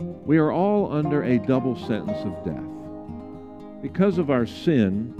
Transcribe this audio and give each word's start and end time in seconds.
We 0.00 0.38
are 0.38 0.50
all 0.50 0.92
under 0.92 1.22
a 1.22 1.38
double 1.38 1.76
sentence 1.76 2.24
of 2.24 2.44
death. 2.44 3.82
Because 3.82 4.18
of 4.18 4.30
our 4.30 4.46
sin, 4.46 5.14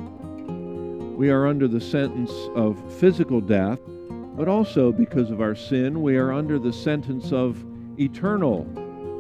we 1.16 1.30
are 1.30 1.46
under 1.46 1.68
the 1.68 1.80
sentence 1.80 2.32
of 2.54 2.78
physical 2.98 3.40
death, 3.40 3.78
but 4.34 4.48
also 4.48 4.92
because 4.92 5.30
of 5.30 5.40
our 5.40 5.54
sin, 5.54 6.02
we 6.02 6.16
are 6.16 6.32
under 6.32 6.58
the 6.58 6.72
sentence 6.72 7.32
of 7.32 7.64
eternal 7.98 8.64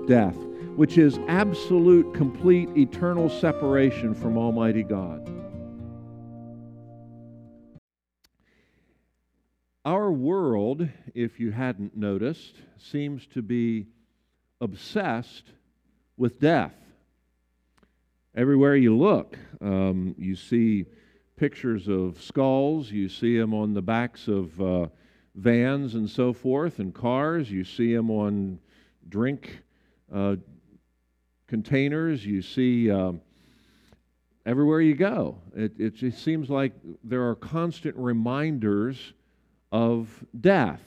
death, 0.06 0.36
which 0.76 0.96
is 0.96 1.18
absolute, 1.28 2.14
complete, 2.14 2.68
eternal 2.76 3.28
separation 3.28 4.14
from 4.14 4.38
Almighty 4.38 4.82
God. 4.82 5.28
Our 9.84 10.12
world, 10.12 10.88
if 11.14 11.40
you 11.40 11.50
hadn't 11.50 11.96
noticed, 11.96 12.54
seems 12.78 13.26
to 13.28 13.42
be 13.42 13.88
obsessed 14.62 15.52
with 16.16 16.40
death. 16.40 16.74
Everywhere 18.34 18.76
you 18.76 18.96
look, 18.96 19.36
um, 19.60 20.14
you 20.16 20.36
see 20.36 20.86
pictures 21.36 21.88
of 21.88 22.22
skulls, 22.22 22.90
you 22.90 23.08
see 23.08 23.36
them 23.36 23.52
on 23.52 23.74
the 23.74 23.82
backs 23.82 24.28
of 24.28 24.58
uh, 24.60 24.86
vans 25.34 25.96
and 25.96 26.08
so 26.08 26.32
forth, 26.32 26.78
and 26.78 26.94
cars, 26.94 27.50
you 27.50 27.64
see 27.64 27.92
them 27.94 28.10
on 28.10 28.58
drink 29.08 29.58
uh, 30.14 30.36
containers, 31.48 32.24
you 32.24 32.40
see. 32.40 32.90
Uh, 32.90 33.12
everywhere 34.44 34.80
you 34.80 34.94
go. 34.94 35.38
It, 35.54 35.72
it 35.78 35.94
just 35.94 36.22
seems 36.24 36.50
like 36.50 36.72
there 37.04 37.28
are 37.28 37.34
constant 37.36 37.94
reminders 37.96 39.12
of 39.70 40.24
death. 40.40 40.82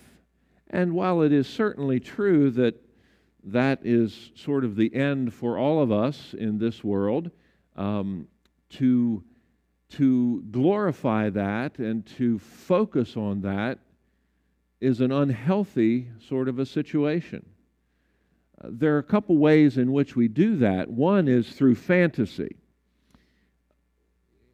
And 0.70 0.94
while 0.94 1.22
it 1.22 1.32
is 1.32 1.48
certainly 1.48 2.00
true 2.00 2.52
that 2.52 2.85
that 3.45 3.80
is 3.84 4.31
sort 4.35 4.63
of 4.66 4.76
the 4.76 4.94
end 4.94 5.34
for 5.34 5.58
all 5.58 5.81
of 5.81 5.91
us 5.91 6.34
in 6.38 6.58
this 6.58 6.84
world, 6.84 7.30
um, 7.76 8.27
to, 8.70 9.24
to 9.90 10.43
glorify 10.52 11.29
that 11.29 11.77
and 11.77 12.05
to 12.18 12.40
focus 12.40 13.15
on 13.15 13.41
that 13.41 13.79
is 14.82 14.99
an 14.99 15.12
unhealthy 15.12 16.07
sort 16.27 16.48
of 16.48 16.60
a 16.60 16.65
situation. 16.65 17.46
Uh, 18.62 18.70
there 18.71 18.96
are 18.96 18.99
a 18.99 19.04
couple 19.04 19.37
ways 19.37 19.77
in 19.77 19.91
which 19.91 20.15
we 20.15 20.27
do 20.27 20.57
that. 20.57 20.90
One 20.90 21.27
is 21.27 21.49
through 21.52 21.76
fantasy. 21.76 22.55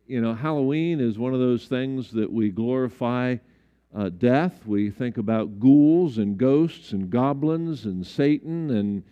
You 0.06 0.22
know, 0.22 0.34
Halloween 0.34 1.00
is 1.00 1.18
one 1.18 1.34
of 1.34 1.40
those 1.40 1.68
things 1.68 2.12
that 2.12 2.32
we 2.32 2.50
glorify 2.50 3.38
uh, 3.96 4.10
death. 4.10 4.66
We 4.66 4.90
think 4.90 5.18
about 5.18 5.60
ghouls 5.60 6.18
and 6.18 6.38
ghosts 6.38 6.92
and 6.92 7.10
goblins 7.10 7.86
and 7.86 8.06
Satan 8.06 8.70
and 8.72 9.04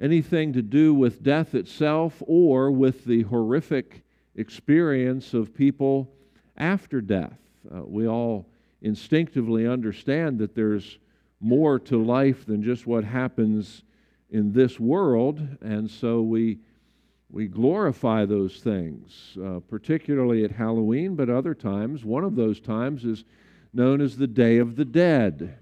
anything 0.00 0.52
to 0.52 0.62
do 0.62 0.94
with 0.94 1.22
death 1.22 1.54
itself 1.54 2.22
or 2.26 2.70
with 2.70 3.04
the 3.04 3.22
horrific 3.22 4.02
experience 4.36 5.34
of 5.34 5.54
people 5.54 6.08
after 6.56 7.00
death. 7.00 7.38
Uh, 7.72 7.82
we 7.84 8.06
all 8.06 8.46
instinctively 8.82 9.66
understand 9.66 10.38
that 10.38 10.54
there's 10.54 10.98
more 11.40 11.78
to 11.78 12.02
life 12.02 12.46
than 12.46 12.62
just 12.62 12.86
what 12.86 13.04
happens 13.04 13.82
in 14.30 14.52
this 14.52 14.78
world, 14.78 15.40
and 15.60 15.90
so 15.90 16.20
we 16.20 16.58
we 17.30 17.46
glorify 17.46 18.24
those 18.24 18.60
things, 18.60 19.36
uh, 19.44 19.60
particularly 19.68 20.44
at 20.44 20.50
Halloween, 20.50 21.14
but 21.14 21.28
other 21.28 21.54
times. 21.54 22.02
One 22.02 22.24
of 22.24 22.36
those 22.36 22.58
times 22.58 23.04
is 23.04 23.24
known 23.72 24.00
as 24.00 24.16
the 24.16 24.26
Day 24.26 24.58
of 24.58 24.76
the 24.76 24.84
Dead. 24.84 25.58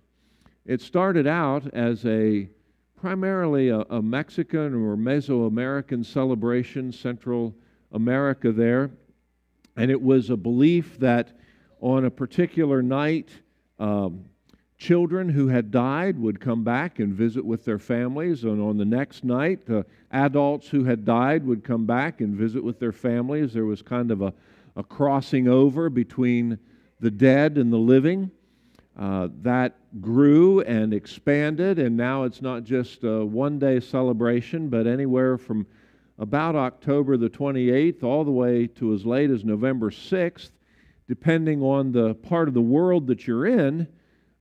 It 0.64 0.80
started 0.80 1.26
out 1.26 1.72
as 1.72 2.04
a 2.04 2.48
primarily 2.96 3.68
a, 3.68 3.80
a 3.80 4.02
Mexican 4.02 4.74
or 4.74 4.96
Mesoamerican 4.96 6.04
celebration, 6.04 6.92
Central 6.92 7.54
America 7.92 8.50
there, 8.52 8.90
and 9.76 9.90
it 9.90 10.00
was 10.00 10.30
a 10.30 10.36
belief 10.36 10.98
that 10.98 11.38
on 11.80 12.04
a 12.04 12.10
particular 12.10 12.82
night, 12.82 13.28
um, 13.78 14.24
children 14.78 15.28
who 15.28 15.48
had 15.48 15.70
died 15.70 16.18
would 16.18 16.40
come 16.40 16.64
back 16.64 16.98
and 16.98 17.12
visit 17.12 17.44
with 17.44 17.64
their 17.64 17.78
families, 17.78 18.44
and 18.44 18.60
on 18.60 18.76
the 18.76 18.84
next 18.84 19.24
night, 19.24 19.60
uh, 19.70 19.82
adults 20.10 20.68
who 20.68 20.84
had 20.84 21.04
died 21.04 21.46
would 21.46 21.62
come 21.62 21.86
back 21.86 22.20
and 22.20 22.34
visit 22.34 22.62
with 22.62 22.78
their 22.78 22.92
families. 22.92 23.52
There 23.52 23.66
was 23.66 23.82
kind 23.82 24.10
of 24.10 24.22
a, 24.22 24.32
a 24.74 24.82
crossing 24.82 25.48
over 25.48 25.88
between 25.90 26.58
the 27.00 27.10
dead 27.10 27.58
and 27.58 27.72
the 27.72 27.78
living. 27.78 28.30
Uh, 28.98 29.28
that 29.42 29.76
grew 30.00 30.60
and 30.62 30.94
expanded, 30.94 31.78
and 31.78 31.96
now 31.96 32.24
it's 32.24 32.40
not 32.40 32.64
just 32.64 33.04
a 33.04 33.24
one 33.24 33.58
day 33.58 33.78
celebration, 33.78 34.68
but 34.68 34.86
anywhere 34.86 35.36
from 35.36 35.66
about 36.18 36.56
October 36.56 37.18
the 37.18 37.28
28th 37.28 38.02
all 38.02 38.24
the 38.24 38.30
way 38.30 38.66
to 38.66 38.94
as 38.94 39.04
late 39.04 39.30
as 39.30 39.44
November 39.44 39.90
6th, 39.90 40.50
depending 41.08 41.62
on 41.62 41.92
the 41.92 42.14
part 42.14 42.48
of 42.48 42.54
the 42.54 42.60
world 42.60 43.06
that 43.06 43.26
you're 43.26 43.46
in, 43.46 43.86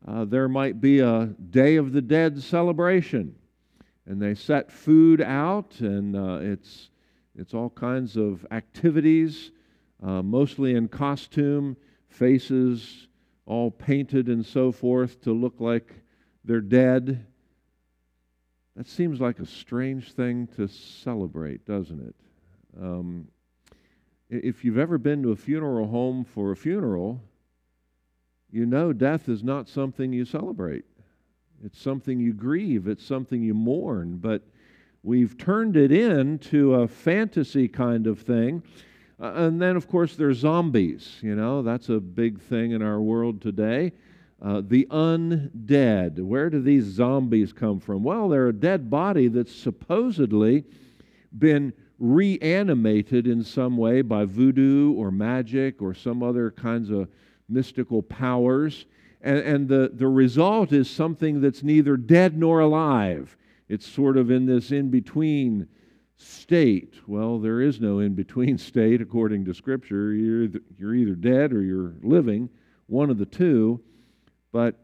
uh, 0.07 0.23
there 0.23 0.47
might 0.47 0.79
be 0.79 0.99
a 0.99 1.25
Day 1.49 1.75
of 1.75 1.91
the 1.91 2.01
Dead 2.01 2.41
celebration. 2.41 3.35
And 4.05 4.21
they 4.21 4.35
set 4.35 4.71
food 4.71 5.19
out, 5.19 5.79
and 5.79 6.15
uh, 6.15 6.39
it's, 6.41 6.91
it's 7.35 7.53
all 7.53 7.71
kinds 7.71 8.15
of 8.15 8.45
activities, 8.51 9.51
uh, 10.01 10.21
mostly 10.21 10.75
in 10.75 10.87
costume 10.87 11.75
faces 12.15 13.07
all 13.45 13.69
painted 13.69 14.27
and 14.27 14.45
so 14.45 14.71
forth 14.71 15.21
to 15.21 15.31
look 15.31 15.59
like 15.59 15.93
they're 16.43 16.61
dead. 16.61 17.25
That 18.75 18.87
seems 18.87 19.21
like 19.21 19.39
a 19.39 19.45
strange 19.45 20.13
thing 20.13 20.47
to 20.55 20.67
celebrate, 20.67 21.65
doesn't 21.65 22.07
it? 22.07 22.15
Um, 22.81 23.27
if 24.29 24.65
you've 24.65 24.79
ever 24.79 24.97
been 24.97 25.23
to 25.23 25.31
a 25.31 25.35
funeral 25.35 25.87
home 25.87 26.25
for 26.25 26.51
a 26.51 26.55
funeral, 26.55 27.21
you 28.51 28.65
know 28.65 28.91
death 28.93 29.29
is 29.29 29.43
not 29.43 29.69
something 29.69 30.11
you 30.11 30.25
celebrate. 30.25 30.85
It's 31.63 31.79
something 31.79 32.19
you 32.19 32.33
grieve, 32.33 32.87
it's 32.87 33.05
something 33.05 33.41
you 33.41 33.53
mourn, 33.53 34.17
but 34.17 34.41
we've 35.03 35.37
turned 35.37 35.77
it 35.77 35.91
into 35.91 36.73
a 36.73 36.87
fantasy 36.87 37.67
kind 37.67 38.07
of 38.07 38.21
thing 38.21 38.63
uh, 39.21 39.31
and 39.35 39.61
then, 39.61 39.75
of 39.75 39.87
course, 39.87 40.15
there's 40.15 40.39
zombies. 40.39 41.17
You 41.21 41.35
know, 41.35 41.61
that's 41.61 41.89
a 41.89 41.99
big 41.99 42.41
thing 42.41 42.71
in 42.71 42.81
our 42.81 42.99
world 42.99 43.41
today. 43.41 43.93
Uh, 44.41 44.61
the 44.65 44.85
undead. 44.91 46.19
Where 46.19 46.49
do 46.49 46.61
these 46.61 46.83
zombies 46.83 47.53
come 47.53 47.79
from? 47.79 48.03
Well, 48.03 48.27
they're 48.27 48.49
a 48.49 48.53
dead 48.53 48.89
body 48.89 49.29
that's 49.29 49.55
supposedly 49.55 50.65
been 51.37 51.73
reanimated 51.97 53.25
in 53.25 53.43
some 53.43 53.77
way 53.77 54.01
by 54.01 54.25
voodoo 54.25 54.93
or 54.93 55.11
magic 55.11 55.81
or 55.81 55.93
some 55.93 56.21
other 56.21 56.51
kinds 56.51 56.89
of 56.89 57.07
mystical 57.47 58.01
powers. 58.01 58.85
And, 59.21 59.39
and 59.39 59.67
the, 59.69 59.91
the 59.93 60.07
result 60.07 60.73
is 60.73 60.89
something 60.89 61.39
that's 61.39 61.63
neither 61.63 61.95
dead 61.95 62.37
nor 62.37 62.59
alive. 62.59 63.37
It's 63.69 63.87
sort 63.87 64.17
of 64.17 64.29
in 64.29 64.45
this 64.45 64.71
in 64.71 64.89
between 64.89 65.67
state. 66.17 66.95
Well, 67.07 67.39
there 67.39 67.61
is 67.61 67.79
no 67.79 67.99
in 67.99 68.13
between 68.13 68.57
state 68.59 69.01
according 69.01 69.45
to 69.45 69.53
Scripture. 69.53 70.13
You're 70.13 70.43
either, 70.43 70.59
you're 70.77 70.95
either 70.95 71.15
dead 71.15 71.53
or 71.53 71.61
you're 71.61 71.93
living, 72.01 72.49
one 72.87 73.09
of 73.09 73.17
the 73.17 73.25
two. 73.25 73.81
But 74.51 74.75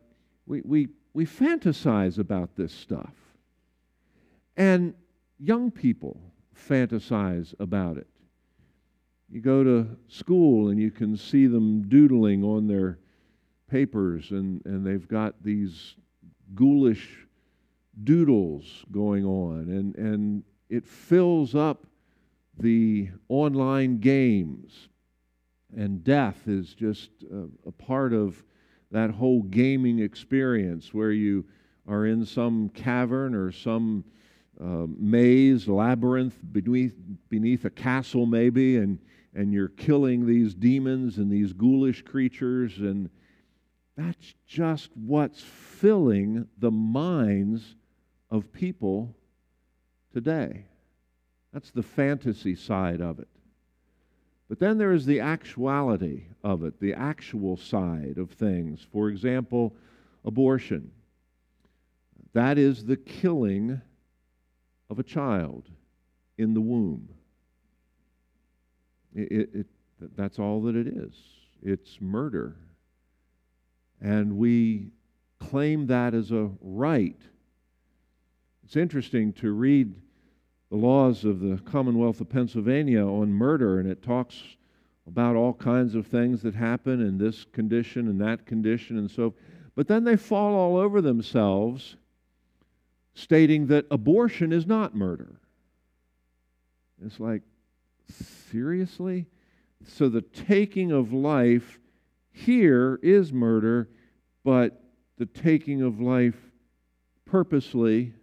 we, 0.45 0.61
we, 0.61 0.87
we 1.13 1.25
fantasize 1.25 2.17
about 2.17 2.55
this 2.55 2.73
stuff. 2.73 3.13
And 4.57 4.93
young 5.39 5.71
people 5.71 6.19
fantasize 6.69 7.53
about 7.59 7.97
it. 7.97 8.07
You 9.29 9.39
go 9.39 9.63
to 9.63 9.87
school 10.09 10.69
and 10.69 10.79
you 10.79 10.91
can 10.91 11.15
see 11.15 11.47
them 11.47 11.87
doodling 11.87 12.43
on 12.43 12.67
their 12.67 12.99
papers, 13.69 14.31
and, 14.31 14.61
and 14.65 14.85
they've 14.85 15.07
got 15.07 15.41
these 15.41 15.95
ghoulish 16.53 17.25
doodles 18.03 18.65
going 18.91 19.23
on. 19.23 19.69
And, 19.69 19.95
and 19.95 20.43
it 20.71 20.87
fills 20.87 21.53
up 21.53 21.85
the 22.57 23.09
online 23.27 23.99
games. 23.99 24.87
And 25.75 26.03
death 26.03 26.47
is 26.47 26.73
just 26.73 27.09
a, 27.31 27.47
a 27.67 27.71
part 27.71 28.13
of 28.13 28.41
that 28.89 29.11
whole 29.11 29.43
gaming 29.43 29.99
experience 29.99 30.93
where 30.93 31.11
you 31.11 31.45
are 31.87 32.05
in 32.05 32.25
some 32.25 32.69
cavern 32.69 33.35
or 33.35 33.51
some 33.51 34.05
uh, 34.61 34.85
maze, 34.97 35.67
labyrinth 35.67 36.37
beneath, 36.51 36.95
beneath 37.29 37.65
a 37.65 37.69
castle, 37.69 38.25
maybe, 38.25 38.77
and, 38.77 38.97
and 39.33 39.51
you're 39.51 39.69
killing 39.69 40.25
these 40.25 40.53
demons 40.53 41.17
and 41.17 41.29
these 41.29 41.51
ghoulish 41.51 42.01
creatures. 42.03 42.77
And 42.77 43.09
that's 43.97 44.35
just 44.47 44.89
what's 44.95 45.41
filling 45.41 46.47
the 46.59 46.71
minds 46.71 47.75
of 48.29 48.53
people 48.53 49.15
today. 50.13 50.65
That's 51.53 51.71
the 51.71 51.83
fantasy 51.83 52.55
side 52.55 53.01
of 53.01 53.19
it. 53.19 53.27
But 54.47 54.59
then 54.59 54.77
there 54.77 54.91
is 54.91 55.05
the 55.05 55.21
actuality 55.21 56.23
of 56.43 56.63
it, 56.63 56.79
the 56.79 56.93
actual 56.93 57.55
side 57.57 58.17
of 58.17 58.31
things. 58.31 58.85
For 58.91 59.09
example, 59.09 59.73
abortion. 60.25 60.91
That 62.33 62.57
is 62.57 62.85
the 62.85 62.97
killing 62.97 63.81
of 64.89 64.99
a 64.99 65.03
child 65.03 65.69
in 66.37 66.53
the 66.53 66.61
womb. 66.61 67.09
It, 69.13 69.31
it, 69.31 69.49
it, 69.53 69.67
that's 70.17 70.39
all 70.39 70.61
that 70.63 70.75
it 70.75 70.87
is. 70.87 71.13
It's 71.63 71.99
murder. 72.01 72.55
And 74.01 74.37
we 74.37 74.87
claim 75.39 75.87
that 75.87 76.13
as 76.13 76.31
a 76.31 76.49
right. 76.59 77.19
It's 78.71 78.77
interesting 78.77 79.33
to 79.33 79.51
read 79.51 79.93
the 80.69 80.77
laws 80.77 81.25
of 81.25 81.41
the 81.41 81.57
Commonwealth 81.65 82.21
of 82.21 82.29
Pennsylvania 82.29 83.05
on 83.05 83.29
murder, 83.29 83.81
and 83.81 83.91
it 83.91 84.01
talks 84.01 84.41
about 85.05 85.35
all 85.35 85.53
kinds 85.53 85.93
of 85.93 86.07
things 86.07 86.41
that 86.43 86.55
happen 86.55 87.01
in 87.05 87.17
this 87.17 87.43
condition 87.51 88.07
and 88.07 88.21
that 88.21 88.45
condition 88.45 88.97
and 88.97 89.11
so 89.11 89.33
but 89.75 89.89
then 89.89 90.05
they 90.05 90.15
fall 90.15 90.55
all 90.55 90.77
over 90.77 91.01
themselves 91.01 91.97
stating 93.13 93.67
that 93.67 93.87
abortion 93.91 94.53
is 94.53 94.65
not 94.65 94.95
murder. 94.95 95.41
It's 97.05 97.19
like 97.19 97.41
seriously? 98.49 99.25
So 99.85 100.07
the 100.07 100.21
taking 100.21 100.93
of 100.93 101.11
life 101.11 101.77
here 102.31 103.01
is 103.03 103.33
murder 103.33 103.89
but 104.45 104.81
the 105.17 105.25
taking 105.25 105.81
of 105.81 105.99
life 105.99 106.39
purposely 107.25 108.13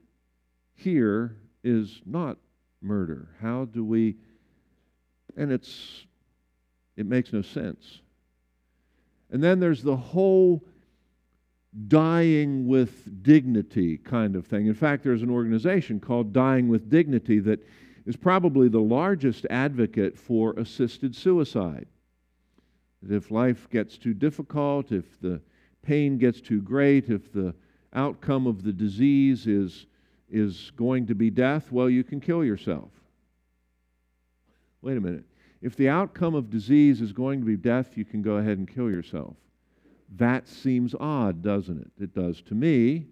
here 0.79 1.37
is 1.63 2.01
not 2.07 2.39
murder 2.81 3.29
how 3.41 3.65
do 3.67 3.85
we 3.85 4.17
and 5.37 5.53
it's 5.53 6.07
it 6.99 7.07
makes 7.07 7.33
no 7.33 7.43
sense. 7.43 8.01
And 9.31 9.43
then 9.43 9.61
there's 9.61 9.85
the 9.85 9.97
whole 9.97 10.65
dying 11.87 12.67
with 12.67 13.23
dignity 13.23 13.99
kind 13.99 14.35
of 14.35 14.47
thing. 14.47 14.67
In 14.67 14.75
fact, 14.75 15.05
there's 15.05 15.23
an 15.23 15.31
organization 15.31 16.01
called 16.01 16.33
Dying 16.33 16.67
with 16.67 16.91
Dignity 16.91 17.39
that 17.41 17.65
is 18.05 18.17
probably 18.17 18.69
the 18.69 18.81
largest 18.81 19.47
advocate 19.49 20.19
for 20.19 20.55
assisted 20.55 21.15
suicide. 21.15 21.87
That 23.03 23.15
if 23.15 23.31
life 23.31 23.71
gets 23.71 23.97
too 23.97 24.15
difficult, 24.15 24.91
if 24.91 25.21
the 25.21 25.41
pain 25.83 26.19
gets 26.19 26.41
too 26.41 26.61
great, 26.61 27.11
if 27.11 27.33
the 27.33 27.55
outcome 27.93 28.49
of 28.49 28.65
the 28.65 28.73
disease 28.73 29.47
is, 29.47 29.87
is 30.31 30.73
going 30.77 31.07
to 31.07 31.15
be 31.15 31.31
death, 31.31 31.73
well, 31.73 31.89
you 31.89 32.05
can 32.05 32.21
kill 32.21 32.45
yourself. 32.45 32.91
Wait 34.83 34.97
a 34.97 35.01
minute. 35.01 35.25
If 35.61 35.75
the 35.75 35.89
outcome 35.89 36.35
of 36.35 36.51
disease 36.51 37.01
is 37.01 37.13
going 37.13 37.41
to 37.41 37.47
be 37.47 37.57
death, 37.57 37.97
you 37.97 38.05
can 38.05 38.23
go 38.23 38.37
ahead 38.37 38.59
and 38.59 38.73
kill 38.73 38.91
yourself. 38.91 39.37
That 40.17 40.47
seems 40.47 40.95
odd, 40.99 41.43
doesn't 41.43 41.81
it? 41.81 41.91
It 42.03 42.15
does 42.15 42.41
to 42.43 42.55
me. 42.55 43.07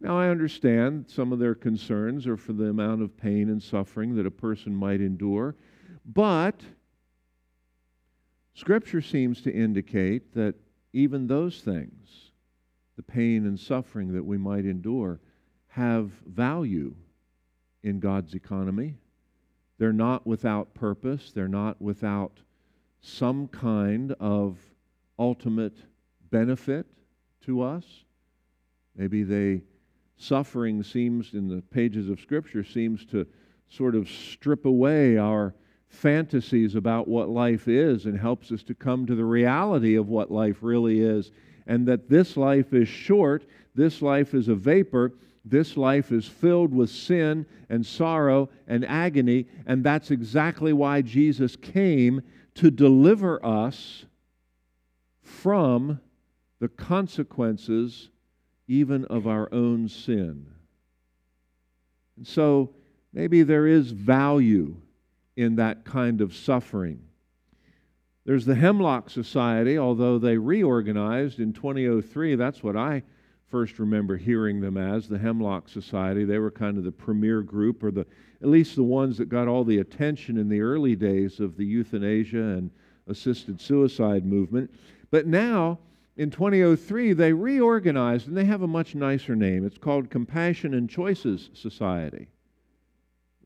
Now, 0.00 0.18
I 0.18 0.28
understand 0.30 1.04
some 1.08 1.32
of 1.32 1.38
their 1.38 1.54
concerns 1.54 2.26
are 2.26 2.36
for 2.36 2.52
the 2.52 2.66
amount 2.66 3.02
of 3.02 3.16
pain 3.16 3.48
and 3.48 3.62
suffering 3.62 4.16
that 4.16 4.26
a 4.26 4.30
person 4.30 4.74
might 4.74 5.00
endure, 5.00 5.54
but 6.04 6.60
Scripture 8.54 9.00
seems 9.00 9.40
to 9.42 9.52
indicate 9.52 10.34
that 10.34 10.56
even 10.92 11.26
those 11.28 11.60
things, 11.60 12.32
the 12.96 13.02
pain 13.02 13.46
and 13.46 13.58
suffering 13.58 14.12
that 14.12 14.24
we 14.24 14.36
might 14.36 14.66
endure, 14.66 15.20
have 15.72 16.10
value 16.26 16.94
in 17.82 17.98
God's 17.98 18.34
economy. 18.34 18.94
They're 19.78 19.92
not 19.92 20.26
without 20.26 20.74
purpose, 20.74 21.32
they're 21.34 21.48
not 21.48 21.80
without 21.80 22.32
some 23.00 23.48
kind 23.48 24.14
of 24.20 24.58
ultimate 25.18 25.76
benefit 26.30 26.86
to 27.46 27.62
us. 27.62 27.84
Maybe 28.94 29.22
they 29.22 29.62
suffering 30.18 30.82
seems 30.82 31.32
in 31.32 31.48
the 31.48 31.62
pages 31.62 32.08
of 32.08 32.20
scripture 32.20 32.62
seems 32.62 33.04
to 33.06 33.26
sort 33.68 33.94
of 33.94 34.08
strip 34.08 34.66
away 34.66 35.16
our 35.16 35.54
fantasies 35.88 36.74
about 36.74 37.08
what 37.08 37.28
life 37.28 37.66
is 37.66 38.04
and 38.04 38.18
helps 38.18 38.52
us 38.52 38.62
to 38.62 38.74
come 38.74 39.06
to 39.06 39.14
the 39.14 39.24
reality 39.24 39.96
of 39.96 40.08
what 40.08 40.30
life 40.30 40.58
really 40.60 41.00
is 41.00 41.30
and 41.66 41.88
that 41.88 42.08
this 42.08 42.36
life 42.36 42.72
is 42.74 42.88
short, 42.88 43.44
this 43.74 44.02
life 44.02 44.34
is 44.34 44.48
a 44.48 44.54
vapor, 44.54 45.12
this 45.44 45.76
life 45.76 46.12
is 46.12 46.26
filled 46.26 46.72
with 46.72 46.90
sin 46.90 47.46
and 47.68 47.84
sorrow 47.84 48.48
and 48.66 48.84
agony, 48.84 49.46
and 49.66 49.82
that's 49.82 50.10
exactly 50.10 50.72
why 50.72 51.02
Jesus 51.02 51.56
came 51.56 52.22
to 52.54 52.70
deliver 52.70 53.44
us 53.44 54.04
from 55.22 56.00
the 56.60 56.68
consequences 56.68 58.10
even 58.68 59.04
of 59.06 59.26
our 59.26 59.52
own 59.52 59.88
sin. 59.88 60.46
And 62.16 62.26
so 62.26 62.74
maybe 63.12 63.42
there 63.42 63.66
is 63.66 63.90
value 63.90 64.76
in 65.36 65.56
that 65.56 65.84
kind 65.84 66.20
of 66.20 66.36
suffering. 66.36 67.02
There's 68.24 68.44
the 68.44 68.54
Hemlock 68.54 69.10
Society, 69.10 69.76
although 69.76 70.18
they 70.18 70.38
reorganized 70.38 71.40
in 71.40 71.52
2003. 71.52 72.36
That's 72.36 72.62
what 72.62 72.76
I 72.76 73.02
first 73.52 73.78
remember 73.78 74.16
hearing 74.16 74.60
them 74.62 74.78
as 74.78 75.06
the 75.06 75.18
Hemlock 75.18 75.68
Society. 75.68 76.24
They 76.24 76.38
were 76.38 76.50
kind 76.50 76.78
of 76.78 76.84
the 76.84 76.90
premier 76.90 77.42
group, 77.42 77.84
or 77.84 77.90
the 77.90 78.06
at 78.40 78.48
least 78.48 78.74
the 78.74 78.82
ones 78.82 79.18
that 79.18 79.28
got 79.28 79.46
all 79.46 79.62
the 79.62 79.78
attention 79.78 80.38
in 80.38 80.48
the 80.48 80.62
early 80.62 80.96
days 80.96 81.38
of 81.38 81.56
the 81.56 81.64
euthanasia 81.64 82.42
and 82.42 82.70
assisted 83.06 83.60
suicide 83.60 84.24
movement. 84.24 84.72
But 85.10 85.26
now, 85.26 85.78
in 86.16 86.30
2003, 86.30 87.12
they 87.12 87.32
reorganized 87.32 88.26
and 88.26 88.36
they 88.36 88.46
have 88.46 88.62
a 88.62 88.66
much 88.66 88.94
nicer 88.94 89.36
name. 89.36 89.66
It's 89.66 89.78
called 89.78 90.10
Compassion 90.10 90.72
and 90.72 90.88
Choices 90.88 91.50
Society. 91.52 92.28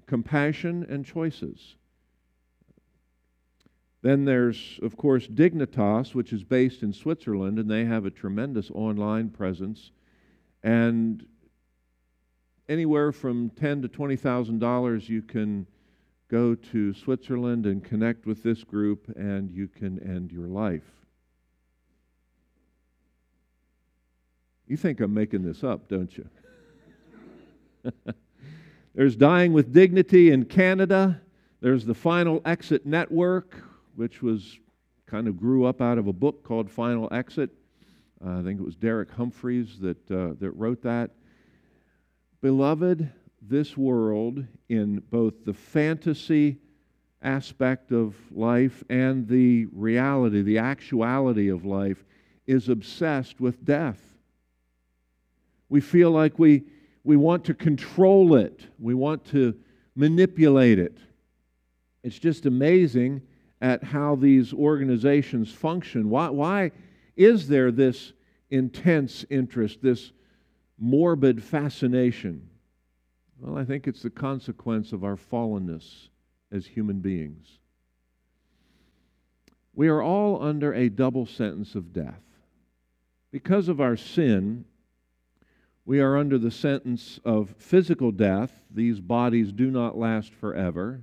Compassion 0.07 0.87
and 0.89 1.05
Choices. 1.05 1.75
Then 4.07 4.25
there's, 4.25 4.79
of 4.83 4.97
course, 4.97 5.27
Dignitas, 5.27 6.15
which 6.15 6.33
is 6.33 6.45
based 6.45 6.85
in 6.85 6.93
Switzerland, 6.93 7.59
and 7.59 7.69
they 7.69 7.85
have 7.87 8.07
a 8.07 8.11
tremendous 8.11 8.71
online 8.71 9.31
presence 9.31 9.91
and 10.63 11.27
anywhere 12.69 13.11
from 13.11 13.51
ten 13.51 13.83
to 13.83 13.89
twenty 13.89 14.15
thousand 14.15 14.61
dollars, 14.61 15.09
you 15.09 15.23
can 15.23 15.67
go 16.29 16.55
to 16.55 16.95
Switzerland 16.95 17.67
and 17.67 17.83
connect 17.83 18.27
with 18.27 18.45
this 18.45 18.63
group, 18.63 19.13
and 19.17 19.51
you 19.51 19.67
can 19.67 19.99
end 20.01 20.31
your 20.31 20.47
life. 20.47 20.89
You 24.69 24.77
think 24.77 25.01
I'm 25.01 25.15
making 25.15 25.43
this 25.43 25.65
up, 25.65 25.89
don't 25.89 26.17
you? 26.17 26.29
There's 28.95 29.17
Dying 29.17 29.53
with 29.53 29.73
Dignity 29.73 30.31
in 30.31 30.45
Canada. 30.45 31.21
There's 31.61 31.85
the 31.85 31.95
Final 31.95 32.41
Exit 32.45 32.87
Network, 32.87 33.66
which 33.97 34.23
was 34.23 34.59
kind 35.07 35.27
of 35.27 35.39
grew 35.39 35.65
up 35.65 35.81
out 35.81 35.99
of 35.99 36.07
a 36.07 36.13
book 36.13 36.45
called 36.45 36.71
Final 36.71 37.09
Exit. 37.11 37.51
Uh, 38.25 38.39
I 38.39 38.43
think 38.43 38.61
it 38.61 38.65
was 38.65 38.77
Derek 38.77 39.11
Humphreys 39.11 39.79
that, 39.81 40.11
uh, 40.11 40.35
that 40.39 40.51
wrote 40.53 40.83
that. 40.83 41.11
Beloved, 42.43 43.11
this 43.41 43.77
world, 43.77 44.45
in 44.69 45.03
both 45.11 45.45
the 45.45 45.55
fantasy 45.55 46.59
aspect 47.23 47.93
of 47.93 48.15
life 48.31 48.85
and 48.89 49.27
the 49.27 49.67
reality, 49.73 50.43
the 50.43 50.59
actuality 50.59 51.49
of 51.49 51.65
life, 51.65 52.05
is 52.47 52.69
obsessed 52.69 53.41
with 53.41 53.65
death. 53.65 54.01
We 55.69 55.81
feel 55.81 56.11
like 56.11 56.39
we, 56.39 56.65
we 57.05 57.17
want 57.17 57.45
to 57.47 57.55
control 57.55 58.37
it, 58.37 58.61
we 58.79 58.95
want 58.95 59.25
to 59.27 59.55
manipulate 59.95 60.79
it. 60.79 60.99
It's 62.03 62.19
just 62.19 62.47
amazing 62.47 63.23
at 63.61 63.83
how 63.83 64.17
these 64.17 64.53
organizations 64.53 65.53
function. 65.53 66.11
Why, 66.11 66.29
why 66.29 66.73
is 67.17 67.49
there 67.49 67.71
this 67.71 68.13
intense 68.51 69.25
interest, 69.31 69.81
this 69.83 70.13
morbid 70.79 71.43
fascination? 71.43 72.49
Well, 73.39 73.59
I 73.59 73.65
think 73.65 73.87
it's 73.87 74.03
the 74.03 74.11
consequence 74.11 74.93
of 74.93 75.05
our 75.05 75.17
fallenness 75.17 76.09
as 76.51 76.67
human 76.67 77.01
beings. 77.01 77.59
We 79.75 79.89
are 79.89 80.03
all 80.03 80.43
under 80.43 80.73
a 80.73 80.89
double 80.89 81.27
sentence 81.27 81.75
of 81.75 81.93
death. 81.93 82.23
Because 83.31 83.69
of 83.69 83.81
our 83.81 83.97
sin, 83.97 84.65
we 85.85 86.01
are 86.01 86.17
under 86.17 86.39
the 86.39 86.51
sentence 86.51 87.21
of 87.25 87.55
physical 87.59 88.11
death. 88.11 88.51
These 88.71 89.01
bodies 89.01 89.53
do 89.53 89.71
not 89.71 89.97
last 89.97 90.33
forever. 90.33 91.03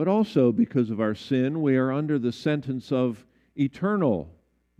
But 0.00 0.08
also, 0.08 0.50
because 0.50 0.88
of 0.88 0.98
our 0.98 1.14
sin, 1.14 1.60
we 1.60 1.76
are 1.76 1.92
under 1.92 2.18
the 2.18 2.32
sentence 2.32 2.90
of 2.90 3.26
eternal 3.54 4.30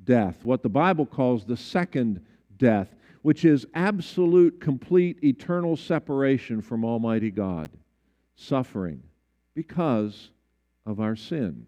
death, 0.02 0.46
what 0.46 0.62
the 0.62 0.70
Bible 0.70 1.04
calls 1.04 1.44
the 1.44 1.58
second 1.58 2.24
death, 2.56 2.94
which 3.20 3.44
is 3.44 3.66
absolute, 3.74 4.62
complete, 4.62 5.22
eternal 5.22 5.76
separation 5.76 6.62
from 6.62 6.86
Almighty 6.86 7.30
God, 7.30 7.68
suffering 8.34 9.02
because 9.52 10.30
of 10.86 11.00
our 11.00 11.16
sin. 11.16 11.66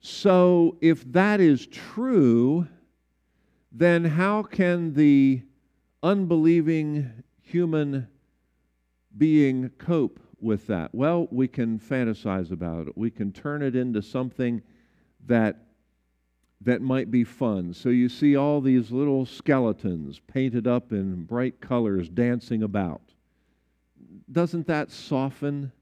So, 0.00 0.76
if 0.80 1.04
that 1.12 1.38
is 1.40 1.68
true, 1.68 2.66
then 3.70 4.04
how 4.04 4.42
can 4.42 4.92
the 4.94 5.42
unbelieving 6.02 7.12
human 7.42 8.08
being 9.16 9.70
cope 9.78 10.18
with 10.40 10.66
that? 10.68 10.94
Well, 10.94 11.28
we 11.30 11.48
can 11.48 11.78
fantasize 11.78 12.50
about 12.50 12.88
it. 12.88 12.96
We 12.96 13.10
can 13.10 13.32
turn 13.32 13.62
it 13.62 13.76
into 13.76 14.02
something 14.02 14.62
that 15.26 15.64
that 16.62 16.82
might 16.82 17.10
be 17.10 17.24
fun. 17.24 17.72
So 17.72 17.88
you 17.88 18.08
see 18.08 18.36
all 18.36 18.60
these 18.60 18.90
little 18.90 19.24
skeletons 19.24 20.20
painted 20.26 20.66
up 20.66 20.92
in 20.92 21.24
bright 21.24 21.60
colors 21.60 22.08
dancing 22.08 22.62
about. 22.62 23.00
Doesn't 24.30 24.66
that 24.66 24.90
soften 24.90 25.72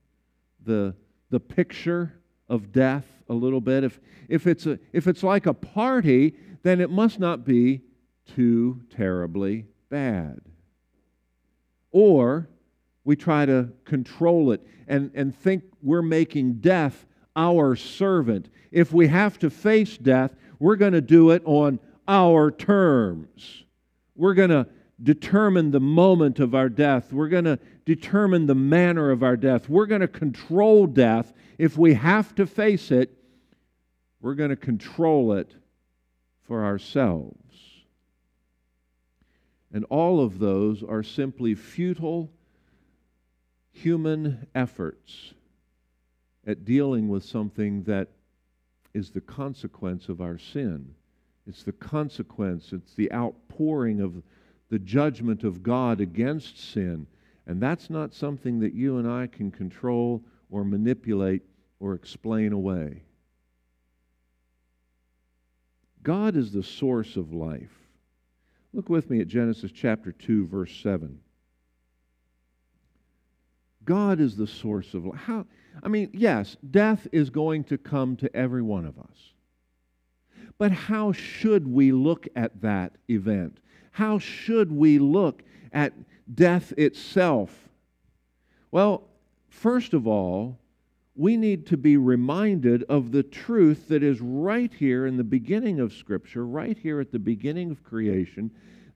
the, 0.64 0.94
the 1.30 1.40
picture 1.40 2.14
of 2.48 2.72
death 2.72 3.06
a 3.28 3.34
little 3.34 3.60
bit? 3.60 3.82
If, 3.82 3.98
if, 4.28 4.46
it's 4.46 4.66
a, 4.66 4.78
if 4.92 5.08
it's 5.08 5.24
like 5.24 5.46
a 5.46 5.54
party, 5.54 6.36
then 6.62 6.80
it 6.80 6.90
must 6.90 7.18
not 7.18 7.44
be 7.44 7.82
too 8.36 8.80
terribly 8.94 9.66
bad. 9.88 10.40
Or 11.90 12.48
we 13.08 13.16
try 13.16 13.46
to 13.46 13.66
control 13.86 14.52
it 14.52 14.60
and, 14.86 15.10
and 15.14 15.34
think 15.34 15.64
we're 15.82 16.02
making 16.02 16.52
death 16.56 17.06
our 17.34 17.74
servant. 17.74 18.50
If 18.70 18.92
we 18.92 19.06
have 19.06 19.38
to 19.38 19.48
face 19.48 19.96
death, 19.96 20.36
we're 20.58 20.76
going 20.76 20.92
to 20.92 21.00
do 21.00 21.30
it 21.30 21.40
on 21.46 21.80
our 22.06 22.50
terms. 22.50 23.64
We're 24.14 24.34
going 24.34 24.50
to 24.50 24.66
determine 25.02 25.70
the 25.70 25.80
moment 25.80 26.38
of 26.38 26.54
our 26.54 26.68
death. 26.68 27.10
We're 27.10 27.30
going 27.30 27.46
to 27.46 27.58
determine 27.86 28.44
the 28.44 28.54
manner 28.54 29.10
of 29.10 29.22
our 29.22 29.38
death. 29.38 29.70
We're 29.70 29.86
going 29.86 30.02
to 30.02 30.08
control 30.08 30.86
death. 30.86 31.32
If 31.56 31.78
we 31.78 31.94
have 31.94 32.34
to 32.34 32.46
face 32.46 32.90
it, 32.90 33.10
we're 34.20 34.34
going 34.34 34.50
to 34.50 34.56
control 34.56 35.32
it 35.32 35.54
for 36.42 36.62
ourselves. 36.62 37.54
And 39.72 39.86
all 39.88 40.22
of 40.22 40.38
those 40.38 40.82
are 40.82 41.02
simply 41.02 41.54
futile 41.54 42.30
human 43.82 44.46
efforts 44.54 45.34
at 46.46 46.64
dealing 46.64 47.08
with 47.08 47.24
something 47.24 47.82
that 47.84 48.08
is 48.94 49.10
the 49.10 49.20
consequence 49.20 50.08
of 50.08 50.20
our 50.20 50.38
sin. 50.38 50.94
It's 51.46 51.62
the 51.62 51.72
consequence, 51.72 52.72
it's 52.72 52.94
the 52.94 53.12
outpouring 53.12 54.00
of 54.00 54.22
the 54.70 54.78
judgment 54.78 55.44
of 55.44 55.62
God 55.62 56.00
against 56.00 56.58
sin. 56.72 57.06
And 57.46 57.60
that's 57.60 57.88
not 57.88 58.12
something 58.12 58.60
that 58.60 58.74
you 58.74 58.98
and 58.98 59.08
I 59.08 59.26
can 59.26 59.50
control 59.50 60.22
or 60.50 60.64
manipulate 60.64 61.42
or 61.80 61.94
explain 61.94 62.52
away. 62.52 63.02
God 66.02 66.36
is 66.36 66.52
the 66.52 66.62
source 66.62 67.16
of 67.16 67.32
life. 67.32 67.74
Look 68.72 68.88
with 68.88 69.08
me 69.08 69.20
at 69.20 69.28
Genesis 69.28 69.72
chapter 69.72 70.12
2, 70.12 70.46
verse 70.46 70.74
7. 70.82 71.18
God 73.88 74.20
is 74.20 74.36
the 74.36 74.46
source 74.46 74.92
of 74.92 75.06
life. 75.06 75.18
How, 75.18 75.46
I 75.82 75.88
mean, 75.88 76.10
yes, 76.12 76.58
death 76.70 77.08
is 77.10 77.30
going 77.30 77.64
to 77.64 77.78
come 77.78 78.16
to 78.16 78.36
every 78.36 78.60
one 78.60 78.84
of 78.84 78.98
us. 78.98 79.32
But 80.58 80.72
how 80.72 81.12
should 81.12 81.66
we 81.66 81.90
look 81.90 82.28
at 82.36 82.60
that 82.60 82.96
event? 83.08 83.60
How 83.92 84.18
should 84.18 84.70
we 84.70 84.98
look 84.98 85.42
at 85.72 85.94
death 86.34 86.74
itself? 86.76 87.70
Well, 88.70 89.04
first 89.48 89.94
of 89.94 90.06
all, 90.06 90.58
we 91.14 91.38
need 91.38 91.64
to 91.68 91.78
be 91.78 91.96
reminded 91.96 92.82
of 92.90 93.10
the 93.10 93.22
truth 93.22 93.88
that 93.88 94.02
is 94.02 94.20
right 94.20 94.74
here 94.74 95.06
in 95.06 95.16
the 95.16 95.24
beginning 95.24 95.80
of 95.80 95.94
Scripture, 95.94 96.46
right 96.46 96.76
here 96.76 97.00
at 97.00 97.10
the 97.10 97.18
beginning 97.18 97.70
of 97.70 97.82
creation, 97.82 98.50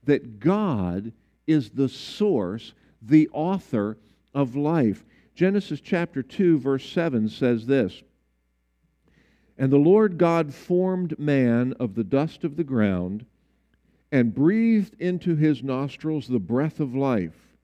that 0.05 0.39
God 0.39 1.15
is 1.47 1.71
the 1.71 1.89
source, 1.89 2.75
the 3.01 3.31
author 3.33 3.97
of 4.35 4.57
life. 4.57 5.05
Genesis 5.35 5.81
chapter 5.81 6.23
2, 6.23 6.59
verse 6.59 6.89
7 6.91 7.29
says 7.29 7.67
this 7.67 8.03
And 9.57 9.73
the 9.73 9.79
Lord 9.79 10.19
God 10.19 10.55
formed 10.55 11.19
man 11.19 11.75
of 11.81 11.95
the 11.95 12.05
dust 12.05 12.45
of 12.45 12.57
the 12.57 12.65
ground 12.65 13.25
and 14.11 14.35
breathed 14.35 14.95
into 15.01 15.37
his 15.37 15.63
nostrils 15.63 16.29
the 16.29 16.39
breath 16.39 16.81
of 16.81 16.95
life, 16.95 17.57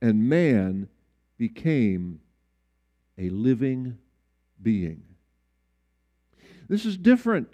and 0.00 0.28
man 0.28 0.88
became 1.36 2.20
a 3.18 3.28
living 3.30 3.98
being. 4.62 5.02
This 6.68 6.84
is 6.84 6.96
different 6.96 7.52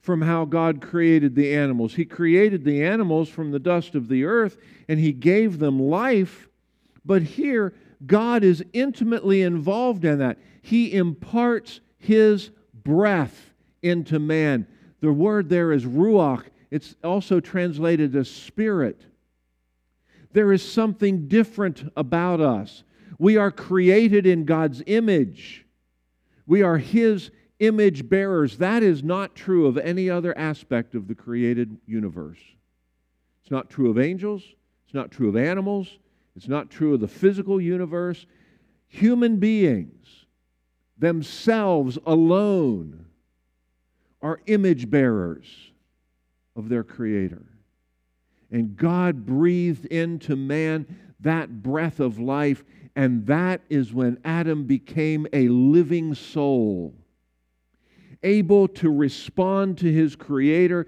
from 0.00 0.22
how 0.22 0.44
God 0.44 0.80
created 0.80 1.34
the 1.34 1.54
animals. 1.54 1.94
He 1.94 2.04
created 2.04 2.64
the 2.64 2.84
animals 2.84 3.28
from 3.28 3.50
the 3.50 3.58
dust 3.58 3.94
of 3.94 4.08
the 4.08 4.24
earth 4.24 4.56
and 4.88 4.98
He 4.98 5.12
gave 5.12 5.58
them 5.58 5.80
life. 5.80 6.48
But 7.04 7.22
here, 7.22 7.74
God 8.06 8.44
is 8.44 8.64
intimately 8.72 9.42
involved 9.42 10.04
in 10.04 10.18
that. 10.18 10.38
He 10.62 10.92
imparts 10.92 11.80
His 11.98 12.50
breath 12.74 13.52
into 13.82 14.18
man. 14.18 14.66
The 15.00 15.12
word 15.12 15.48
there 15.48 15.72
is 15.72 15.84
ruach, 15.84 16.44
it's 16.70 16.94
also 17.02 17.40
translated 17.40 18.14
as 18.16 18.30
spirit. 18.30 19.04
There 20.32 20.52
is 20.52 20.62
something 20.62 21.28
different 21.28 21.92
about 21.96 22.40
us. 22.40 22.84
We 23.18 23.36
are 23.36 23.50
created 23.50 24.26
in 24.26 24.44
God's 24.44 24.82
image. 24.86 25.66
We 26.46 26.62
are 26.62 26.78
His 26.78 27.30
image 27.58 28.08
bearers. 28.08 28.58
That 28.58 28.82
is 28.82 29.04
not 29.04 29.34
true 29.34 29.66
of 29.66 29.76
any 29.78 30.08
other 30.08 30.36
aspect 30.36 30.94
of 30.94 31.08
the 31.08 31.14
created 31.14 31.76
universe. 31.86 32.38
It's 33.42 33.50
not 33.50 33.70
true 33.70 33.90
of 33.90 33.98
angels. 33.98 34.42
It's 34.84 34.94
not 34.94 35.10
true 35.10 35.28
of 35.28 35.36
animals. 35.36 35.98
It's 36.36 36.48
not 36.48 36.70
true 36.70 36.94
of 36.94 37.00
the 37.00 37.08
physical 37.08 37.60
universe. 37.60 38.26
Human 38.88 39.36
beings, 39.36 40.26
themselves 40.98 41.98
alone, 42.06 43.06
are 44.20 44.40
image 44.46 44.88
bearers 44.90 45.72
of 46.56 46.68
their 46.68 46.84
Creator. 46.84 47.42
And 48.50 48.76
God 48.76 49.26
breathed 49.26 49.86
into 49.86 50.36
man 50.36 50.86
that 51.20 51.62
breath 51.62 52.00
of 52.00 52.18
life, 52.18 52.64
and 52.94 53.26
that 53.26 53.62
is 53.70 53.92
when 53.92 54.18
Adam 54.24 54.64
became 54.64 55.26
a 55.32 55.48
living 55.48 56.14
soul, 56.14 56.94
able 58.22 58.68
to 58.68 58.90
respond 58.90 59.78
to 59.78 59.90
his 59.90 60.14
Creator, 60.16 60.86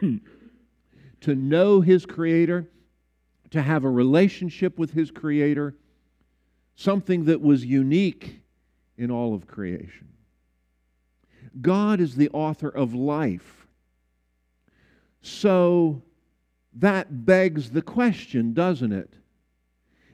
to 0.00 1.34
know 1.34 1.80
his 1.80 2.06
Creator, 2.06 2.68
to 3.54 3.62
have 3.62 3.84
a 3.84 3.88
relationship 3.88 4.80
with 4.80 4.90
his 4.90 5.12
Creator, 5.12 5.76
something 6.74 7.26
that 7.26 7.40
was 7.40 7.64
unique 7.64 8.40
in 8.98 9.12
all 9.12 9.32
of 9.32 9.46
creation. 9.46 10.08
God 11.60 12.00
is 12.00 12.16
the 12.16 12.30
author 12.30 12.68
of 12.68 12.94
life. 12.94 13.68
So 15.22 16.02
that 16.74 17.24
begs 17.24 17.70
the 17.70 17.80
question, 17.80 18.54
doesn't 18.54 18.90
it? 18.90 19.14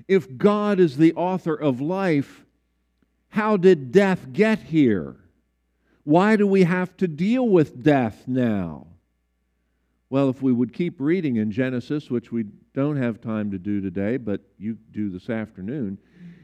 If 0.07 0.37
God 0.37 0.79
is 0.79 0.99
the 0.99 1.15
author 1.15 1.55
of 1.55 1.81
life, 1.81 2.45
how 3.31 3.57
did 3.57 3.91
death 3.91 4.35
get 4.35 4.59
here? 4.65 5.17
Why 6.05 6.37
do 6.37 6.47
we 6.47 6.65
have 6.65 6.95
to 6.99 7.09
deal 7.09 7.49
with 7.49 7.83
death 7.83 8.25
now? 8.27 8.87
Well, 10.11 10.29
if 10.29 10.43
we 10.43 10.53
would 10.53 10.75
keep 10.75 11.01
reading 11.01 11.37
in 11.37 11.51
Genesis, 11.51 12.11
which 12.11 12.31
we 12.31 12.45
don't 12.75 12.97
have 12.97 13.21
time 13.21 13.51
to 13.51 13.59
do 13.59 13.81
today, 13.81 14.17
but 14.17 14.41
you 14.59 14.77
do 14.93 15.11
this 15.11 15.29
afternoon, 15.29 15.99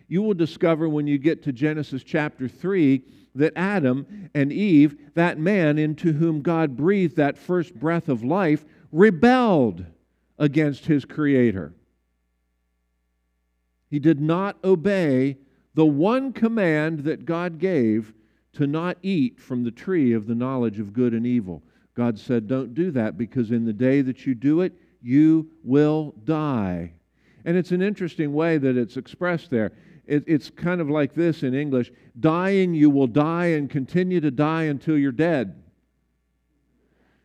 you 0.08 0.22
will 0.22 0.34
discover 0.34 0.88
when 0.88 1.06
you 1.06 1.18
get 1.18 1.42
to 1.44 1.52
Genesis 1.52 2.02
chapter 2.02 2.48
3 2.48 3.02
that 3.34 3.52
Adam 3.56 4.30
and 4.34 4.52
Eve, 4.52 4.96
that 5.14 5.38
man 5.38 5.78
into 5.78 6.12
whom 6.12 6.42
God 6.42 6.76
breathed 6.76 7.16
that 7.16 7.36
first 7.36 7.74
breath 7.74 8.08
of 8.08 8.24
life, 8.24 8.64
rebelled 8.92 9.84
against 10.38 10.86
his 10.86 11.04
Creator. 11.04 11.72
He 13.90 13.98
did 13.98 14.20
not 14.20 14.56
obey 14.64 15.36
the 15.74 15.86
one 15.86 16.32
command 16.32 17.00
that 17.00 17.24
God 17.24 17.58
gave 17.58 18.14
to 18.54 18.66
not 18.66 18.96
eat 19.02 19.38
from 19.38 19.64
the 19.64 19.70
tree 19.70 20.12
of 20.12 20.26
the 20.26 20.34
knowledge 20.34 20.78
of 20.78 20.92
good 20.92 21.12
and 21.12 21.26
evil. 21.26 21.62
God 21.94 22.18
said, 22.18 22.48
Don't 22.48 22.74
do 22.74 22.90
that 22.92 23.18
because 23.18 23.50
in 23.50 23.64
the 23.64 23.72
day 23.72 24.00
that 24.02 24.26
you 24.26 24.34
do 24.34 24.62
it, 24.62 24.72
you 25.06 25.48
will 25.62 26.12
die. 26.24 26.92
And 27.44 27.56
it's 27.56 27.70
an 27.70 27.80
interesting 27.80 28.32
way 28.32 28.58
that 28.58 28.76
it's 28.76 28.96
expressed 28.96 29.50
there. 29.50 29.70
It, 30.04 30.24
it's 30.26 30.50
kind 30.50 30.80
of 30.80 30.90
like 30.90 31.14
this 31.14 31.44
in 31.44 31.54
English 31.54 31.92
dying, 32.18 32.74
you 32.74 32.90
will 32.90 33.06
die 33.06 33.46
and 33.46 33.70
continue 33.70 34.20
to 34.20 34.32
die 34.32 34.64
until 34.64 34.98
you're 34.98 35.12
dead. 35.12 35.62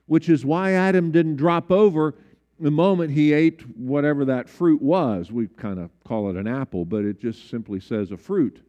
Which 0.06 0.30
is 0.30 0.46
why 0.46 0.74
Adam 0.74 1.10
didn't 1.10 1.38
drop 1.38 1.72
over 1.72 2.14
the 2.60 2.70
moment 2.70 3.14
he 3.14 3.34
ate 3.34 3.64
whatever 3.76 4.26
that 4.26 4.48
fruit 4.48 4.82
was. 4.82 5.32
We 5.32 5.48
kind 5.48 5.80
of 5.80 5.90
call 6.04 6.30
it 6.30 6.36
an 6.36 6.48
apple, 6.48 6.86
but 6.86 7.04
it 7.04 7.20
just 7.20 7.50
simply 7.50 7.80
says 7.80 8.12
a 8.12 8.18
fruit. 8.18 8.62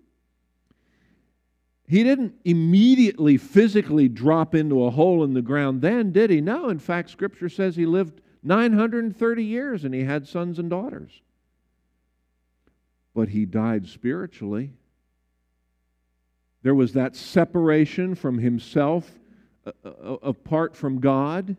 He 1.87 2.03
didn't 2.03 2.35
immediately 2.47 3.37
physically 3.37 4.09
drop 4.09 4.55
into 4.55 4.85
a 4.85 4.91
hole 4.91 5.23
in 5.23 5.35
the 5.35 5.43
ground 5.43 5.83
then, 5.83 6.13
did 6.13 6.31
he? 6.31 6.41
No, 6.41 6.71
in 6.71 6.79
fact, 6.79 7.11
Scripture 7.11 7.51
says 7.51 7.77
he 7.77 7.85
lived 7.85 8.22
930 8.43 9.45
years 9.45 9.85
and 9.85 9.95
he 9.95 10.05
had 10.05 10.27
sons 10.27 10.59
and 10.59 10.69
daughters. 10.71 11.21
but 13.15 13.29
he 13.29 13.45
died 13.45 13.87
spiritually. 13.87 14.73
There 16.63 16.75
was 16.75 16.93
that 16.95 17.17
separation 17.17 18.15
from 18.15 18.39
himself 18.39 19.11
uh, 19.67 19.73
uh, 19.85 19.89
uh, 19.89 20.17
apart 20.23 20.75
from 20.77 21.01
God. 21.01 21.57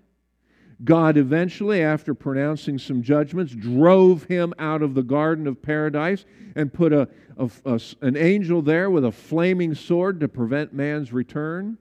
God 0.83 1.17
eventually, 1.17 1.81
after 1.81 2.13
pronouncing 2.13 2.77
some 2.77 3.03
judgments, 3.03 3.53
drove 3.53 4.23
him 4.23 4.53
out 4.57 4.81
of 4.81 4.95
the 4.95 5.03
Garden 5.03 5.47
of 5.47 5.61
Paradise 5.61 6.25
and 6.55 6.73
put 6.73 6.91
a, 6.91 7.07
a, 7.37 7.49
a, 7.65 7.79
an 8.01 8.17
angel 8.17 8.61
there 8.61 8.89
with 8.89 9.05
a 9.05 9.11
flaming 9.11 9.75
sword 9.75 10.19
to 10.21 10.27
prevent 10.27 10.73
man's 10.73 11.13
return. 11.13 11.77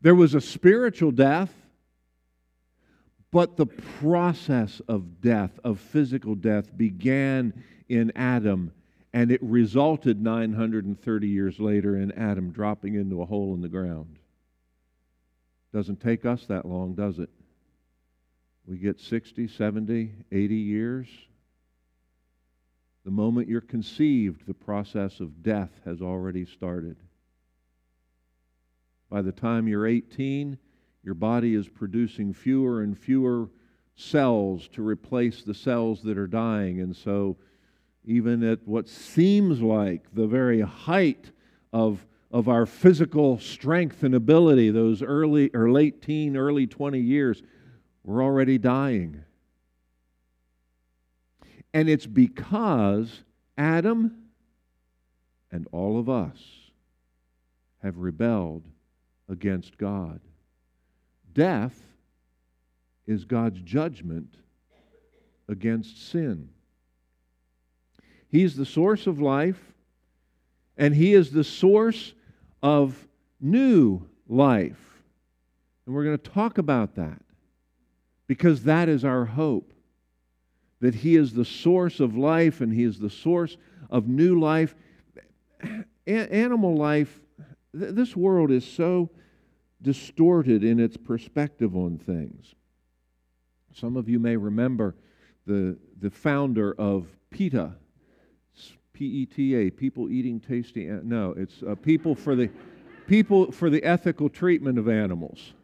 There 0.00 0.14
was 0.14 0.34
a 0.34 0.40
spiritual 0.40 1.10
death, 1.10 1.52
but 3.32 3.56
the 3.56 3.66
process 3.66 4.80
of 4.88 5.20
death, 5.20 5.58
of 5.64 5.78
physical 5.78 6.34
death, 6.34 6.76
began 6.76 7.52
in 7.88 8.12
Adam 8.16 8.72
and 9.12 9.32
it 9.32 9.42
resulted 9.42 10.22
930 10.22 11.28
years 11.28 11.58
later 11.58 11.96
in 11.96 12.12
Adam 12.12 12.50
dropping 12.50 12.94
into 12.94 13.22
a 13.22 13.26
hole 13.26 13.54
in 13.54 13.60
the 13.60 13.68
ground. 13.68 14.18
Doesn't 15.72 16.00
take 16.00 16.24
us 16.24 16.46
that 16.46 16.64
long, 16.64 16.94
does 16.94 17.18
it? 17.18 17.30
We 18.66 18.76
get 18.76 19.00
60, 19.00 19.48
70, 19.48 20.12
80 20.30 20.54
years. 20.54 21.08
The 23.04 23.10
moment 23.10 23.48
you're 23.48 23.60
conceived, 23.60 24.46
the 24.46 24.54
process 24.54 25.20
of 25.20 25.42
death 25.42 25.70
has 25.84 26.00
already 26.00 26.44
started. 26.44 26.96
By 29.08 29.22
the 29.22 29.32
time 29.32 29.66
you're 29.66 29.86
18, 29.86 30.56
your 31.02 31.14
body 31.14 31.54
is 31.54 31.68
producing 31.68 32.32
fewer 32.32 32.82
and 32.82 32.96
fewer 32.98 33.48
cells 33.96 34.68
to 34.68 34.82
replace 34.82 35.42
the 35.42 35.54
cells 35.54 36.02
that 36.02 36.18
are 36.18 36.26
dying. 36.26 36.80
And 36.80 36.94
so 36.94 37.36
even 38.04 38.42
at 38.42 38.66
what 38.66 38.88
seems 38.88 39.60
like 39.60 40.14
the 40.14 40.26
very 40.26 40.60
height 40.60 41.30
of, 41.72 42.06
of 42.30 42.48
our 42.48 42.66
physical 42.66 43.38
strength 43.38 44.02
and 44.02 44.14
ability, 44.14 44.70
those 44.70 45.02
early 45.02 45.50
or 45.54 45.70
late 45.70 46.02
teen, 46.02 46.36
early 46.36 46.66
20 46.66 46.98
years, 46.98 47.42
we're 48.04 48.22
already 48.22 48.58
dying. 48.58 49.22
And 51.72 51.88
it's 51.88 52.06
because 52.06 53.22
Adam 53.56 54.16
and 55.52 55.68
all 55.72 55.98
of 55.98 56.08
us 56.08 56.38
have 57.82 57.98
rebelled 57.98 58.64
against 59.28 59.76
God. 59.78 60.20
Death 61.32 61.80
is 63.06 63.24
God's 63.24 63.60
judgment 63.60 64.36
against 65.48 66.10
sin. 66.10 66.50
He's 68.28 68.56
the 68.56 68.66
source 68.66 69.06
of 69.06 69.20
life, 69.20 69.60
and 70.76 70.94
He 70.94 71.12
is 71.14 71.30
the 71.30 71.44
source 71.44 72.14
of 72.62 73.08
new 73.40 74.02
life. 74.28 75.02
And 75.84 75.94
we're 75.94 76.04
going 76.04 76.18
to 76.18 76.30
talk 76.30 76.58
about 76.58 76.94
that 76.94 77.20
because 78.28 78.62
that 78.62 78.88
is 78.88 79.04
our 79.04 79.24
hope. 79.24 79.72
That 80.80 80.94
He 80.94 81.16
is 81.16 81.32
the 81.34 81.44
source 81.44 81.98
of 81.98 82.16
life 82.16 82.60
and 82.60 82.72
He 82.72 82.84
is 82.84 83.00
the 83.00 83.10
source 83.10 83.56
of 83.90 84.06
new 84.06 84.38
life. 84.38 84.76
A- 86.06 86.32
animal 86.32 86.76
life, 86.76 87.20
th- 87.76 87.94
this 87.94 88.16
world 88.16 88.52
is 88.52 88.64
so 88.64 89.10
distorted 89.82 90.62
in 90.64 90.78
its 90.78 90.96
perspective 90.96 91.76
on 91.76 91.98
things. 91.98 92.54
Some 93.72 93.96
of 93.96 94.08
you 94.08 94.18
may 94.18 94.36
remember 94.36 94.94
the, 95.46 95.78
the 96.00 96.10
founder 96.10 96.74
of 96.78 97.06
PETA, 97.30 97.74
P-E-T-A, 99.00 99.70
people 99.70 100.10
eating 100.10 100.40
tasty. 100.40 100.84
No, 100.84 101.32
it's 101.34 101.62
uh, 101.62 101.74
people 101.74 102.14
for 102.14 102.36
the 102.36 102.50
people 103.06 103.50
for 103.50 103.70
the 103.70 103.82
ethical 103.82 104.28
treatment 104.28 104.78
of 104.78 104.90
animals. 104.90 105.54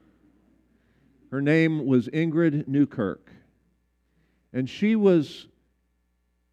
Her 1.31 1.43
name 1.43 1.85
was 1.85 2.09
Ingrid 2.09 2.67
Newkirk, 2.67 3.31
and 4.55 4.71
she 4.71 4.97
was. 4.97 5.49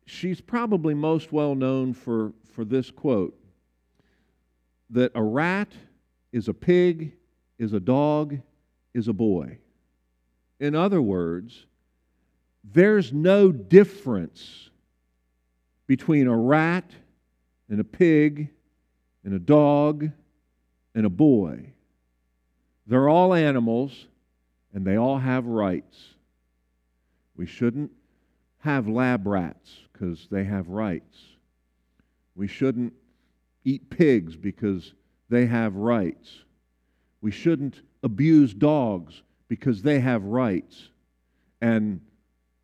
She's 0.06 0.42
probably 0.42 0.94
most 0.94 1.32
well 1.32 1.56
known 1.56 1.94
for 1.94 2.34
for 2.52 2.66
this 2.66 2.92
quote: 2.92 3.40
that 4.90 5.14
a 5.16 5.24
rat 5.24 5.72
is 6.34 6.50
a 6.50 6.54
pig, 6.54 7.14
is 7.64 7.74
a 7.74 7.80
dog, 7.80 8.38
is 8.94 9.08
a 9.08 9.14
boy. 9.14 9.58
In 10.60 10.76
other 10.76 11.02
words, 11.02 11.66
there's 12.64 13.12
no 13.12 13.52
difference 13.52 14.70
between 15.88 16.28
a 16.28 16.38
rat 16.38 16.92
and 17.70 17.80
a 17.80 17.84
pig 17.84 18.50
and 19.24 19.34
a 19.34 19.40
dog 19.40 20.12
and 20.94 21.06
a 21.06 21.10
boy. 21.10 21.74
They're 22.86 23.10
all 23.10 23.34
animals 23.34 24.08
and 24.74 24.86
they 24.86 24.98
all 24.98 25.18
have 25.18 25.46
rights. 25.46 25.98
We 27.36 27.46
shouldn't 27.46 27.92
have 28.60 28.88
lab 28.88 29.26
rats 29.26 29.72
because 29.92 30.28
they 30.30 30.44
have 30.44 30.68
rights. 30.68 31.18
We 32.36 32.48
shouldn't 32.48 32.94
eat 33.64 33.90
pigs 33.90 34.36
because 34.36 34.94
they 35.30 35.46
have 35.46 35.76
rights. 35.76 36.44
We 37.24 37.32
shouldn't 37.32 37.82
abuse 38.04 38.54
dogs 38.54 39.24
because 39.48 39.82
they 39.82 40.02
have 40.02 40.26
rights. 40.26 40.90
And, 41.62 42.02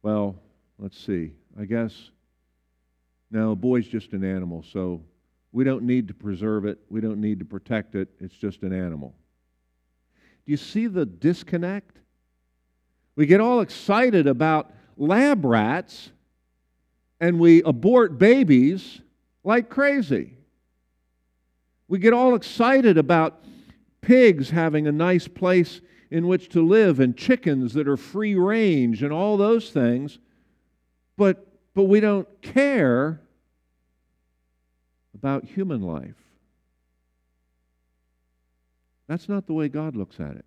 well, 0.03 0.35
let's 0.77 0.99
see. 0.99 1.31
I 1.57 1.63
guess 1.63 2.11
no, 3.31 3.51
a 3.51 3.55
boy's 3.55 3.87
just 3.87 4.11
an 4.13 4.23
animal, 4.23 4.65
so 4.73 5.01
we 5.51 5.63
don't 5.63 5.83
need 5.83 6.09
to 6.09 6.13
preserve 6.13 6.65
it. 6.65 6.79
We 6.89 6.99
don't 6.99 7.21
need 7.21 7.39
to 7.39 7.45
protect 7.45 7.95
it. 7.95 8.09
It's 8.19 8.35
just 8.35 8.63
an 8.63 8.73
animal. 8.73 9.13
Do 10.45 10.51
you 10.51 10.57
see 10.57 10.87
the 10.87 11.05
disconnect? 11.05 11.97
We 13.15 13.27
get 13.27 13.39
all 13.39 13.61
excited 13.61 14.27
about 14.27 14.73
lab 14.97 15.45
rats 15.45 16.11
and 17.21 17.39
we 17.39 17.61
abort 17.63 18.17
babies 18.17 18.99
like 19.45 19.69
crazy. 19.69 20.33
We 21.87 21.99
get 21.99 22.13
all 22.13 22.35
excited 22.35 22.97
about 22.97 23.43
pigs 24.01 24.51
having 24.51 24.87
a 24.87 24.91
nice 24.91 25.27
place 25.27 25.81
in 26.11 26.27
which 26.27 26.49
to 26.49 26.65
live 26.65 26.99
and 26.99 27.15
chickens 27.15 27.73
that 27.73 27.87
are 27.87 27.97
free 27.97 28.35
range 28.35 29.03
and 29.03 29.13
all 29.13 29.37
those 29.37 29.69
things. 29.71 30.19
But 31.17 31.45
but 31.73 31.83
we 31.83 31.99
don't 31.99 32.27
care 32.41 33.21
about 35.13 35.45
human 35.45 35.81
life. 35.81 36.15
That's 39.07 39.29
not 39.29 39.47
the 39.47 39.53
way 39.53 39.69
God 39.69 39.95
looks 39.95 40.19
at 40.19 40.35
it. 40.35 40.45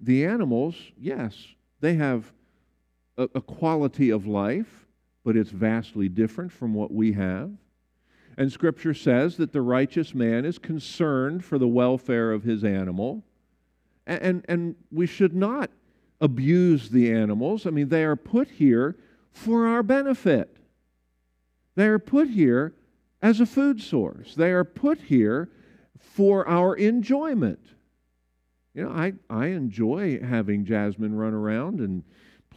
The 0.00 0.26
animals, 0.26 0.76
yes, 0.96 1.34
they 1.80 1.94
have 1.94 2.32
a, 3.16 3.24
a, 3.34 3.40
quality 3.40 4.10
of 4.10 4.26
life, 4.26 4.86
but 5.24 5.36
it's 5.36 5.50
vastly 5.50 6.08
different 6.08 6.52
from 6.52 6.72
what 6.72 6.92
we 6.92 7.12
have. 7.12 7.50
And 8.38 8.52
Scripture 8.52 8.94
says 8.94 9.36
that 9.38 9.52
the 9.52 9.60
righteous 9.60 10.14
man 10.14 10.44
is 10.44 10.58
concerned 10.58 11.44
for 11.44 11.58
the 11.58 11.66
welfare 11.66 12.30
of 12.30 12.44
his 12.44 12.62
animal. 12.62 13.24
And, 14.06 14.22
and, 14.22 14.44
and 14.48 14.74
we 14.92 15.06
should 15.06 15.34
not 15.34 15.70
abuse 16.20 16.88
the 16.88 17.12
animals. 17.12 17.66
I 17.66 17.70
mean, 17.70 17.88
they 17.88 18.04
are 18.04 18.14
put 18.14 18.48
here 18.48 18.96
for 19.32 19.66
our 19.66 19.82
benefit. 19.82 20.56
They 21.74 21.88
are 21.88 21.98
put 21.98 22.28
here 22.28 22.74
as 23.20 23.40
a 23.40 23.46
food 23.46 23.82
source, 23.82 24.36
they 24.36 24.52
are 24.52 24.64
put 24.64 25.00
here 25.00 25.50
for 25.98 26.48
our 26.48 26.76
enjoyment. 26.76 27.58
You 28.72 28.84
know, 28.84 28.90
I, 28.90 29.14
I 29.28 29.46
enjoy 29.46 30.20
having 30.20 30.64
Jasmine 30.64 31.16
run 31.16 31.34
around 31.34 31.80
and 31.80 32.04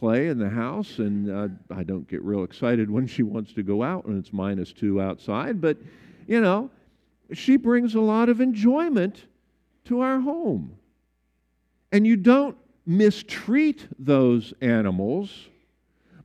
play 0.02 0.26
in 0.26 0.38
the 0.38 0.48
house, 0.48 0.98
and 0.98 1.30
uh, 1.30 1.46
I 1.70 1.84
don't 1.84 2.08
get 2.08 2.22
real 2.22 2.42
excited 2.42 2.90
when 2.90 3.06
she 3.06 3.22
wants 3.22 3.52
to 3.52 3.62
go 3.62 3.84
out 3.84 4.06
and 4.06 4.18
it's 4.18 4.32
minus 4.32 4.72
two 4.72 5.00
outside, 5.00 5.60
but, 5.60 5.76
you 6.26 6.40
know, 6.40 6.70
she 7.32 7.56
brings 7.56 7.94
a 7.94 8.00
lot 8.00 8.28
of 8.28 8.40
enjoyment 8.40 9.26
to 9.84 10.00
our 10.00 10.18
home. 10.18 10.76
And 11.92 12.04
you 12.04 12.16
don't 12.16 12.56
mistreat 12.84 13.86
those 13.96 14.52
animals 14.60 15.30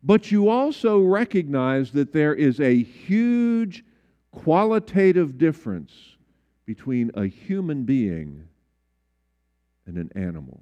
but 0.08 0.32
you 0.32 0.48
also 0.48 1.00
recognize 1.00 1.92
that 1.92 2.14
there 2.14 2.34
is 2.34 2.62
a 2.62 2.82
huge 2.82 3.84
qualitative 4.32 5.38
difference 5.38 5.92
between 6.66 7.12
a 7.16 7.26
human 7.26 7.84
being 7.84 8.48
and 9.86 9.98
an 9.98 10.10
animal. 10.16 10.62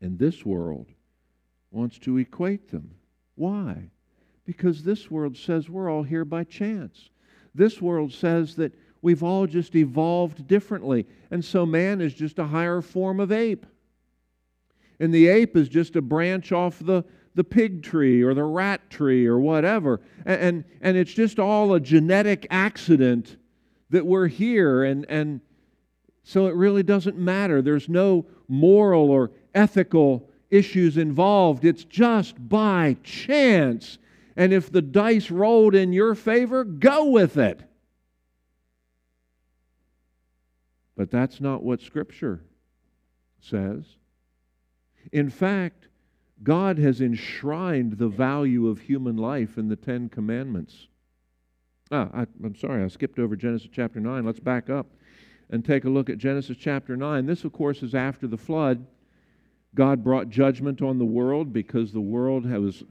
In 0.00 0.16
this 0.16 0.46
world 0.46 0.86
wants 1.72 1.98
to 2.00 2.18
equate 2.18 2.70
them. 2.70 2.94
Why? 3.34 3.90
Because 4.44 4.82
this 4.82 5.10
world 5.10 5.36
says 5.36 5.68
we're 5.68 5.90
all 5.90 6.02
here 6.02 6.24
by 6.24 6.44
chance. 6.44 7.10
This 7.54 7.80
world 7.80 8.12
says 8.12 8.56
that 8.56 8.72
we've 9.00 9.22
all 9.22 9.46
just 9.46 9.74
evolved 9.74 10.46
differently. 10.46 11.06
And 11.30 11.44
so 11.44 11.66
man 11.66 12.00
is 12.00 12.14
just 12.14 12.38
a 12.38 12.46
higher 12.46 12.80
form 12.80 13.20
of 13.20 13.32
ape. 13.32 13.66
And 15.00 15.12
the 15.12 15.28
ape 15.28 15.56
is 15.56 15.68
just 15.68 15.96
a 15.96 16.02
branch 16.02 16.52
off 16.52 16.78
the 16.78 17.04
the 17.34 17.44
pig 17.44 17.82
tree 17.82 18.22
or 18.22 18.34
the 18.34 18.44
rat 18.44 18.90
tree 18.90 19.26
or 19.26 19.38
whatever. 19.38 20.00
And, 20.24 20.40
and, 20.40 20.64
and 20.80 20.96
it's 20.96 21.12
just 21.12 21.38
all 21.38 21.74
a 21.74 21.80
genetic 21.80 22.46
accident 22.50 23.36
that 23.90 24.04
we're 24.04 24.28
here. 24.28 24.84
And, 24.84 25.06
and 25.08 25.40
so 26.22 26.46
it 26.46 26.54
really 26.54 26.82
doesn't 26.82 27.16
matter. 27.16 27.62
There's 27.62 27.88
no 27.88 28.26
moral 28.48 29.10
or 29.10 29.30
ethical 29.54 30.28
issues 30.52 30.98
involved. 30.98 31.64
It's 31.64 31.82
just 31.82 32.48
by 32.48 32.96
chance. 33.02 33.98
And 34.36 34.52
if 34.52 34.70
the 34.70 34.82
dice 34.82 35.30
rolled 35.30 35.74
in 35.74 35.92
your 35.92 36.14
favor, 36.14 36.62
go 36.62 37.06
with 37.06 37.36
it. 37.36 37.62
But 40.96 41.10
that's 41.10 41.40
not 41.40 41.64
what 41.64 41.80
Scripture 41.80 42.44
says. 43.40 43.84
In 45.10 45.30
fact, 45.30 45.88
God 46.42 46.78
has 46.78 47.00
enshrined 47.00 47.98
the 47.98 48.08
value 48.08 48.68
of 48.68 48.80
human 48.80 49.16
life 49.16 49.56
in 49.56 49.68
the 49.68 49.76
Ten 49.76 50.08
Commandments. 50.08 50.86
Ah, 51.90 52.08
I, 52.12 52.26
am 52.44 52.54
sorry, 52.56 52.84
I 52.84 52.88
skipped 52.88 53.18
over 53.18 53.36
Genesis 53.36 53.68
chapter 53.72 54.00
9. 54.00 54.24
Let's 54.24 54.40
back 54.40 54.70
up 54.70 54.86
and 55.50 55.64
take 55.64 55.84
a 55.84 55.90
look 55.90 56.10
at 56.10 56.18
Genesis 56.18 56.56
chapter 56.58 56.96
9. 56.96 57.26
This, 57.26 57.44
of 57.44 57.52
course, 57.52 57.82
is 57.82 57.94
after 57.94 58.26
the 58.26 58.38
flood. 58.38 58.86
God 59.74 60.04
brought 60.04 60.28
judgment 60.28 60.82
on 60.82 60.98
the 60.98 61.04
world 61.04 61.52
because 61.52 61.92
the 61.92 62.00
world 62.00 62.44
was 62.44 62.84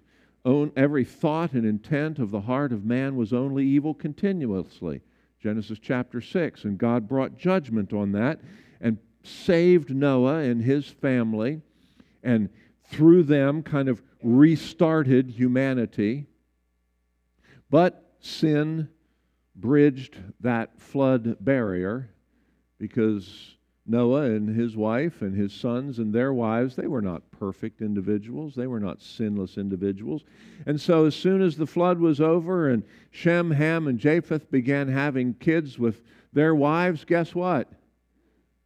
own, 0.43 0.71
every 0.75 1.03
thought 1.05 1.53
and 1.53 1.65
intent 1.65 2.17
of 2.17 2.31
the 2.31 2.41
heart 2.41 2.71
of 2.71 2.83
man 2.83 3.15
was 3.15 3.31
only 3.31 3.65
evil 3.65 3.93
continuously. 3.93 5.01
Genesis 5.39 5.79
chapter 5.79 6.21
6. 6.21 6.63
And 6.63 6.77
God 6.77 7.07
brought 7.07 7.37
judgment 7.37 7.93
on 7.93 8.11
that 8.13 8.41
and 8.79 8.97
saved 9.23 9.93
Noah 9.93 10.39
and 10.39 10.61
his 10.61 10.87
family 10.87 11.61
and 12.23 12.49
through 12.85 13.23
them 13.23 13.63
kind 13.63 13.87
of 13.87 14.01
restarted 14.23 15.29
humanity. 15.29 16.25
But 17.69 18.15
sin 18.19 18.89
bridged 19.55 20.17
that 20.41 20.79
flood 20.79 21.37
barrier 21.39 22.09
because 22.77 23.55
Noah 23.85 24.25
and 24.25 24.47
his 24.47 24.77
wife 24.77 25.21
and 25.21 25.35
his 25.35 25.51
sons 25.51 25.97
and 25.99 26.13
their 26.13 26.33
wives, 26.33 26.75
they 26.75 26.87
were 26.87 27.01
not 27.01 27.29
perfect 27.31 27.81
individuals. 27.81 28.53
They 28.53 28.67
were 28.67 28.79
not 28.79 29.01
sinless 29.01 29.57
individuals. 29.57 30.23
And 30.65 30.79
so, 30.79 31.05
as 31.05 31.15
soon 31.15 31.41
as 31.41 31.57
the 31.57 31.65
flood 31.65 31.99
was 31.99 32.21
over 32.21 32.69
and 32.69 32.83
Shem, 33.09 33.51
Ham, 33.51 33.87
and 33.87 33.99
Japheth 33.99 34.51
began 34.51 34.87
having 34.87 35.33
kids 35.33 35.79
with 35.79 36.03
their 36.31 36.53
wives, 36.53 37.03
guess 37.03 37.33
what? 37.33 37.71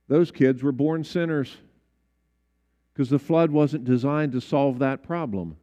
Those 0.07 0.31
kids 0.31 0.61
were 0.61 0.73
born 0.73 1.03
sinners 1.03 1.55
because 2.93 3.09
the 3.09 3.19
flood 3.19 3.51
wasn't 3.51 3.85
designed 3.85 4.33
to 4.33 4.41
solve 4.41 4.79
that 4.79 5.03
problem. 5.03 5.57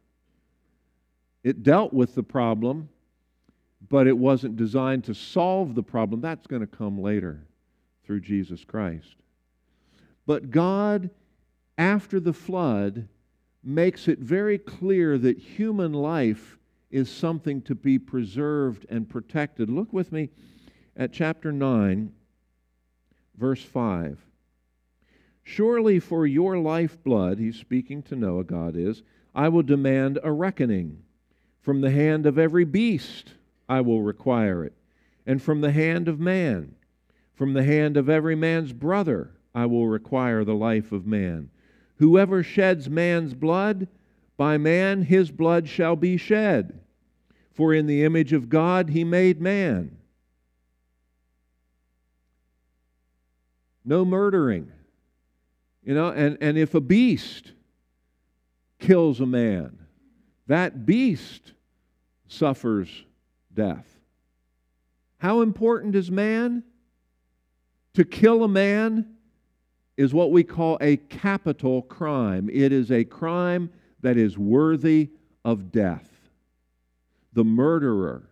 It 1.43 1.63
dealt 1.63 1.93
with 1.93 2.15
the 2.15 2.23
problem, 2.23 2.89
but 3.89 4.07
it 4.07 4.17
wasn't 4.17 4.55
designed 4.55 5.03
to 5.05 5.13
solve 5.13 5.75
the 5.75 5.83
problem. 5.83 6.21
That's 6.21 6.47
going 6.47 6.61
to 6.61 6.67
come 6.67 7.01
later 7.01 7.45
through 8.05 8.21
Jesus 8.21 8.63
Christ. 8.63 9.15
But 10.25 10.51
God, 10.51 11.09
after 11.77 12.19
the 12.19 12.33
flood, 12.33 13.07
makes 13.63 14.07
it 14.07 14.19
very 14.19 14.57
clear 14.57 15.17
that 15.17 15.37
human 15.37 15.93
life 15.93 16.57
is 16.91 17.09
something 17.09 17.61
to 17.63 17.75
be 17.75 17.97
preserved 17.97 18.85
and 18.89 19.09
protected. 19.09 19.69
Look 19.69 19.91
with 19.91 20.11
me 20.11 20.29
at 20.95 21.11
chapter 21.11 21.51
9, 21.51 22.11
verse 23.35 23.63
5. 23.63 24.19
Surely 25.43 25.99
for 25.99 26.25
your 26.25 26.57
lifeblood, 26.57 27.39
he's 27.39 27.57
speaking 27.57 28.01
to 28.03 28.15
Noah, 28.15 28.43
God 28.43 28.77
is, 28.77 29.01
I 29.35 29.49
will 29.49 29.63
demand 29.63 30.19
a 30.23 30.31
reckoning. 30.31 31.03
From 31.61 31.81
the 31.81 31.91
hand 31.91 32.25
of 32.25 32.37
every 32.37 32.65
beast 32.65 33.33
I 33.67 33.81
will 33.81 34.01
require 34.01 34.63
it, 34.63 34.73
and 35.25 35.41
from 35.41 35.61
the 35.61 35.71
hand 35.71 36.07
of 36.07 36.19
man. 36.19 36.75
From 37.33 37.53
the 37.53 37.63
hand 37.63 37.97
of 37.97 38.09
every 38.09 38.35
man's 38.35 38.71
brother 38.71 39.31
I 39.53 39.65
will 39.65 39.87
require 39.87 40.43
the 40.43 40.55
life 40.55 40.91
of 40.91 41.05
man. 41.05 41.49
Whoever 41.97 42.43
sheds 42.43 42.89
man's 42.89 43.33
blood, 43.33 43.87
by 44.35 44.57
man 44.57 45.03
his 45.03 45.31
blood 45.31 45.67
shall 45.69 45.95
be 45.95 46.17
shed. 46.17 46.79
For 47.53 47.73
in 47.73 47.85
the 47.85 48.03
image 48.03 48.33
of 48.33 48.49
God 48.49 48.89
he 48.89 49.03
made 49.03 49.39
man. 49.39 49.97
No 53.85 54.03
murdering. 54.05 54.71
You 55.83 55.93
know, 55.93 56.09
and, 56.09 56.37
and 56.41 56.57
if 56.57 56.73
a 56.73 56.81
beast 56.81 57.51
kills 58.79 59.19
a 59.19 59.25
man, 59.25 59.77
that 60.47 60.85
beast 60.85 61.53
suffers 62.27 63.03
death. 63.53 63.85
How 65.17 65.41
important 65.41 65.95
is 65.95 66.09
man? 66.09 66.63
To 67.93 68.03
kill 68.03 68.43
a 68.43 68.47
man 68.47 69.12
is 69.97 70.13
what 70.13 70.31
we 70.31 70.43
call 70.43 70.77
a 70.81 70.97
capital 70.97 71.81
crime. 71.83 72.49
It 72.51 72.71
is 72.71 72.91
a 72.91 73.03
crime 73.03 73.69
that 74.01 74.17
is 74.17 74.37
worthy 74.37 75.09
of 75.45 75.71
death. 75.71 76.09
The 77.33 77.43
murderer 77.43 78.23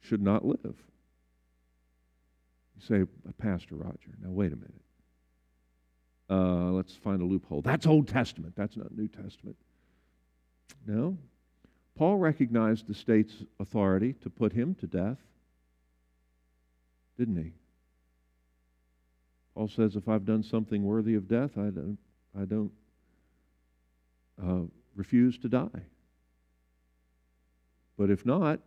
should 0.00 0.22
not 0.22 0.44
live. 0.44 0.76
You 2.76 2.82
say, 2.86 3.04
Pastor 3.38 3.76
Roger, 3.76 4.10
now 4.22 4.30
wait 4.30 4.52
a 4.52 4.56
minute. 4.56 4.74
Uh, 6.30 6.70
let's 6.72 6.94
find 6.94 7.20
a 7.20 7.24
loophole. 7.24 7.62
That's 7.62 7.86
Old 7.86 8.08
Testament. 8.08 8.54
That's 8.56 8.76
not 8.76 8.96
New 8.96 9.08
Testament. 9.08 9.56
No. 10.86 11.18
Paul 11.96 12.16
recognized 12.16 12.86
the 12.86 12.94
state's 12.94 13.34
authority 13.60 14.14
to 14.22 14.30
put 14.30 14.52
him 14.52 14.74
to 14.76 14.86
death, 14.86 15.18
didn't 17.18 17.36
he? 17.36 17.52
Paul 19.54 19.68
says, 19.68 19.96
if 19.96 20.08
I've 20.08 20.24
done 20.24 20.42
something 20.42 20.82
worthy 20.82 21.14
of 21.14 21.28
death, 21.28 21.58
I 21.58 21.70
don't, 21.70 21.98
I 22.38 22.44
don't 22.44 22.72
uh, 24.42 24.62
refuse 24.96 25.38
to 25.38 25.48
die. 25.48 25.82
But 27.98 28.10
if 28.10 28.24
not, 28.24 28.60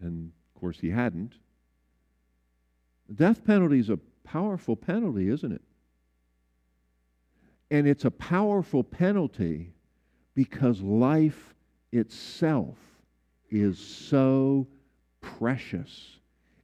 and 0.00 0.30
of 0.54 0.60
course 0.60 0.78
he 0.78 0.90
hadn't, 0.90 1.34
the 3.08 3.14
death 3.14 3.44
penalty 3.44 3.80
is 3.80 3.90
a 3.90 3.98
powerful 4.24 4.76
penalty, 4.76 5.28
isn't 5.28 5.52
it? 5.52 5.62
And 7.70 7.86
it's 7.86 8.04
a 8.04 8.10
powerful 8.10 8.84
penalty 8.84 9.72
because 10.34 10.80
life 10.80 11.54
itself 11.92 12.76
is 13.50 13.78
so 13.78 14.66
precious 15.20 16.18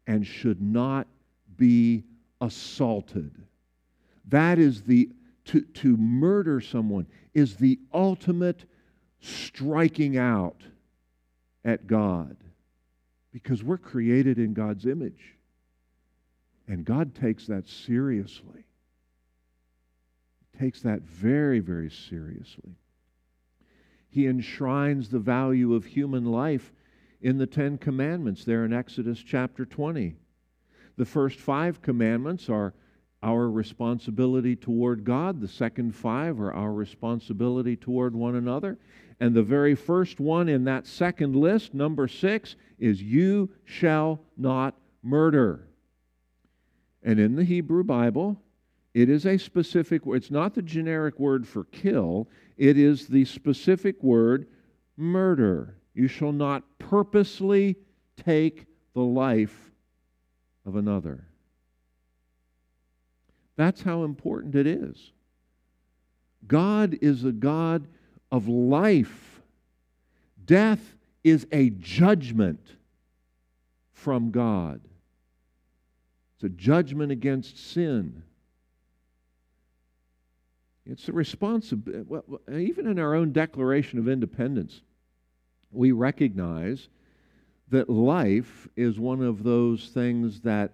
and 0.07 0.25
should 0.27 0.63
not 0.63 1.07
be 1.57 2.05
assaulted. 2.45 3.33
That 4.29 4.59
is 4.59 4.83
the, 4.83 5.11
to, 5.47 5.63
to 5.63 5.97
murder 5.97 6.61
someone 6.61 7.07
is 7.33 7.57
the 7.57 7.79
ultimate 7.93 8.65
striking 9.21 10.17
out 10.17 10.63
at 11.65 11.87
God 11.87 12.37
because 13.33 13.63
we're 13.63 13.79
created 13.79 14.39
in 14.39 14.55
God's 14.55 14.87
image. 14.87 15.37
And 16.69 16.85
God 16.85 17.15
takes 17.15 17.47
that 17.47 17.69
seriously 17.69 18.65
He 20.53 20.59
takes 20.59 20.81
that 20.83 21.03
very, 21.03 21.61
very 21.61 21.91
seriously. 21.91 22.77
He 24.09 24.27
enshrines 24.27 25.09
the 25.09 25.19
value 25.19 25.75
of 25.75 25.85
human 25.85 26.27
life 26.27 26.73
in 27.21 27.39
the 27.39 27.47
Ten 27.47 27.79
Commandments 27.79 28.45
there 28.45 28.65
in 28.65 28.73
Exodus 28.73 29.19
chapter 29.19 29.65
20. 29.65 30.17
The 30.97 31.05
first 31.05 31.41
five 31.41 31.83
commandments 31.83 32.49
are 32.49 32.75
our 33.23 33.51
responsibility 33.51 34.55
toward 34.55 35.05
God, 35.05 35.41
the 35.41 35.49
second 35.49 35.95
five 35.95 36.39
are 36.41 36.53
our 36.53 36.73
responsibility 36.73 37.75
toward 37.75 38.15
one 38.15 38.37
another. 38.37 38.79
And 39.19 39.35
the 39.35 39.43
very 39.43 39.75
first 39.75 40.21
one 40.21 40.49
in 40.49 40.65
that 40.65 40.87
second 40.87 41.35
list, 41.35 41.73
number 41.73 42.07
six, 42.07 42.57
is 42.79 43.03
you 43.03 43.51
shall 43.65 44.21
not 44.37 44.77
murder. 45.03 45.69
And 47.03 47.19
in 47.19 47.35
the 47.35 47.45
Hebrew 47.45 47.83
Bible, 47.85 48.41
it 48.93 49.09
is 49.09 49.25
a 49.25 49.39
specific 49.39 50.05
word. 50.05 50.17
It's 50.17 50.31
not 50.31 50.55
the 50.55 50.63
generic 50.63 51.19
word 51.19 51.47
for 51.47 51.65
kill, 51.65 52.29
it 52.57 52.79
is 52.79 53.09
the 53.09 53.25
specific 53.25 54.03
word 54.03 54.47
murder. 54.97 55.77
You 55.95 56.09
shall 56.09 56.33
not 56.33 56.65
purposely 56.79 57.77
take 58.17 58.67
the 58.95 59.01
life 59.01 59.73
of 60.67 60.77
another. 60.77 61.25
That's 63.57 63.83
how 63.83 64.05
important 64.05 64.55
it 64.55 64.67
is. 64.67 65.13
God 66.47 66.99
is 67.01 67.25
a 67.25 67.33
God 67.33 67.87
of 68.31 68.49
life. 68.49 69.41
Death 70.45 70.81
is 71.23 71.47
a 71.53 71.71
judgment 71.71 72.61
from 73.93 74.31
God. 74.31 74.81
It's 76.35 76.45
a 76.45 76.49
judgment 76.49 77.13
against 77.13 77.73
sin. 77.73 78.23
It's 80.85 81.09
a 81.09 81.13
responsibility. 81.13 82.05
Well, 82.07 82.41
even 82.53 82.87
in 82.87 82.99
our 82.99 83.15
own 83.15 83.33
Declaration 83.33 83.99
of 83.99 84.09
Independence, 84.09 84.83
we 85.71 85.93
recognize 85.93 86.89
that 87.71 87.89
life 87.89 88.69
is 88.77 88.99
one 88.99 89.23
of 89.23 89.43
those 89.43 89.89
things 89.89 90.41
that 90.41 90.73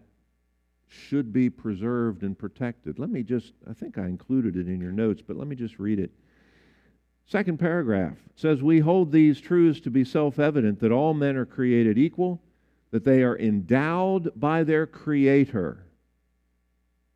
should 0.89 1.33
be 1.33 1.49
preserved 1.49 2.23
and 2.23 2.37
protected. 2.37 2.99
Let 2.99 3.11
me 3.11 3.23
just, 3.23 3.53
I 3.69 3.73
think 3.73 3.97
I 3.97 4.07
included 4.07 4.57
it 4.57 4.67
in 4.67 4.81
your 4.81 4.93
notes, 4.93 5.23
but 5.25 5.37
let 5.37 5.47
me 5.47 5.55
just 5.55 5.79
read 5.79 6.01
it. 6.01 6.11
Second 7.27 7.59
paragraph 7.59 8.17
says, 8.35 8.61
We 8.61 8.81
hold 8.81 9.13
these 9.13 9.41
truths 9.41 9.81
to 9.83 9.91
be 9.91 10.05
self 10.05 10.41
evident 10.41 10.81
that 10.81 10.91
all 10.91 11.15
men 11.15 11.37
are 11.37 11.47
created 11.47 11.97
equal, 11.97 12.43
that 12.91 13.05
they 13.05 13.23
are 13.23 13.39
endowed 13.39 14.33
by 14.35 14.65
their 14.65 14.85
Creator 14.85 15.87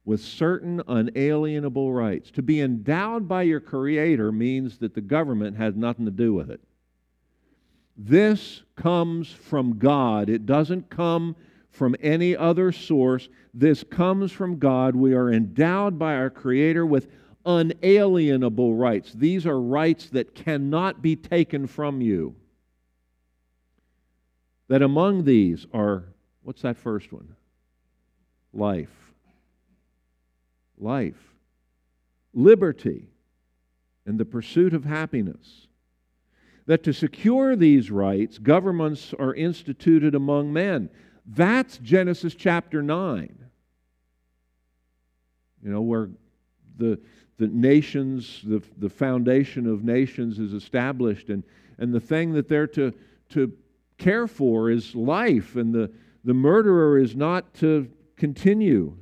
with 0.04 0.20
certain 0.20 0.82
unalienable 0.86 1.92
rights. 1.92 2.30
To 2.32 2.42
be 2.42 2.60
endowed 2.60 3.26
by 3.26 3.42
your 3.42 3.60
Creator 3.60 4.30
means 4.30 4.78
that 4.78 4.94
the 4.94 5.00
government 5.00 5.56
has 5.56 5.74
nothing 5.74 6.04
to 6.04 6.10
do 6.12 6.32
with 6.32 6.48
it. 6.50 6.60
This 7.96 8.62
comes 8.76 9.30
from 9.30 9.78
God, 9.78 10.28
it 10.28 10.46
doesn't 10.46 10.90
come 10.90 11.36
from 11.74 11.96
any 12.00 12.36
other 12.36 12.70
source. 12.72 13.28
This 13.52 13.84
comes 13.84 14.30
from 14.30 14.58
God. 14.58 14.94
We 14.94 15.12
are 15.14 15.30
endowed 15.30 15.98
by 15.98 16.14
our 16.14 16.30
Creator 16.30 16.86
with 16.86 17.08
unalienable 17.44 18.74
rights. 18.74 19.12
These 19.12 19.44
are 19.46 19.60
rights 19.60 20.08
that 20.10 20.34
cannot 20.34 21.02
be 21.02 21.16
taken 21.16 21.66
from 21.66 22.00
you. 22.00 22.36
That 24.68 24.82
among 24.82 25.24
these 25.24 25.66
are, 25.74 26.04
what's 26.42 26.62
that 26.62 26.76
first 26.76 27.12
one? 27.12 27.34
Life. 28.52 29.12
Life. 30.78 31.34
Liberty 32.32 33.08
and 34.06 34.18
the 34.18 34.24
pursuit 34.24 34.74
of 34.74 34.84
happiness. 34.84 35.66
That 36.66 36.82
to 36.84 36.92
secure 36.92 37.56
these 37.56 37.90
rights, 37.90 38.38
governments 38.38 39.14
are 39.18 39.34
instituted 39.34 40.14
among 40.14 40.52
men. 40.52 40.88
That's 41.26 41.78
Genesis 41.78 42.34
chapter 42.34 42.82
9. 42.82 43.38
You 45.62 45.70
know, 45.70 45.82
where 45.82 46.10
the, 46.76 46.98
the 47.38 47.48
nations, 47.48 48.40
the, 48.44 48.62
the 48.78 48.88
foundation 48.88 49.66
of 49.66 49.84
nations 49.84 50.38
is 50.38 50.52
established, 50.52 51.28
and, 51.28 51.42
and 51.78 51.92
the 51.92 52.00
thing 52.00 52.32
that 52.34 52.48
they're 52.48 52.66
to, 52.68 52.92
to 53.30 53.52
care 53.98 54.26
for 54.26 54.70
is 54.70 54.94
life, 54.94 55.56
and 55.56 55.74
the, 55.74 55.90
the 56.24 56.34
murderer 56.34 56.98
is 56.98 57.14
not 57.14 57.52
to 57.54 57.88
continue. 58.16 58.96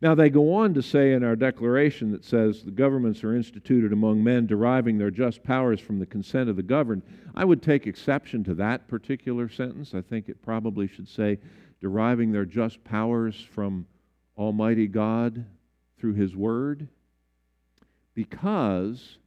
Now, 0.00 0.14
they 0.14 0.30
go 0.30 0.54
on 0.54 0.74
to 0.74 0.82
say 0.82 1.12
in 1.12 1.24
our 1.24 1.34
declaration 1.34 2.12
that 2.12 2.24
says 2.24 2.62
the 2.62 2.70
governments 2.70 3.24
are 3.24 3.34
instituted 3.34 3.92
among 3.92 4.22
men, 4.22 4.46
deriving 4.46 4.96
their 4.96 5.10
just 5.10 5.42
powers 5.42 5.80
from 5.80 5.98
the 5.98 6.06
consent 6.06 6.48
of 6.48 6.54
the 6.54 6.62
governed. 6.62 7.02
I 7.34 7.44
would 7.44 7.62
take 7.62 7.86
exception 7.86 8.44
to 8.44 8.54
that 8.54 8.86
particular 8.86 9.48
sentence. 9.48 9.94
I 9.94 10.02
think 10.02 10.28
it 10.28 10.40
probably 10.40 10.86
should 10.86 11.08
say 11.08 11.38
deriving 11.80 12.30
their 12.30 12.44
just 12.44 12.84
powers 12.84 13.44
from 13.50 13.86
Almighty 14.36 14.86
God 14.86 15.44
through 15.98 16.14
His 16.14 16.36
Word. 16.36 16.86
Because 18.14 19.18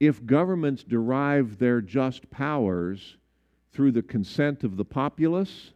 if 0.00 0.24
governments 0.24 0.84
derive 0.84 1.58
their 1.58 1.82
just 1.82 2.30
powers 2.30 3.16
through 3.72 3.92
the 3.92 4.02
consent 4.02 4.64
of 4.64 4.76
the 4.76 4.84
populace, 4.84 5.72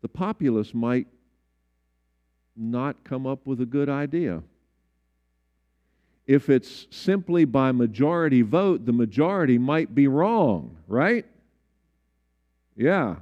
the 0.00 0.08
populace 0.08 0.72
might 0.72 1.06
not 2.60 3.04
come 3.04 3.26
up 3.26 3.46
with 3.46 3.60
a 3.60 3.66
good 3.66 3.88
idea. 3.88 4.42
If 6.26 6.48
it's 6.48 6.86
simply 6.90 7.44
by 7.44 7.72
majority 7.72 8.42
vote, 8.42 8.86
the 8.86 8.92
majority 8.92 9.58
might 9.58 9.94
be 9.94 10.06
wrong, 10.06 10.76
right? 10.86 11.24
Yeah. 12.76 13.16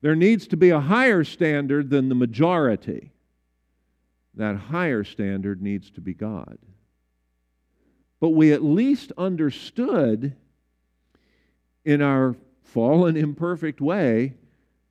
There 0.00 0.14
needs 0.14 0.46
to 0.48 0.56
be 0.56 0.70
a 0.70 0.80
higher 0.80 1.24
standard 1.24 1.90
than 1.90 2.08
the 2.08 2.14
majority. 2.14 3.12
That 4.34 4.56
higher 4.56 5.02
standard 5.02 5.60
needs 5.60 5.90
to 5.92 6.00
be 6.00 6.14
God. 6.14 6.58
But 8.20 8.30
we 8.30 8.52
at 8.52 8.62
least 8.62 9.12
understood 9.18 10.36
in 11.84 12.02
our 12.02 12.36
fallen, 12.62 13.16
imperfect 13.16 13.80
way 13.80 14.34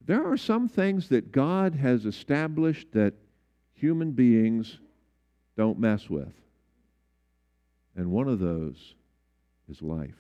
there 0.07 0.25
are 0.25 0.37
some 0.37 0.69
things 0.69 1.09
that 1.09 1.33
God 1.33 1.75
has 1.75 2.05
established 2.05 2.93
that 2.93 3.13
human 3.73 4.11
beings 4.11 4.79
don't 5.57 5.77
mess 5.77 6.09
with. 6.09 6.33
And 7.95 8.09
one 8.09 8.29
of 8.29 8.39
those 8.39 8.95
is 9.69 9.81
life. 9.81 10.15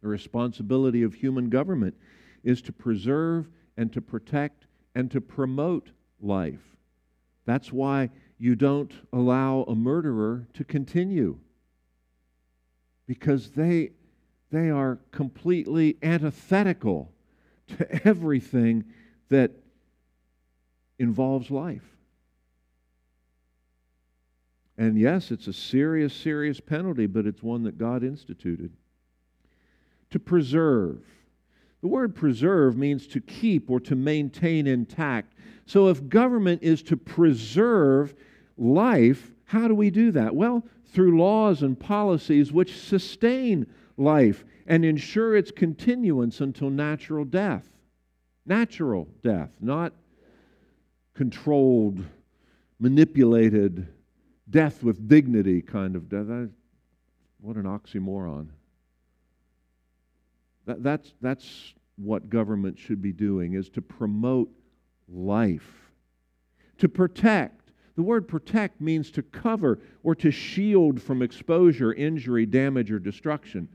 The 0.00 0.08
responsibility 0.08 1.02
of 1.02 1.12
human 1.12 1.50
government 1.50 1.94
is 2.42 2.62
to 2.62 2.72
preserve 2.72 3.48
and 3.76 3.92
to 3.92 4.00
protect 4.00 4.66
and 4.94 5.10
to 5.10 5.20
promote 5.20 5.90
life. 6.18 6.76
That's 7.44 7.70
why 7.70 8.10
you 8.38 8.56
don't 8.56 8.92
allow 9.12 9.64
a 9.64 9.74
murderer 9.74 10.46
to 10.54 10.64
continue. 10.64 11.38
Because 13.06 13.50
they, 13.50 13.90
they 14.50 14.70
are 14.70 15.00
completely 15.10 15.98
antithetical 16.02 17.12
to 17.68 18.08
everything 18.08 18.84
that 19.28 19.52
involves 20.98 21.50
life. 21.50 21.84
And 24.78 24.98
yes, 24.98 25.30
it's 25.30 25.46
a 25.46 25.52
serious, 25.52 26.14
serious 26.14 26.60
penalty, 26.60 27.06
but 27.06 27.26
it's 27.26 27.42
one 27.42 27.62
that 27.64 27.78
God 27.78 28.02
instituted. 28.02 28.72
To 30.10 30.18
preserve. 30.18 31.02
The 31.82 31.88
word 31.88 32.14
preserve 32.14 32.76
means 32.76 33.06
to 33.08 33.20
keep 33.20 33.70
or 33.70 33.80
to 33.80 33.96
maintain 33.96 34.66
intact. 34.66 35.34
So 35.66 35.88
if 35.88 36.08
government 36.08 36.62
is 36.62 36.82
to 36.84 36.96
preserve 36.96 38.14
life, 38.56 39.32
how 39.44 39.68
do 39.68 39.74
we 39.74 39.90
do 39.90 40.12
that? 40.12 40.34
Well, 40.34 40.64
through 40.86 41.18
laws 41.18 41.62
and 41.62 41.78
policies 41.78 42.52
which 42.52 42.78
sustain 42.78 43.66
life 43.96 44.44
and 44.66 44.84
ensure 44.84 45.36
its 45.36 45.50
continuance 45.50 46.40
until 46.40 46.70
natural 46.70 47.24
death. 47.24 47.68
Natural 48.46 49.06
death, 49.22 49.50
not 49.60 49.92
controlled, 51.14 52.04
manipulated, 52.80 53.86
death 54.50 54.82
with 54.82 55.08
dignity 55.08 55.62
kind 55.62 55.94
of 55.94 56.08
death. 56.08 56.50
What 57.40 57.56
an 57.56 57.64
oxymoron. 57.64 58.48
That, 60.66 60.82
that's, 60.82 61.12
that's 61.20 61.74
what 61.96 62.28
government 62.30 62.78
should 62.78 63.02
be 63.02 63.12
doing, 63.12 63.54
is 63.54 63.68
to 63.70 63.82
promote 63.82 64.50
life, 65.08 65.90
to 66.78 66.88
protect. 66.88 67.70
The 67.94 68.02
word 68.02 68.26
protect 68.26 68.80
means 68.80 69.10
to 69.12 69.22
cover 69.22 69.80
or 70.02 70.14
to 70.16 70.30
shield 70.30 71.00
from 71.00 71.20
exposure, 71.20 71.92
injury, 71.92 72.46
damage, 72.46 72.90
or 72.90 72.98
destruction. 72.98 73.68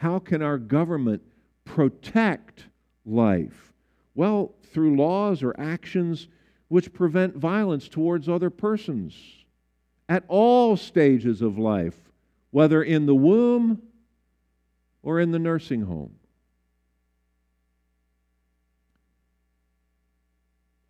How 0.00 0.18
can 0.18 0.40
our 0.40 0.56
government 0.56 1.20
protect 1.66 2.64
life? 3.04 3.74
Well, 4.14 4.54
through 4.72 4.96
laws 4.96 5.42
or 5.42 5.54
actions 5.60 6.26
which 6.68 6.90
prevent 6.94 7.36
violence 7.36 7.86
towards 7.86 8.26
other 8.26 8.48
persons 8.48 9.14
at 10.08 10.24
all 10.26 10.78
stages 10.78 11.42
of 11.42 11.58
life, 11.58 11.98
whether 12.50 12.82
in 12.82 13.04
the 13.04 13.14
womb 13.14 13.82
or 15.02 15.20
in 15.20 15.32
the 15.32 15.38
nursing 15.38 15.82
home. 15.82 16.14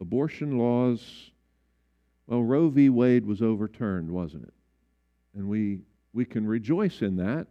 Abortion 0.00 0.56
laws, 0.56 1.32
well, 2.28 2.44
Roe 2.44 2.68
v. 2.68 2.88
Wade 2.88 3.26
was 3.26 3.42
overturned, 3.42 4.08
wasn't 4.08 4.44
it? 4.44 4.54
And 5.34 5.48
we, 5.48 5.80
we 6.12 6.24
can 6.24 6.46
rejoice 6.46 7.02
in 7.02 7.16
that 7.16 7.48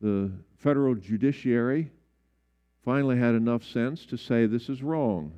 the 0.00 0.30
federal 0.58 0.94
judiciary 0.94 1.90
finally 2.84 3.18
had 3.18 3.34
enough 3.34 3.64
sense 3.64 4.06
to 4.06 4.16
say 4.16 4.46
this 4.46 4.68
is 4.68 4.82
wrong. 4.82 5.32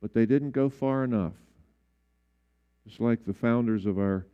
But 0.00 0.14
they 0.14 0.26
didn't 0.26 0.52
go 0.52 0.68
far 0.68 1.04
enough. 1.04 1.32
Just 2.86 3.00
like 3.00 3.24
the 3.24 3.34
founders 3.34 3.86
of 3.86 3.98
our 3.98 4.26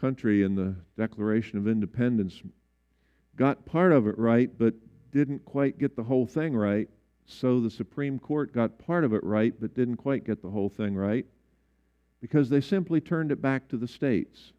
country 0.00 0.42
in 0.42 0.54
the 0.54 0.74
Declaration 0.96 1.58
of 1.58 1.66
Independence 1.66 2.42
got 3.36 3.64
part 3.66 3.92
of 3.92 4.06
it 4.06 4.18
right, 4.18 4.50
but 4.58 4.74
didn't 5.10 5.44
quite 5.44 5.78
get 5.78 5.96
the 5.96 6.02
whole 6.02 6.26
thing 6.26 6.54
right. 6.54 6.88
So 7.26 7.60
the 7.60 7.70
Supreme 7.70 8.18
Court 8.18 8.52
got 8.52 8.78
part 8.78 9.04
of 9.04 9.12
it 9.12 9.24
right, 9.24 9.54
but 9.58 9.74
didn't 9.74 9.96
quite 9.96 10.24
get 10.24 10.42
the 10.42 10.50
whole 10.50 10.68
thing 10.68 10.94
right 10.94 11.26
because 12.20 12.48
they 12.48 12.60
simply 12.60 13.00
turned 13.00 13.32
it 13.32 13.42
back 13.42 13.68
to 13.68 13.76
the 13.76 13.88
states. 13.88 14.52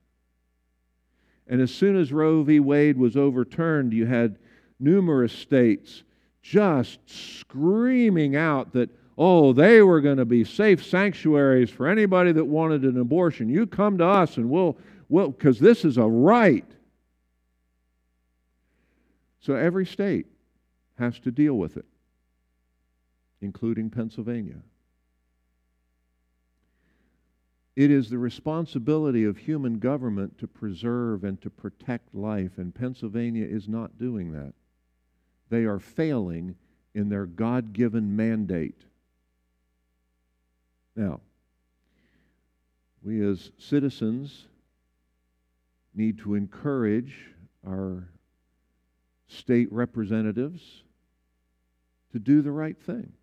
And 1.47 1.61
as 1.61 1.73
soon 1.73 1.95
as 1.97 2.13
Roe 2.13 2.43
v. 2.43 2.59
Wade 2.59 2.97
was 2.97 3.17
overturned, 3.17 3.93
you 3.93 4.05
had 4.05 4.37
numerous 4.79 5.33
states 5.33 6.03
just 6.41 6.99
screaming 7.07 8.35
out 8.35 8.73
that 8.73 8.89
oh, 9.17 9.53
they 9.53 9.81
were 9.81 10.01
going 10.01 10.17
to 10.17 10.25
be 10.25 10.43
safe 10.43 10.83
sanctuaries 10.83 11.69
for 11.69 11.87
anybody 11.87 12.31
that 12.31 12.45
wanted 12.45 12.83
an 12.83 12.99
abortion. 12.99 13.49
You 13.49 13.67
come 13.67 13.97
to 13.99 14.05
us 14.05 14.37
and 14.37 14.49
we'll, 14.49 14.77
we'll, 15.09 15.29
because 15.29 15.59
this 15.59 15.85
is 15.85 15.97
a 15.97 16.05
right. 16.05 16.65
So 19.39 19.55
every 19.55 19.85
state 19.85 20.25
has 20.97 21.19
to 21.19 21.31
deal 21.31 21.55
with 21.55 21.77
it, 21.77 21.85
including 23.41 23.89
Pennsylvania. 23.89 24.61
It 27.75 27.89
is 27.89 28.09
the 28.09 28.19
responsibility 28.19 29.23
of 29.23 29.37
human 29.37 29.79
government 29.79 30.37
to 30.39 30.47
preserve 30.47 31.23
and 31.23 31.41
to 31.41 31.49
protect 31.49 32.13
life, 32.13 32.57
and 32.57 32.73
Pennsylvania 32.73 33.45
is 33.45 33.67
not 33.67 33.97
doing 33.97 34.31
that. 34.33 34.53
They 35.49 35.63
are 35.63 35.79
failing 35.79 36.55
in 36.93 37.09
their 37.09 37.25
God 37.25 37.73
given 37.73 38.15
mandate. 38.15 38.83
Now, 40.95 41.21
we 43.03 43.25
as 43.25 43.51
citizens 43.57 44.45
need 45.95 46.19
to 46.19 46.35
encourage 46.35 47.15
our 47.67 48.07
state 49.27 49.71
representatives 49.71 50.83
to 52.11 52.19
do 52.19 52.43
the 52.43 52.51
right 52.51 52.79
thing. 52.79 53.13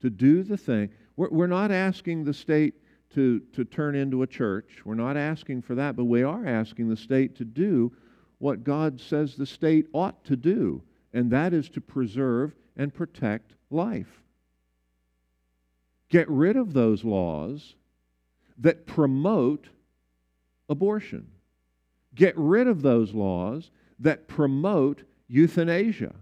To 0.00 0.10
do 0.10 0.42
the 0.42 0.56
thing. 0.56 0.90
We're, 1.16 1.28
we're 1.28 1.46
not 1.46 1.70
asking 1.70 2.24
the 2.24 2.34
state 2.34 2.74
to, 3.14 3.40
to 3.52 3.64
turn 3.64 3.94
into 3.94 4.22
a 4.22 4.26
church. 4.26 4.82
We're 4.84 4.94
not 4.94 5.16
asking 5.16 5.62
for 5.62 5.74
that, 5.74 5.96
but 5.96 6.04
we 6.04 6.22
are 6.22 6.46
asking 6.46 6.88
the 6.88 6.96
state 6.96 7.36
to 7.36 7.44
do 7.44 7.92
what 8.38 8.64
God 8.64 9.00
says 9.00 9.36
the 9.36 9.46
state 9.46 9.86
ought 9.92 10.24
to 10.24 10.36
do, 10.36 10.82
and 11.12 11.30
that 11.30 11.52
is 11.52 11.68
to 11.70 11.80
preserve 11.80 12.54
and 12.76 12.92
protect 12.92 13.52
life. 13.70 14.22
Get 16.08 16.28
rid 16.28 16.56
of 16.56 16.72
those 16.72 17.04
laws 17.04 17.74
that 18.58 18.86
promote 18.86 19.68
abortion. 20.68 21.28
Get 22.14 22.36
rid 22.36 22.66
of 22.66 22.82
those 22.82 23.14
laws 23.14 23.70
that 24.00 24.28
promote 24.28 25.02
euthanasia. 25.28 26.14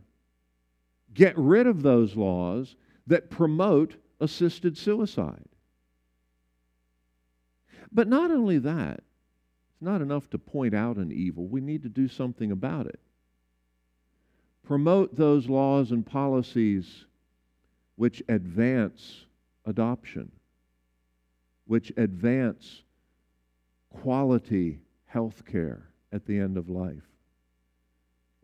Get 1.13 1.37
rid 1.37 1.67
of 1.67 1.83
those 1.83 2.15
laws 2.15 2.77
that 3.07 3.31
promote 3.31 3.97
assisted 4.21 4.77
suicide. 4.77 5.50
But 7.93 8.09
not 8.09 8.31
only 8.31 8.59
that, 8.59 9.03
it's 9.73 9.83
not 9.83 10.01
enough 10.01 10.31
to 10.31 10.39
point 10.39 10.75
out 10.75 10.97
an 10.97 11.13
evil, 11.13 11.47
we 11.47 11.61
need 11.61 11.83
to 11.83 11.89
do 11.89 12.09
something 12.09 12.53
about 12.53 12.87
it. 12.87 13.01
Promote 14.65 15.17
those 15.17 15.49
laws 15.49 15.91
and 15.91 16.07
policies 16.07 17.05
which 17.97 18.23
advance 18.29 19.27
adoption, 19.67 20.31
which 21.67 21.93
advance 21.97 22.83
quality 23.91 24.81
health 25.07 25.45
care 25.45 25.89
at 26.13 26.25
the 26.27 26.39
end 26.39 26.57
of 26.57 26.69
life. 26.69 27.03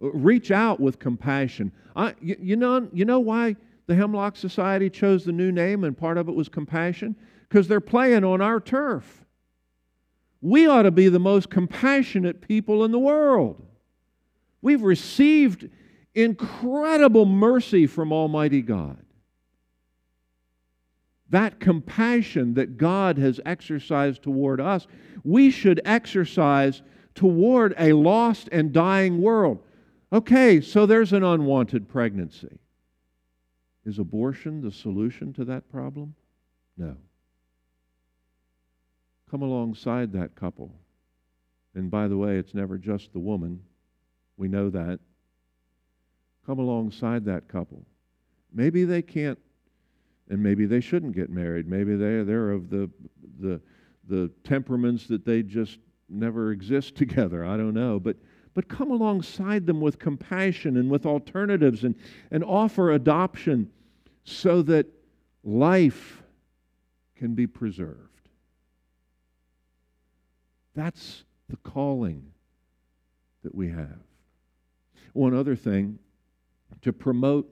Uh, 0.03 0.11
reach 0.11 0.51
out 0.51 0.81
with 0.81 0.99
compassion. 0.99 1.73
I, 1.95 2.15
you, 2.21 2.37
you, 2.41 2.57
know, 2.57 2.89
you 2.93 3.05
know 3.05 3.21
why 3.21 3.57
the 3.87 3.95
Hemlock 3.95 4.37
Society 4.37 4.91
chose 4.91 5.25
the 5.25 5.33
new 5.33 5.53
name 5.53 5.85
and 5.85 5.97
part 5.97 6.19
of 6.19 6.29
it 6.29 6.35
was 6.35 6.49
compassion? 6.49 7.17
Because 7.49 7.69
they're 7.69 7.81
playing 7.81 8.25
on 8.25 8.41
our 8.41 8.61
turf. 8.61 9.26
We 10.41 10.67
ought 10.67 10.83
to 10.83 10.91
be 10.91 11.09
the 11.09 11.19
most 11.19 11.51
compassionate 11.51 12.41
people 12.41 12.85
in 12.85 12.93
the 12.93 12.99
world. 12.99 13.63
We've 14.63 14.83
received 14.83 15.69
incredible 16.15 17.27
mercy 17.27 17.87
from 17.87 18.13
Almighty 18.13 18.63
God. 18.63 18.99
That 21.31 21.59
compassion 21.59 22.55
that 22.55 22.77
God 22.77 23.19
has 23.19 23.41
exercised 23.45 24.23
toward 24.23 24.61
us, 24.61 24.87
we 25.25 25.51
should 25.51 25.81
exercise 25.85 26.83
toward 27.15 27.75
a 27.79 27.93
lost 27.93 28.49
and 28.53 28.73
dying 28.73 29.21
world. 29.21 29.59
Okay, 30.13 30.61
so 30.61 30.87
there's 30.87 31.13
an 31.13 31.25
unwanted 31.25 31.89
pregnancy. 31.89 32.59
Is 33.85 33.99
abortion 33.99 34.61
the 34.61 34.71
solution 34.71 35.33
to 35.35 35.45
that 35.47 35.69
problem? 35.71 36.15
No. 36.77 36.97
Come 39.31 39.43
alongside 39.43 40.13
that 40.13 40.35
couple. 40.35 40.73
And 41.75 41.91
by 41.91 42.09
the 42.09 42.17
way, 42.17 42.37
it's 42.37 42.55
never 42.55 42.79
just 42.79 43.13
the 43.13 43.19
woman. 43.19 43.61
We 44.37 44.49
know 44.49 44.71
that. 44.71 45.01
Come 46.47 46.59
alongside 46.59 47.25
that 47.25 47.49
couple. 47.49 47.85
Maybe 48.53 48.85
they 48.85 49.03
can't, 49.03 49.39
and 50.31 50.43
maybe 50.43 50.65
they 50.65 50.81
shouldn't 50.81 51.15
get 51.15 51.29
married. 51.29 51.69
Maybe 51.69 51.97
they, 51.97 52.23
they're 52.23 52.53
of 52.53 52.71
the, 52.71 52.89
the, 53.41 53.61
the 54.09 54.31
temperaments 54.45 55.07
that 55.09 55.25
they 55.25 55.43
just 55.43 55.79
never 56.09 56.53
exist 56.53 56.95
together. 56.97 57.45
I 57.45 57.57
don't 57.57 57.75
know. 57.75 57.99
But 57.99 58.17
but 58.57 58.69
come 58.69 58.91
alongside 58.91 59.67
them 59.67 59.83
with 59.83 59.99
compassion 59.99 60.79
and 60.79 60.91
with 60.91 61.05
alternatives 61.05 61.85
and, 61.85 61.95
and 62.31 62.43
offer 62.43 62.93
adoption 62.93 63.71
so 64.25 64.63
that 64.63 64.87
life 65.45 66.23
can 67.17 67.35
be 67.35 67.47
preserved. 67.47 68.16
That's 70.77 71.25
the 71.49 71.57
calling 71.57 72.33
that 73.43 73.55
we 73.55 73.71
have. 73.71 73.99
One 75.15 75.35
other 75.35 75.57
thing 75.57 75.99
to 76.83 76.93
promote 76.93 77.51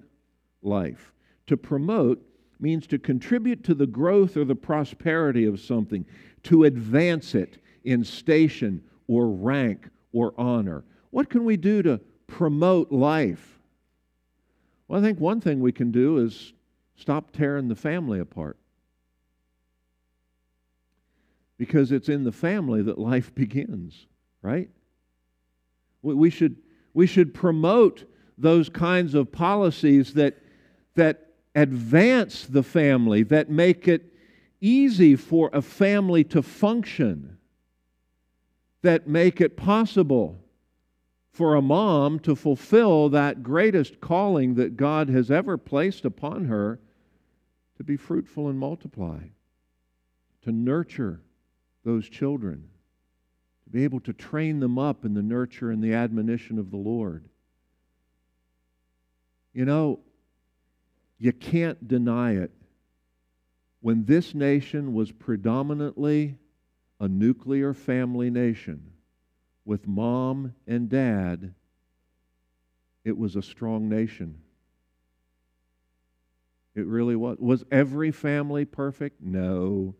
life. 0.62 1.12
To 1.46 1.56
promote 1.56 2.22
means 2.60 2.87
to 2.88 2.98
contribute 2.98 3.64
to 3.64 3.74
the 3.74 3.87
growth 3.87 4.37
or 4.37 4.44
the 4.44 4.54
prosperity 4.54 5.46
of 5.46 5.58
something, 5.58 6.04
to 6.44 6.64
advance 6.64 7.34
it 7.34 7.58
in 7.82 8.04
station 8.04 8.82
or 9.08 9.28
rank 9.28 9.88
or 10.12 10.34
honor. 10.37 10.84
What 11.10 11.30
can 11.30 11.44
we 11.44 11.56
do 11.56 11.82
to 11.82 12.00
promote 12.26 12.92
life? 12.92 13.58
Well, 14.87 15.00
I 15.00 15.02
think 15.02 15.18
one 15.18 15.40
thing 15.40 15.60
we 15.60 15.72
can 15.72 15.90
do 15.90 16.18
is 16.18 16.52
stop 16.96 17.30
tearing 17.32 17.68
the 17.68 17.74
family 17.74 18.20
apart. 18.20 18.58
Because 21.56 21.92
it's 21.92 22.08
in 22.08 22.24
the 22.24 22.32
family 22.32 22.82
that 22.82 22.98
life 22.98 23.34
begins, 23.34 24.06
right? 24.42 24.68
We 26.02 26.30
should, 26.30 26.56
we 26.92 27.06
should 27.06 27.32
promote 27.32 28.04
those 28.36 28.68
kinds 28.68 29.14
of 29.14 29.30
policies 29.30 30.14
that, 30.14 30.38
that 30.96 31.28
advance 31.54 32.46
the 32.46 32.62
family, 32.62 33.22
that 33.24 33.48
make 33.48 33.86
it 33.86 34.12
easy 34.60 35.16
for 35.16 35.50
a 35.52 35.62
family 35.62 36.24
to 36.24 36.42
function, 36.42 37.38
that 38.82 39.06
make 39.06 39.40
it 39.40 39.56
possible 39.56 40.40
for 41.32 41.54
a 41.54 41.62
mom 41.62 42.18
to 42.20 42.36
fulfill 42.36 43.08
that 43.08 43.42
greatest 43.42 44.00
calling 44.00 44.54
that 44.54 44.76
God 44.76 45.08
has 45.08 45.30
ever 45.30 45.58
placed 45.58 46.04
upon 46.04 46.46
her 46.46 46.78
to 47.76 47.82
be 47.82 47.96
fruitful 47.96 48.48
and 48.48 48.58
multiply, 48.58 49.18
to 50.42 50.52
nurture 50.52 51.20
those 51.84 52.08
children, 52.08 52.68
to 53.64 53.70
be 53.70 53.84
able 53.84 54.00
to 54.00 54.12
train 54.12 54.60
them 54.60 54.78
up 54.78 55.04
in 55.04 55.14
the 55.14 55.22
nurture 55.22 55.70
and 55.70 55.82
the 55.82 55.94
admonition 55.94 56.58
of 56.58 56.70
the 56.70 56.76
Lord. 56.76 57.24
You 59.52 59.64
know, 59.64 60.00
you 61.18 61.32
can't 61.32 61.86
deny 61.86 62.32
it. 62.32 62.50
When 63.80 64.04
this 64.04 64.34
nation 64.34 64.94
was 64.94 65.12
predominantly 65.12 66.38
a 66.98 67.06
nuclear 67.06 67.74
family 67.74 68.30
nation, 68.30 68.90
with 69.64 69.86
mom 69.86 70.54
and 70.66 70.88
dad, 70.88 71.54
it 73.04 73.16
was 73.16 73.36
a 73.36 73.42
strong 73.42 73.88
nation. 73.88 74.38
It 76.74 76.86
really 76.86 77.16
was. 77.16 77.38
Was 77.38 77.64
every 77.70 78.10
family 78.10 78.64
perfect? 78.64 79.22
No. 79.22 79.94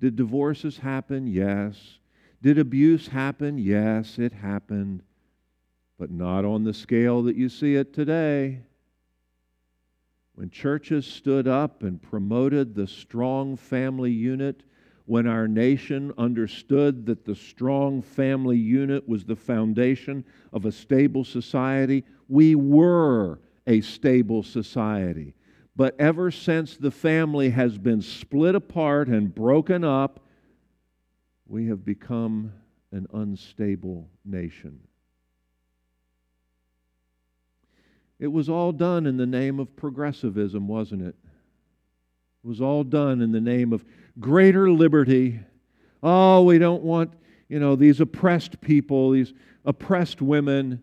Did 0.00 0.16
divorces 0.16 0.78
happen? 0.78 1.26
Yes. 1.26 1.98
Did 2.42 2.58
abuse 2.58 3.08
happen? 3.08 3.58
Yes, 3.58 4.18
it 4.18 4.32
happened. 4.32 5.02
But 5.98 6.10
not 6.10 6.46
on 6.46 6.64
the 6.64 6.72
scale 6.72 7.22
that 7.24 7.36
you 7.36 7.50
see 7.50 7.76
it 7.76 7.92
today. 7.92 8.62
When 10.34 10.48
churches 10.48 11.06
stood 11.06 11.46
up 11.46 11.82
and 11.82 12.00
promoted 12.00 12.74
the 12.74 12.86
strong 12.86 13.56
family 13.58 14.10
unit, 14.10 14.62
when 15.04 15.26
our 15.26 15.46
nation 15.46 16.14
understood 16.16 17.04
that 17.04 17.26
the 17.26 17.34
strong 17.34 18.00
family 18.00 18.56
unit 18.56 19.06
was 19.06 19.24
the 19.24 19.36
foundation 19.36 20.24
of 20.52 20.64
a 20.64 20.72
stable 20.72 21.24
society, 21.24 22.04
we 22.28 22.54
were 22.54 23.38
a 23.66 23.82
stable 23.82 24.42
society. 24.42 25.34
But 25.76 25.98
ever 25.98 26.30
since 26.30 26.76
the 26.76 26.90
family 26.90 27.50
has 27.50 27.78
been 27.78 28.02
split 28.02 28.54
apart 28.54 29.08
and 29.08 29.34
broken 29.34 29.84
up, 29.84 30.20
we 31.46 31.66
have 31.66 31.84
become 31.84 32.52
an 32.92 33.06
unstable 33.12 34.08
nation. 34.24 34.80
It 38.18 38.28
was 38.28 38.48
all 38.48 38.72
done 38.72 39.06
in 39.06 39.16
the 39.16 39.26
name 39.26 39.58
of 39.58 39.74
progressivism, 39.76 40.68
wasn't 40.68 41.02
it? 41.02 41.16
It 42.44 42.46
was 42.46 42.60
all 42.60 42.84
done 42.84 43.22
in 43.22 43.32
the 43.32 43.40
name 43.40 43.72
of 43.72 43.84
greater 44.18 44.70
liberty. 44.70 45.40
Oh, 46.02 46.42
we 46.44 46.58
don't 46.58 46.82
want, 46.82 47.12
you 47.48 47.58
know, 47.58 47.76
these 47.76 48.00
oppressed 48.00 48.60
people, 48.60 49.12
these 49.12 49.32
oppressed 49.64 50.20
women. 50.20 50.82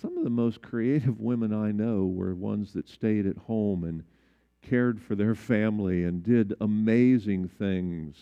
Some 0.00 0.16
of 0.16 0.24
the 0.24 0.30
most 0.30 0.62
creative 0.62 1.20
women 1.20 1.52
I 1.52 1.72
know 1.72 2.06
were 2.06 2.34
ones 2.34 2.72
that 2.72 2.88
stayed 2.88 3.26
at 3.26 3.36
home 3.36 3.84
and 3.84 4.02
cared 4.62 5.00
for 5.00 5.14
their 5.14 5.34
family 5.34 6.04
and 6.04 6.22
did 6.22 6.54
amazing 6.60 7.48
things 7.48 8.16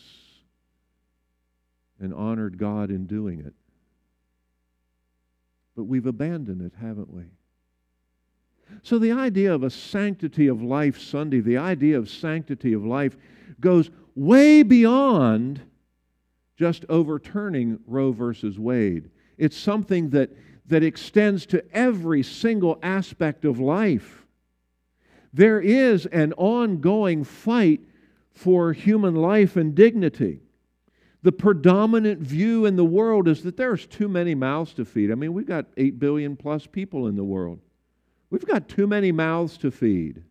and 2.01 2.13
honored 2.13 2.59
God 2.59 2.91
in 2.91 3.07
doing 3.07 3.41
it. 3.41 3.55
But 5.77 5.85
we've 5.85 6.07
abandoned 6.07 6.63
it, 6.63 6.73
haven't 6.81 7.13
we? 7.13 7.25
So, 8.83 8.99
the 8.99 9.13
idea 9.13 9.55
of 9.55 9.63
a 9.63 9.71
sanctity 9.71 10.49
of 10.49 10.63
life 10.63 10.99
Sunday, 10.99 11.41
the 11.41 11.57
idea 11.57 11.97
of 11.97 12.11
sanctity 12.11 12.73
of 12.73 12.85
life 12.85 13.17
goes 13.61 13.91
way 14.15 14.63
beyond 14.63 15.61
just 16.57 16.85
overturning 16.89 17.79
Roe 17.87 18.13
versus 18.13 18.59
Wade. 18.59 19.11
It's 19.39 19.57
something 19.57 20.11
that, 20.11 20.31
that 20.69 20.83
extends 20.83 21.47
to 21.47 21.65
every 21.75 22.23
single 22.23 22.79
aspect 22.83 23.45
of 23.45 23.59
life. 23.59 24.27
There 25.33 25.61
is 25.61 26.07
an 26.07 26.33
ongoing 26.35 27.25
fight 27.25 27.81
for 28.33 28.73
human 28.73 29.15
life 29.15 29.57
and 29.57 29.75
dignity. 29.75 30.41
The 31.23 31.33
predominant 31.33 32.21
view 32.21 32.65
in 32.65 32.77
the 32.77 32.85
world 32.85 33.29
is 33.29 33.43
that 33.43 33.57
there's 33.57 33.87
too 33.87 34.09
many 34.09 34.35
mouths 34.35 34.73
to 34.75 34.85
feed. 34.85 35.11
I 35.11 35.15
mean, 35.15 35.33
we've 35.33 35.47
got 35.47 35.67
8 35.77 35.99
billion 35.99 36.37
plus 36.37 36.67
people 36.67 37.09
in 37.09 37.17
the 37.17 37.25
world. 37.25 37.59
We've 38.31 38.47
got 38.47 38.69
too 38.69 38.87
many 38.87 39.11
mouths 39.11 39.59
to 39.59 39.71
feed. 39.71 40.23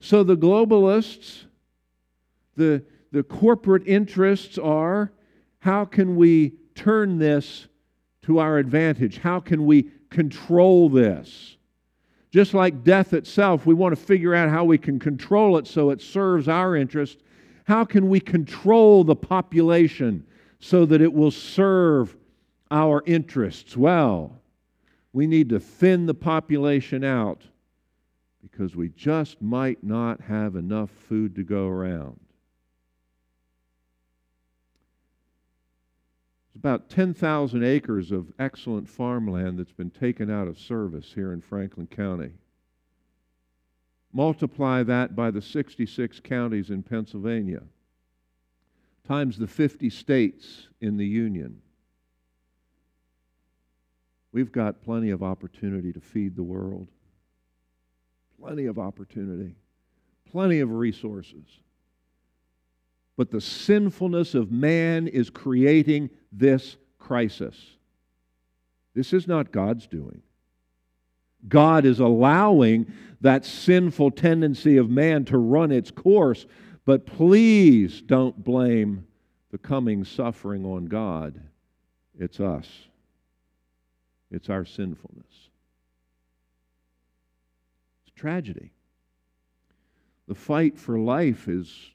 So 0.00 0.22
the 0.22 0.36
globalists, 0.36 1.44
the, 2.56 2.82
the 3.10 3.22
corporate 3.22 3.86
interests 3.86 4.56
are 4.56 5.12
how 5.60 5.84
can 5.84 6.16
we 6.16 6.54
turn 6.74 7.18
this 7.18 7.68
to 8.22 8.38
our 8.38 8.58
advantage? 8.58 9.18
How 9.18 9.40
can 9.40 9.66
we 9.66 9.90
control 10.10 10.88
this? 10.88 11.56
Just 12.30 12.54
like 12.54 12.82
death 12.82 13.12
itself, 13.12 13.66
we 13.66 13.74
want 13.74 13.96
to 13.96 14.02
figure 14.02 14.34
out 14.34 14.48
how 14.48 14.64
we 14.64 14.78
can 14.78 14.98
control 14.98 15.58
it 15.58 15.66
so 15.66 15.90
it 15.90 16.00
serves 16.00 16.48
our 16.48 16.74
interest. 16.74 17.18
How 17.64 17.84
can 17.84 18.08
we 18.08 18.20
control 18.20 19.04
the 19.04 19.16
population 19.16 20.26
so 20.58 20.86
that 20.86 21.02
it 21.02 21.12
will 21.12 21.30
serve 21.30 22.16
our 22.70 23.02
interests 23.04 23.76
well? 23.76 24.40
We 25.12 25.26
need 25.26 25.50
to 25.50 25.60
thin 25.60 26.06
the 26.06 26.14
population 26.14 27.04
out 27.04 27.42
because 28.40 28.74
we 28.74 28.88
just 28.88 29.42
might 29.42 29.84
not 29.84 30.20
have 30.22 30.56
enough 30.56 30.90
food 31.08 31.34
to 31.36 31.42
go 31.42 31.68
around. 31.68 32.18
There's 36.52 36.60
about 36.60 36.90
10,000 36.90 37.62
acres 37.62 38.12
of 38.12 38.32
excellent 38.38 38.88
farmland 38.88 39.58
that's 39.58 39.72
been 39.72 39.90
taken 39.90 40.30
out 40.30 40.48
of 40.48 40.58
service 40.58 41.12
here 41.14 41.32
in 41.32 41.40
Franklin 41.40 41.86
County. 41.86 42.32
Multiply 44.12 44.82
that 44.82 45.16
by 45.16 45.30
the 45.30 45.40
66 45.40 46.20
counties 46.20 46.70
in 46.70 46.82
Pennsylvania, 46.82 47.62
times 49.06 49.38
the 49.38 49.46
50 49.46 49.88
states 49.90 50.68
in 50.80 50.96
the 50.96 51.06
Union 51.06 51.62
We've 54.32 54.50
got 54.50 54.82
plenty 54.82 55.10
of 55.10 55.22
opportunity 55.22 55.92
to 55.92 56.00
feed 56.00 56.36
the 56.36 56.42
world, 56.42 56.88
plenty 58.40 58.64
of 58.64 58.78
opportunity, 58.78 59.54
plenty 60.30 60.60
of 60.60 60.70
resources. 60.70 61.44
But 63.22 63.30
the 63.30 63.40
sinfulness 63.40 64.34
of 64.34 64.50
man 64.50 65.06
is 65.06 65.30
creating 65.30 66.10
this 66.32 66.76
crisis. 66.98 67.54
This 68.96 69.12
is 69.12 69.28
not 69.28 69.52
God's 69.52 69.86
doing. 69.86 70.22
God 71.48 71.84
is 71.84 72.00
allowing 72.00 72.92
that 73.20 73.44
sinful 73.44 74.10
tendency 74.10 74.76
of 74.76 74.90
man 74.90 75.24
to 75.26 75.38
run 75.38 75.70
its 75.70 75.92
course, 75.92 76.46
but 76.84 77.06
please 77.06 78.02
don't 78.02 78.42
blame 78.42 79.06
the 79.52 79.58
coming 79.58 80.04
suffering 80.04 80.64
on 80.64 80.86
God. 80.86 81.40
It's 82.18 82.40
us. 82.40 82.68
It's 84.32 84.50
our 84.50 84.64
sinfulness. 84.64 85.48
It's 88.02 88.16
tragedy. 88.16 88.72
The 90.26 90.34
fight 90.34 90.76
for 90.76 90.98
life 90.98 91.46
is 91.46 91.92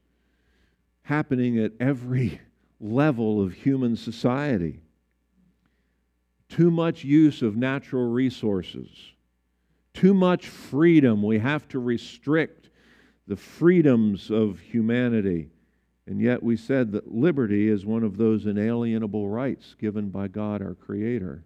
happening 1.08 1.58
at 1.58 1.72
every 1.80 2.42
level 2.82 3.42
of 3.42 3.54
human 3.54 3.96
society. 3.96 4.82
Too 6.50 6.70
much 6.70 7.06
use 7.06 7.42
of 7.42 7.56
natural 7.56 8.12
resources, 8.12 8.90
too 9.94 10.14
much 10.14 10.48
freedom. 10.48 11.24
We 11.24 11.40
have 11.40 11.66
to 11.70 11.80
restrict 11.80 12.70
the 13.26 13.38
freedoms 13.38 14.30
of 14.30 14.60
humanity. 14.60 15.50
And 16.08 16.22
yet 16.22 16.44
we 16.44 16.58
said 16.58 16.92
that 16.92 17.10
liberty 17.10 17.70
is 17.70 17.86
one 17.86 18.04
of 18.04 18.18
those 18.18 18.46
inalienable 18.46 19.30
rights 19.30 19.76
given 19.80 20.10
by 20.10 20.28
God 20.28 20.62
our 20.62 20.76
Creator. 20.76 21.46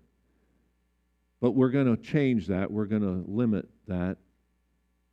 But 1.40 1.52
we're 1.52 1.70
going 1.70 1.96
to 1.96 2.02
change 2.02 2.48
that. 2.48 2.72
We're 2.72 2.86
going 2.86 3.02
to 3.04 3.30
limit 3.32 3.70
that. 3.88 4.18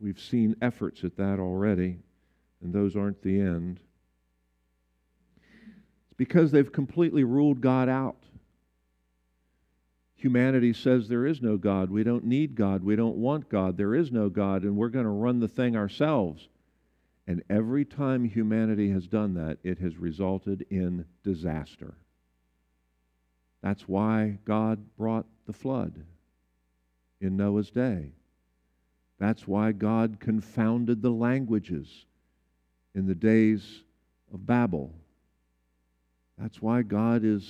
We've 0.00 0.20
seen 0.20 0.56
efforts 0.62 1.04
at 1.04 1.16
that 1.16 1.38
already, 1.38 1.98
and 2.62 2.72
those 2.72 2.96
aren't 2.96 3.22
the 3.22 3.40
end. 3.40 3.80
Because 6.18 6.50
they've 6.50 6.70
completely 6.70 7.24
ruled 7.24 7.62
God 7.62 7.88
out. 7.88 8.22
Humanity 10.16 10.72
says 10.72 11.08
there 11.08 11.24
is 11.24 11.40
no 11.40 11.56
God. 11.56 11.90
We 11.90 12.02
don't 12.02 12.24
need 12.24 12.56
God. 12.56 12.82
We 12.82 12.96
don't 12.96 13.16
want 13.16 13.48
God. 13.48 13.76
There 13.76 13.94
is 13.94 14.10
no 14.10 14.28
God, 14.28 14.64
and 14.64 14.76
we're 14.76 14.88
going 14.88 15.04
to 15.04 15.10
run 15.10 15.38
the 15.40 15.48
thing 15.48 15.76
ourselves. 15.76 16.48
And 17.28 17.42
every 17.48 17.84
time 17.84 18.24
humanity 18.24 18.90
has 18.90 19.06
done 19.06 19.34
that, 19.34 19.58
it 19.62 19.78
has 19.78 19.96
resulted 19.96 20.66
in 20.70 21.04
disaster. 21.22 21.94
That's 23.62 23.86
why 23.86 24.38
God 24.44 24.84
brought 24.96 25.26
the 25.46 25.52
flood 25.52 25.94
in 27.20 27.36
Noah's 27.36 27.70
day. 27.70 28.12
That's 29.18 29.46
why 29.46 29.72
God 29.72 30.18
confounded 30.20 31.02
the 31.02 31.10
languages 31.10 32.06
in 32.94 33.06
the 33.06 33.14
days 33.14 33.82
of 34.32 34.46
Babel. 34.46 34.92
That's 36.38 36.62
why 36.62 36.82
God 36.82 37.24
is 37.24 37.48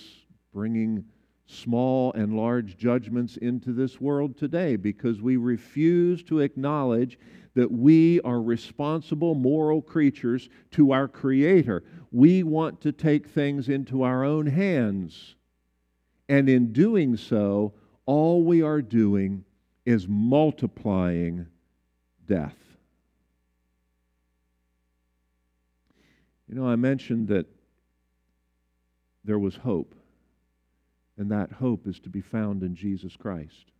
bringing 0.52 1.04
small 1.46 2.12
and 2.12 2.36
large 2.36 2.76
judgments 2.76 3.36
into 3.38 3.72
this 3.72 4.00
world 4.00 4.36
today 4.36 4.76
because 4.76 5.20
we 5.20 5.36
refuse 5.36 6.22
to 6.24 6.40
acknowledge 6.40 7.18
that 7.54 7.70
we 7.70 8.20
are 8.20 8.40
responsible 8.40 9.34
moral 9.34 9.82
creatures 9.82 10.48
to 10.70 10.92
our 10.92 11.08
Creator. 11.08 11.82
We 12.12 12.42
want 12.42 12.80
to 12.82 12.92
take 12.92 13.28
things 13.28 13.68
into 13.68 14.02
our 14.02 14.24
own 14.24 14.46
hands. 14.46 15.34
And 16.28 16.48
in 16.48 16.72
doing 16.72 17.16
so, 17.16 17.72
all 18.06 18.42
we 18.42 18.62
are 18.62 18.82
doing 18.82 19.44
is 19.84 20.06
multiplying 20.06 21.46
death. 22.26 22.56
You 26.46 26.54
know, 26.54 26.66
I 26.66 26.76
mentioned 26.76 27.28
that 27.28 27.46
there 29.28 29.38
was 29.38 29.56
hope, 29.56 29.94
and 31.18 31.30
that 31.30 31.52
hope 31.52 31.86
is 31.86 32.00
to 32.00 32.08
be 32.08 32.22
found 32.22 32.62
in 32.62 32.74
Jesus 32.74 33.14
Christ. 33.14 33.72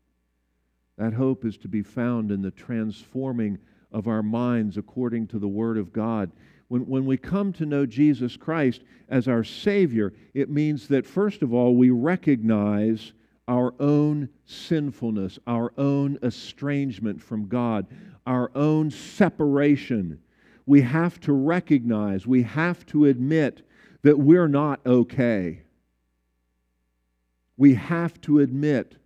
That 0.98 1.14
hope 1.14 1.46
is 1.46 1.56
to 1.58 1.68
be 1.68 1.82
found 1.82 2.30
in 2.30 2.42
the 2.42 2.50
transforming 2.50 3.56
of 3.90 4.08
our 4.08 4.22
minds 4.22 4.76
according 4.76 5.26
to 5.28 5.38
the 5.38 5.48
Word 5.48 5.78
of 5.78 5.90
God. 5.90 6.30
When, 6.68 6.82
when 6.82 7.06
we 7.06 7.16
come 7.16 7.54
to 7.54 7.64
know 7.64 7.86
Jesus 7.86 8.36
Christ 8.36 8.82
as 9.08 9.26
our 9.26 9.42
Savior, 9.42 10.12
it 10.34 10.50
means 10.50 10.86
that, 10.88 11.06
first 11.06 11.40
of 11.40 11.54
all, 11.54 11.74
we 11.74 11.88
recognize 11.88 13.14
our 13.48 13.72
own 13.80 14.28
sinfulness, 14.44 15.38
our 15.46 15.72
own 15.78 16.18
estrangement 16.22 17.22
from 17.22 17.48
God, 17.48 17.86
our 18.26 18.50
own 18.54 18.90
separation. 18.90 20.20
We 20.66 20.82
have 20.82 21.18
to 21.20 21.32
recognize, 21.32 22.26
we 22.26 22.42
have 22.42 22.84
to 22.86 23.06
admit 23.06 23.62
that 24.02 24.18
we're 24.18 24.48
not 24.48 24.80
okay. 24.86 25.62
We 27.56 27.74
have 27.74 28.20
to 28.22 28.40
admit 28.40 28.96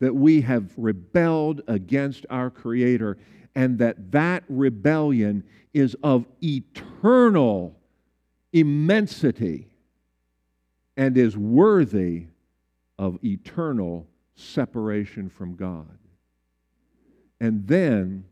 that 0.00 0.14
we 0.14 0.42
have 0.42 0.72
rebelled 0.76 1.62
against 1.68 2.26
our 2.28 2.50
Creator 2.50 3.18
and 3.54 3.78
that 3.78 4.12
that 4.12 4.44
rebellion 4.48 5.44
is 5.72 5.96
of 6.02 6.26
eternal 6.42 7.76
immensity 8.52 9.68
and 10.96 11.16
is 11.16 11.36
worthy 11.36 12.26
of 12.98 13.18
eternal 13.24 14.06
separation 14.34 15.30
from 15.30 15.54
God. 15.56 15.98
And 17.40 17.66
then 17.66 18.24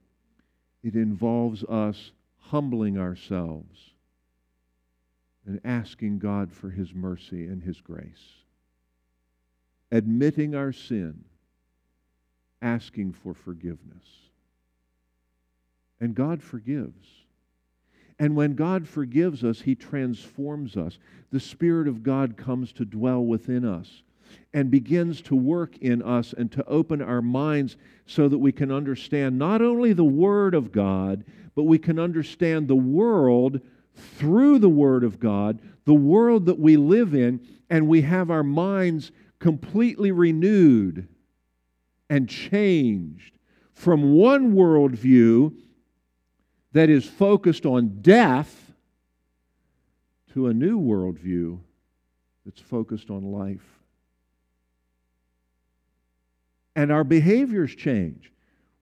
it 0.83 0.95
involves 0.95 1.65
us 1.65 2.13
humbling 2.39 2.99
ourselves 2.99 3.90
and 5.47 5.61
asking 5.65 6.19
God 6.19 6.53
for 6.53 6.71
His 6.71 6.95
mercy 6.95 7.47
and 7.47 7.63
His 7.63 7.81
grace. 7.81 8.45
Admitting 9.93 10.55
our 10.55 10.73
sin, 10.73 11.25
asking 12.63 13.13
for 13.13 13.35
forgiveness. 13.35 14.05
And 16.01 16.15
God 16.15 16.43
forgives. 16.43 17.07
And 18.19 18.37
when 18.37 18.55
God 18.55 18.87
forgives 18.87 19.43
us, 19.43 19.63
He 19.63 19.75
transforms 19.75 20.77
us. 20.77 20.99
The 21.33 21.41
Spirit 21.41 21.89
of 21.89 22.03
God 22.03 22.37
comes 22.37 22.73
to 22.75 22.85
dwell 22.85 23.25
within 23.25 23.65
us 23.65 24.03
and 24.53 24.71
begins 24.71 25.21
to 25.23 25.35
work 25.35 25.77
in 25.79 26.03
us 26.03 26.35
and 26.37 26.53
to 26.53 26.65
open 26.67 27.03
our 27.03 27.23
minds 27.23 27.77
so 28.07 28.29
that 28.29 28.39
we 28.39 28.53
can 28.53 28.71
understand 28.71 29.39
not 29.39 29.63
only 29.63 29.93
the 29.93 30.05
Word 30.05 30.55
of 30.55 30.71
God, 30.71 31.25
but 31.55 31.65
we 31.65 31.79
can 31.79 31.99
understand 31.99 32.69
the 32.69 32.77
world 32.77 33.61
through 34.01 34.59
the 34.59 34.69
Word 34.69 35.05
of 35.05 35.21
God, 35.21 35.61
the 35.85 35.95
world 35.95 36.47
that 36.47 36.59
we 36.59 36.77
live 36.77 37.15
in, 37.15 37.47
and 37.69 37.89
we 37.89 38.03
have 38.03 38.31
our 38.31 38.43
minds 38.43 39.13
completely 39.39 40.13
renewed 40.13 41.09
and 42.09 42.29
changed 42.29 43.39
from 43.73 44.13
one 44.13 44.55
worldview 44.55 45.55
that 46.73 46.91
is 46.91 47.07
focused 47.07 47.65
on 47.65 48.01
death 48.03 48.73
to 50.33 50.47
a 50.47 50.55
new 50.55 50.79
worldview 50.79 51.59
that's 52.45 52.61
focused 52.61 53.11
on 53.11 53.25
life. 53.25 53.67
And 56.77 56.93
our 56.93 57.05
behaviors 57.05 57.75
change. 57.75 58.33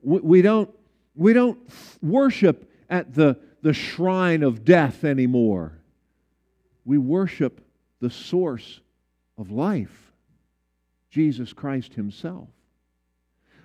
We, 0.02 0.42
don't, 0.42 0.70
we 1.14 1.32
don't 1.32 1.58
worship 2.02 2.70
at 2.90 3.14
the, 3.14 3.38
the 3.62 3.72
shrine 3.72 4.42
of 4.42 4.64
death 4.64 5.04
anymore. 5.04 5.78
We 6.84 6.98
worship 6.98 7.60
the 8.00 8.10
source 8.10 8.80
of 9.36 9.50
life, 9.50 10.12
Jesus 11.10 11.52
Christ 11.52 11.94
Himself. 11.94 12.48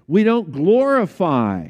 We 0.07 0.23
don't 0.23 0.51
glorify 0.51 1.69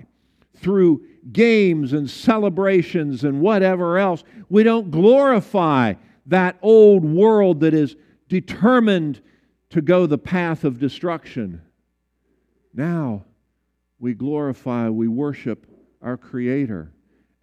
through 0.58 1.06
games 1.32 1.94
and 1.94 2.10
celebrations 2.10 3.24
and 3.24 3.42
whatever 3.42 3.98
else. 3.98 4.24
We 4.50 4.64
don't 4.64 4.92
glorify 4.92 5.94
that 6.28 6.58
old 6.62 7.04
world 7.04 7.60
that 7.62 7.74
is 7.74 7.96
determined 8.30 9.22
to 9.72 9.82
go 9.82 10.06
the 10.06 10.18
path 10.18 10.64
of 10.64 10.80
destruction. 10.80 11.62
Now 12.74 13.26
we 14.00 14.14
glorify, 14.14 14.90
we 14.90 15.08
worship 15.08 15.68
our 16.02 16.18
Creator, 16.18 16.92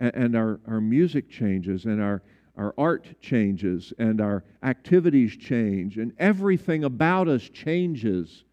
and, 0.01 0.15
and 0.15 0.37
our, 0.37 0.61
our 0.67 0.81
music 0.81 1.31
changes, 1.31 1.85
and 1.85 2.03
our, 2.03 2.23
our 2.57 2.75
art 2.77 3.21
changes, 3.21 3.93
and 3.99 4.21
our 4.21 4.43
activities 4.63 5.37
change, 5.37 5.99
and 5.99 6.13
everything 6.19 6.83
about 6.85 7.29
us 7.29 7.49
changes 7.49 8.45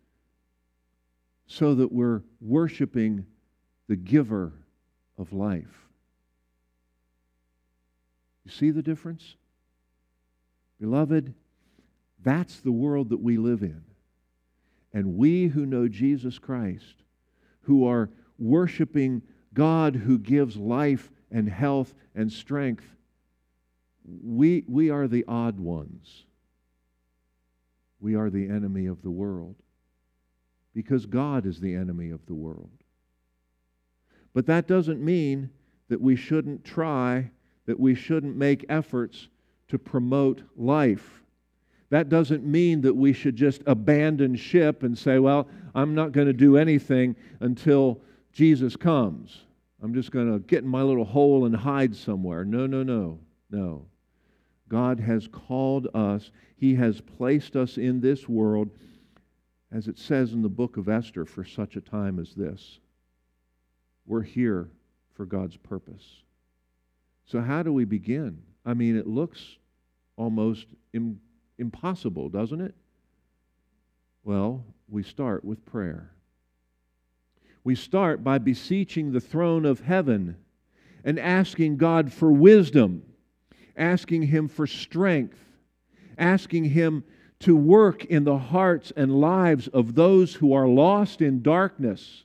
so 1.48 1.74
that 1.76 1.92
we're 1.92 2.22
worshiping 2.42 3.26
the 3.88 3.96
giver 3.96 4.52
of 5.18 5.34
life. 5.34 5.88
You 8.44 8.52
see 8.52 8.72
the 8.72 8.82
difference? 8.82 9.36
Beloved, 10.80 11.34
that's 12.24 12.60
the 12.60 12.72
world 12.72 13.10
that 13.10 13.22
we 13.22 13.38
live 13.38 13.62
in. 13.62 13.82
And 14.94 15.16
we 15.16 15.48
who 15.48 15.66
know 15.66 15.88
Jesus 15.88 16.40
Christ, 16.40 17.04
who 17.62 17.86
are 17.88 18.10
worshiping 18.38 19.22
God 19.54 19.96
who 19.96 20.20
gives 20.20 20.56
life 20.56 21.10
and 21.32 21.50
health 21.50 21.94
and 22.16 22.32
strength, 22.32 22.86
we, 24.24 24.64
we 24.68 24.90
are 24.90 25.08
the 25.08 25.26
odd 25.28 25.60
ones. 25.60 26.24
We 28.00 28.16
are 28.16 28.30
the 28.30 28.48
enemy 28.48 28.86
of 28.86 29.02
the 29.02 29.12
world 29.12 29.56
because 30.74 31.06
God 31.06 31.46
is 31.46 31.60
the 31.60 31.74
enemy 31.74 32.12
of 32.12 32.26
the 32.28 32.36
world. 32.36 32.70
But 34.34 34.46
that 34.46 34.68
doesn't 34.68 35.02
mean 35.02 35.50
that 35.90 36.00
we 36.00 36.16
shouldn't 36.16 36.64
try, 36.64 37.32
that 37.66 37.80
we 37.80 37.96
shouldn't 37.96 38.36
make 38.36 38.66
efforts 38.70 39.30
to 39.70 39.80
promote 39.80 40.44
life. 40.56 41.24
That 41.90 42.10
doesn't 42.10 42.46
mean 42.46 42.82
that 42.82 42.96
we 42.96 43.14
should 43.14 43.36
just 43.36 43.64
abandon 43.66 44.36
ship 44.36 44.84
and 44.84 44.98
say, 44.98 45.20
well, 45.20 45.48
I'm 45.74 45.96
not 45.96 46.12
going 46.12 46.28
to 46.28 46.34
do 46.34 46.58
anything 46.58 47.16
until 47.40 48.00
Jesus 48.32 48.76
comes. 48.76 49.47
I'm 49.82 49.94
just 49.94 50.12
going 50.12 50.32
to 50.32 50.40
get 50.40 50.64
in 50.64 50.70
my 50.70 50.82
little 50.82 51.06
hole 51.06 51.46
and 51.46 51.56
hide 51.56 51.96
somewhere. 51.96 52.44
No, 52.44 52.66
no, 52.66 52.84
no, 52.84 53.20
no. 53.52 53.86
God 54.70 55.00
has 55.00 55.28
called 55.28 55.88
us, 55.94 56.32
He 56.58 56.76
has 56.76 57.00
placed 57.00 57.56
us 57.56 57.78
in 57.78 58.02
this 58.02 58.28
world, 58.28 58.70
as 59.72 59.88
it 59.88 59.98
says 59.98 60.34
in 60.34 60.42
the 60.42 60.50
book 60.50 60.78
of 60.78 60.90
Esther, 60.90 61.26
for 61.26 61.46
such 61.46 61.76
a 61.76 61.82
time 61.82 62.20
as 62.20 62.34
this. 62.34 62.80
We're 64.06 64.24
here 64.24 64.70
for 65.14 65.26
God's 65.26 65.58
purpose. 65.58 66.06
So, 67.26 67.42
how 67.42 67.64
do 67.64 67.72
we 67.72 67.86
begin? 67.86 68.42
I 68.66 68.74
mean, 68.74 68.98
it 68.98 69.08
looks 69.08 69.58
almost 70.16 70.68
Im- 70.94 71.20
impossible, 71.58 72.30
doesn't 72.30 72.62
it? 72.62 72.76
Well, 74.24 74.66
we 74.90 75.04
start 75.04 75.46
with 75.46 75.66
prayer. 75.66 76.12
We 77.68 77.76
start 77.76 78.24
by 78.24 78.38
beseeching 78.38 79.12
the 79.12 79.20
throne 79.20 79.66
of 79.66 79.82
heaven 79.82 80.38
and 81.04 81.20
asking 81.20 81.76
God 81.76 82.14
for 82.14 82.32
wisdom, 82.32 83.04
asking 83.76 84.22
Him 84.22 84.48
for 84.48 84.66
strength, 84.66 85.38
asking 86.18 86.64
Him 86.64 87.04
to 87.42 87.58
work 87.58 88.06
in 88.06 88.24
the 88.24 88.38
hearts 88.38 88.94
and 88.96 89.20
lives 89.20 89.68
of 89.68 89.96
those 89.96 90.36
who 90.36 90.54
are 90.54 90.66
lost 90.66 91.22
in 91.22 91.42
darkness 91.42 92.24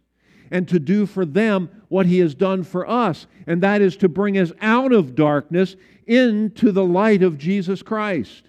and 0.52 0.68
to 0.68 0.78
do 0.78 1.06
for 1.06 1.26
them 1.26 1.70
what 1.88 2.06
He 2.06 2.20
has 2.20 2.36
done 2.36 2.62
for 2.62 2.88
us, 2.88 3.26
and 3.44 3.64
that 3.64 3.82
is 3.82 3.96
to 3.96 4.08
bring 4.08 4.38
us 4.38 4.52
out 4.60 4.92
of 4.92 5.16
darkness 5.16 5.74
into 6.06 6.70
the 6.70 6.84
light 6.84 7.24
of 7.24 7.36
Jesus 7.36 7.82
Christ 7.82 8.44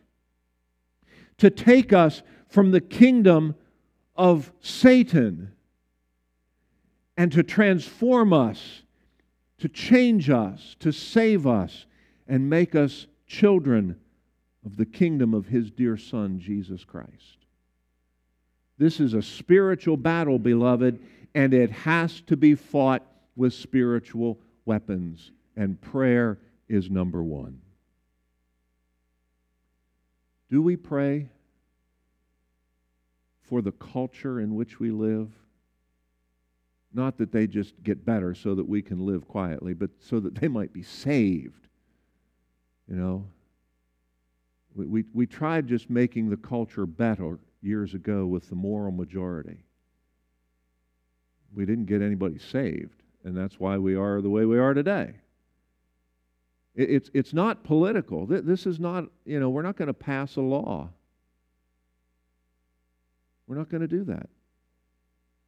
to 1.40 1.50
take 1.50 1.92
us 1.92 2.22
from 2.50 2.70
the 2.70 2.82
kingdom 2.82 3.56
of 4.16 4.54
Satan 4.62 5.53
and 7.18 7.32
to 7.32 7.44
transform 7.44 8.34
us, 8.34 8.84
to 9.60 9.70
change 9.70 10.30
us, 10.30 10.76
to 10.80 10.92
save 10.92 11.46
us, 11.46 11.86
and 12.28 12.50
make 12.50 12.76
us 12.76 13.08
children 13.28 14.00
of 14.66 14.78
the 14.78 14.86
kingdom 14.86 15.34
of 15.34 15.48
His 15.48 15.70
dear 15.72 15.98
Son, 15.98 16.40
Jesus 16.40 16.84
Christ. 16.84 17.38
This 18.78 19.00
is 19.00 19.14
a 19.14 19.22
spiritual 19.22 19.98
battle, 19.98 20.40
beloved, 20.40 21.00
and 21.36 21.54
it 21.54 21.72
has 21.72 22.22
to 22.22 22.38
be 22.38 22.56
fought 22.56 23.04
with 23.36 23.54
spiritual 23.54 24.40
weapons, 24.66 25.32
and 25.56 25.80
prayer 25.82 26.40
is 26.68 26.90
number 26.90 27.22
one. 27.24 27.60
Do 30.50 30.62
we 30.62 30.76
pray 30.76 31.30
for 33.42 33.62
the 33.62 33.72
culture 33.72 34.40
in 34.40 34.56
which 34.56 34.80
we 34.80 34.92
live? 34.92 35.30
Not 36.94 37.18
that 37.18 37.32
they 37.32 37.48
just 37.48 37.74
get 37.84 38.06
better 38.06 38.36
so 38.36 38.54
that 38.56 38.68
we 38.68 38.82
can 38.82 39.06
live 39.06 39.28
quietly, 39.28 39.74
but 39.74 39.90
so 40.00 40.20
that 40.20 40.36
they 40.36 40.48
might 40.48 40.72
be 40.74 40.84
saved. 40.84 41.68
You 42.88 42.96
know? 42.96 43.26
We, 44.76 44.86
we, 44.86 45.04
we 45.14 45.26
tried 45.26 45.68
just 45.68 45.90
making 45.90 46.30
the 46.30 46.38
culture 46.38 46.86
better 46.86 47.40
years 47.62 47.94
ago 47.94 48.26
with 48.26 48.50
the 48.50 48.56
moral 48.56 48.92
majority. 48.92 49.64
We 51.56 51.66
didn't 51.66 51.86
get 51.86 52.02
anybody 52.02 52.40
saved, 52.40 53.04
and 53.24 53.36
that's 53.36 53.60
why 53.60 53.78
we 53.78 53.96
are 53.96 54.22
the 54.22 54.30
way 54.30 54.46
we 54.46 54.60
are 54.60 54.74
today. 54.74 55.14
It's, 56.76 57.12
it's 57.14 57.34
not 57.34 57.64
political. 57.64 58.26
This 58.26 58.66
is 58.66 58.80
not, 58.80 59.06
you 59.26 59.40
know, 59.40 59.52
we're 59.52 59.62
not 59.62 59.78
going 59.78 59.88
to 59.88 59.94
pass 59.94 60.36
a 60.38 60.42
law. 60.42 60.90
We're 63.46 63.58
not 63.58 63.70
going 63.70 63.82
to 63.82 63.88
do 63.88 64.04
that. 64.06 64.30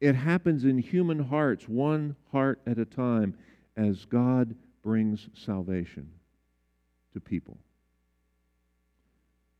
It 0.00 0.14
happens 0.14 0.64
in 0.64 0.78
human 0.78 1.18
hearts, 1.18 1.68
one 1.68 2.16
heart 2.30 2.60
at 2.66 2.78
a 2.78 2.84
time, 2.84 3.34
as 3.76 4.04
God 4.04 4.54
brings 4.82 5.28
salvation 5.34 6.10
to 7.12 7.20
people. 7.20 7.58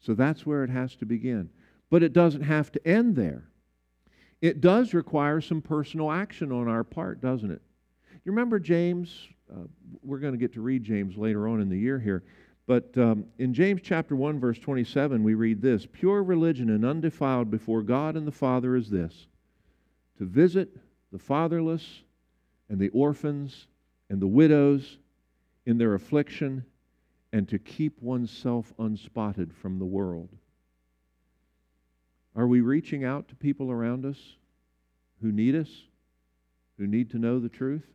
So 0.01 0.14
that's 0.14 0.47
where 0.47 0.62
it 0.62 0.70
has 0.70 0.95
to 0.97 1.07
begin. 1.07 1.51
But 1.91 2.03
it 2.03 2.12
doesn't 2.12 2.43
have 2.43 2.70
to 2.72 2.87
end 2.87 3.16
there. 3.16 3.45
It 4.41 4.61
does 4.61 4.93
require 4.93 5.41
some 5.41 5.62
personal 5.62 6.11
action 6.11 6.53
on 6.53 6.68
our 6.68 6.84
part, 6.84 7.20
doesn't 7.20 7.51
it? 7.51 7.62
You 8.24 8.32
remember 8.32 8.59
James 8.59 9.28
uh, 9.53 9.66
we're 10.03 10.18
going 10.18 10.32
to 10.32 10.39
get 10.39 10.53
to 10.55 10.61
read 10.61 10.82
James 10.82 11.16
later 11.16 11.49
on 11.49 11.61
in 11.61 11.68
the 11.68 11.78
year 11.78 11.99
here. 11.99 12.24
But 12.66 12.97
um, 12.99 13.26
in 13.39 13.55
James 13.55 13.80
chapter 13.82 14.16
1, 14.16 14.41
verse 14.41 14.59
27, 14.59 15.22
we 15.22 15.34
read 15.34 15.62
this 15.62 15.87
Pure 15.87 16.24
religion 16.24 16.70
and 16.70 16.84
undefiled 16.84 17.51
before 17.51 17.82
God 17.82 18.16
and 18.16 18.26
the 18.26 18.32
Father 18.32 18.74
is 18.74 18.91
this 18.91 19.26
to 20.19 20.25
visit 20.25 20.69
the 21.12 21.19
fatherless 21.19 22.03
and 22.69 22.79
the 22.79 22.89
orphans 22.91 23.67
and 24.11 24.21
the 24.21 24.27
widows 24.27 24.99
in 25.67 25.79
their 25.79 25.95
affliction 25.95 26.64
and 27.33 27.49
to 27.49 27.59
keep 27.59 28.01
oneself 28.01 28.73
unspotted 28.79 29.53
from 29.53 29.79
the 29.79 29.85
world. 29.85 30.31
Are 32.35 32.47
we 32.47 32.61
reaching 32.61 33.05
out 33.05 33.29
to 33.29 33.35
people 33.35 33.71
around 33.71 34.05
us 34.05 34.19
who 35.23 35.33
need 35.33 35.55
us, 35.55 35.71
who 36.79 36.87
need 36.87 37.11
to 37.11 37.19
know 37.19 37.39
the 37.41 37.49
truth? 37.49 37.87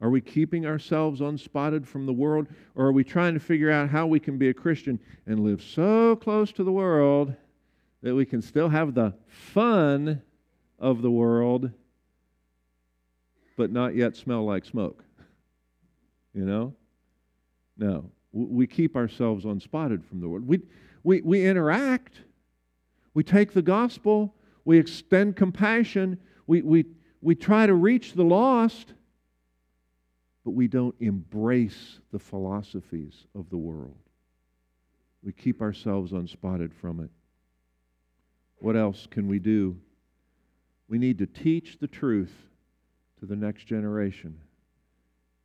Are 0.00 0.10
we 0.10 0.20
keeping 0.20 0.66
ourselves 0.66 1.20
unspotted 1.20 1.86
from 1.86 2.06
the 2.06 2.12
world, 2.12 2.48
or 2.74 2.86
are 2.86 2.92
we 2.92 3.04
trying 3.04 3.34
to 3.34 3.40
figure 3.40 3.70
out 3.70 3.90
how 3.90 4.06
we 4.06 4.18
can 4.18 4.38
be 4.38 4.48
a 4.48 4.54
Christian 4.54 4.98
and 5.26 5.40
live 5.40 5.62
so 5.62 6.16
close 6.16 6.52
to 6.52 6.64
the 6.64 6.72
world 6.72 7.34
that 8.02 8.14
we 8.14 8.24
can 8.24 8.40
still 8.40 8.68
have 8.68 8.94
the 8.94 9.14
fun 9.26 10.22
of 10.80 11.02
the 11.02 11.10
world, 11.10 11.70
but 13.56 13.70
not 13.70 13.94
yet 13.94 14.16
smell 14.16 14.44
like 14.44 14.64
smoke? 14.64 15.04
You 16.32 16.44
know? 16.44 16.74
No. 17.76 18.08
We 18.30 18.68
keep 18.68 18.94
ourselves 18.94 19.44
unspotted 19.44 20.04
from 20.04 20.20
the 20.20 20.28
world. 20.28 20.46
We, 20.46 20.60
we, 21.02 21.20
we 21.22 21.44
interact. 21.44 22.20
We 23.14 23.24
take 23.24 23.52
the 23.52 23.62
gospel. 23.62 24.32
We 24.64 24.78
extend 24.78 25.34
compassion. 25.34 26.20
We, 26.46 26.62
we, 26.62 26.84
we 27.20 27.34
try 27.34 27.66
to 27.66 27.74
reach 27.74 28.12
the 28.12 28.22
lost. 28.22 28.92
But 30.44 30.52
we 30.52 30.68
don't 30.68 30.94
embrace 31.00 31.98
the 32.12 32.20
philosophies 32.20 33.26
of 33.34 33.50
the 33.50 33.58
world. 33.58 33.98
We 35.22 35.32
keep 35.32 35.60
ourselves 35.60 36.12
unspotted 36.12 36.72
from 36.72 37.00
it. 37.00 37.10
What 38.58 38.76
else 38.76 39.08
can 39.10 39.26
we 39.26 39.38
do? 39.38 39.76
We 40.90 40.98
need 40.98 41.18
to 41.18 41.26
teach 41.26 41.78
the 41.78 41.86
truth 41.86 42.34
to 43.20 43.26
the 43.26 43.36
next 43.36 43.64
generation. 43.64 44.36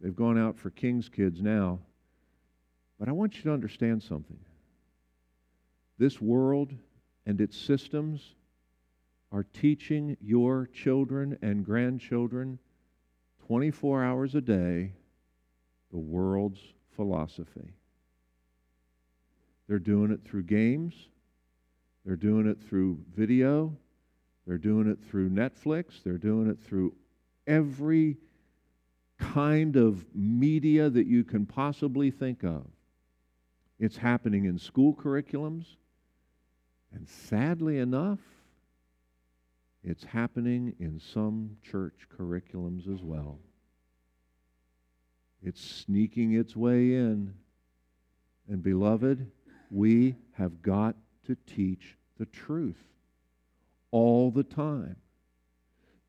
They've 0.01 0.15
gone 0.15 0.39
out 0.39 0.57
for 0.57 0.71
King's 0.71 1.07
Kids 1.07 1.39
now. 1.39 1.79
But 2.99 3.09
I 3.09 3.11
want 3.11 3.35
you 3.37 3.43
to 3.43 3.53
understand 3.53 4.01
something. 4.01 4.39
This 5.99 6.19
world 6.19 6.73
and 7.27 7.39
its 7.39 7.55
systems 7.55 8.33
are 9.31 9.43
teaching 9.43 10.17
your 10.19 10.67
children 10.73 11.37
and 11.43 11.63
grandchildren 11.63 12.57
24 13.45 14.03
hours 14.03 14.33
a 14.33 14.41
day 14.41 14.93
the 15.91 15.99
world's 15.99 16.61
philosophy. 16.95 17.75
They're 19.67 19.77
doing 19.77 20.11
it 20.11 20.23
through 20.23 20.43
games, 20.43 20.95
they're 22.03 22.15
doing 22.15 22.47
it 22.47 22.57
through 22.67 22.97
video, 23.15 23.77
they're 24.45 24.57
doing 24.57 24.87
it 24.87 24.99
through 25.09 25.29
Netflix, 25.29 26.03
they're 26.03 26.17
doing 26.17 26.49
it 26.49 26.59
through 26.59 26.93
every 27.47 28.17
kind 29.17 29.75
of 29.75 30.05
media 30.13 30.89
that 30.89 31.07
you 31.07 31.23
can 31.23 31.45
possibly 31.45 32.11
think 32.11 32.43
of. 32.43 32.65
It's 33.79 33.97
happening 33.97 34.45
in 34.45 34.57
school 34.57 34.93
curriculums, 34.93 35.65
and 36.93 37.07
sadly 37.07 37.79
enough, 37.79 38.19
it's 39.83 40.03
happening 40.03 40.75
in 40.79 40.99
some 40.99 41.57
church 41.61 42.07
curriculums 42.17 42.91
as 42.91 43.03
well. 43.03 43.39
It's 45.43 45.61
sneaking 45.63 46.33
its 46.33 46.55
way 46.55 46.95
in. 46.95 47.35
And, 48.49 48.63
beloved, 48.63 49.29
we 49.69 50.15
have 50.33 50.61
got 50.61 50.95
to 51.27 51.35
teach 51.45 51.97
the 52.17 52.25
truth 52.25 52.81
all 53.95 54.29
the 54.29 54.43
time. 54.43 54.97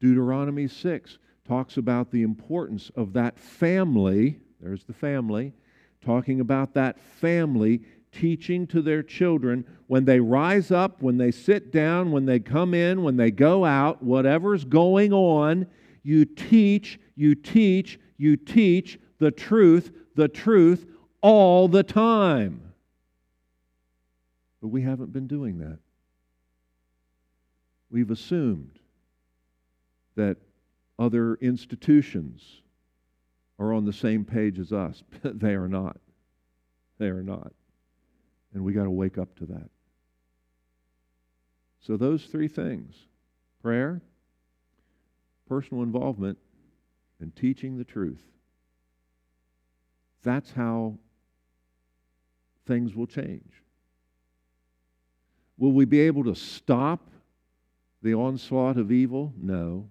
Deuteronomy 0.00 0.66
6 0.66 1.18
talks 1.46 1.76
about 1.76 2.10
the 2.10 2.22
importance 2.22 2.90
of 2.96 3.12
that 3.12 3.38
family. 3.38 4.40
There's 4.60 4.82
the 4.82 4.92
family. 4.92 5.52
Talking 6.04 6.40
about 6.40 6.74
that 6.74 6.98
family 7.00 7.82
teaching 8.10 8.66
to 8.66 8.82
their 8.82 9.04
children 9.04 9.64
when 9.86 10.04
they 10.04 10.18
rise 10.18 10.72
up, 10.72 11.00
when 11.00 11.16
they 11.16 11.30
sit 11.30 11.70
down, 11.70 12.10
when 12.10 12.26
they 12.26 12.40
come 12.40 12.74
in, 12.74 13.04
when 13.04 13.16
they 13.16 13.30
go 13.30 13.64
out, 13.64 14.02
whatever's 14.02 14.64
going 14.64 15.12
on, 15.12 15.68
you 16.02 16.24
teach, 16.24 16.98
you 17.14 17.36
teach, 17.36 18.00
you 18.16 18.36
teach 18.36 18.98
the 19.20 19.30
truth, 19.30 19.92
the 20.16 20.26
truth 20.26 20.86
all 21.20 21.68
the 21.68 21.84
time. 21.84 22.72
But 24.60 24.68
we 24.68 24.82
haven't 24.82 25.12
been 25.12 25.28
doing 25.28 25.60
that. 25.60 25.78
We've 27.96 28.10
assumed 28.10 28.78
that 30.16 30.36
other 30.98 31.36
institutions 31.36 32.60
are 33.58 33.72
on 33.72 33.86
the 33.86 33.92
same 33.94 34.22
page 34.22 34.58
as 34.58 34.70
us. 34.70 35.02
they 35.24 35.54
are 35.54 35.66
not. 35.66 35.96
They 36.98 37.06
are 37.06 37.22
not. 37.22 37.54
And 38.52 38.62
we 38.64 38.74
got 38.74 38.84
to 38.84 38.90
wake 38.90 39.16
up 39.16 39.34
to 39.38 39.46
that. 39.46 39.70
So, 41.80 41.96
those 41.96 42.26
three 42.26 42.48
things 42.48 42.94
prayer, 43.62 44.02
personal 45.48 45.82
involvement, 45.82 46.36
and 47.18 47.34
teaching 47.34 47.78
the 47.78 47.84
truth 47.84 48.20
that's 50.22 50.52
how 50.52 50.98
things 52.66 52.94
will 52.94 53.06
change. 53.06 53.62
Will 55.56 55.72
we 55.72 55.86
be 55.86 56.00
able 56.00 56.24
to 56.24 56.34
stop 56.34 57.00
the 58.06 58.14
onslaught 58.14 58.78
of 58.78 58.92
evil? 58.92 59.34
No. 59.36 59.88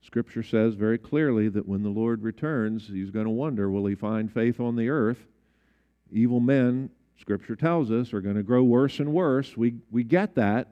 Scripture 0.00 0.42
says 0.42 0.74
very 0.74 0.96
clearly 0.96 1.48
that 1.48 1.66
when 1.66 1.82
the 1.82 1.88
Lord 1.88 2.22
returns, 2.22 2.86
he's 2.86 3.10
going 3.10 3.24
to 3.24 3.30
wonder 3.30 3.70
will 3.70 3.86
he 3.86 3.94
find 3.94 4.32
faith 4.32 4.60
on 4.60 4.76
the 4.76 4.88
earth? 4.88 5.26
Evil 6.12 6.40
men, 6.40 6.90
Scripture 7.18 7.56
tells 7.56 7.90
us, 7.90 8.12
are 8.12 8.20
going 8.20 8.36
to 8.36 8.42
grow 8.42 8.62
worse 8.62 9.00
and 9.00 9.12
worse. 9.12 9.56
We, 9.56 9.74
we 9.90 10.04
get 10.04 10.36
that. 10.36 10.68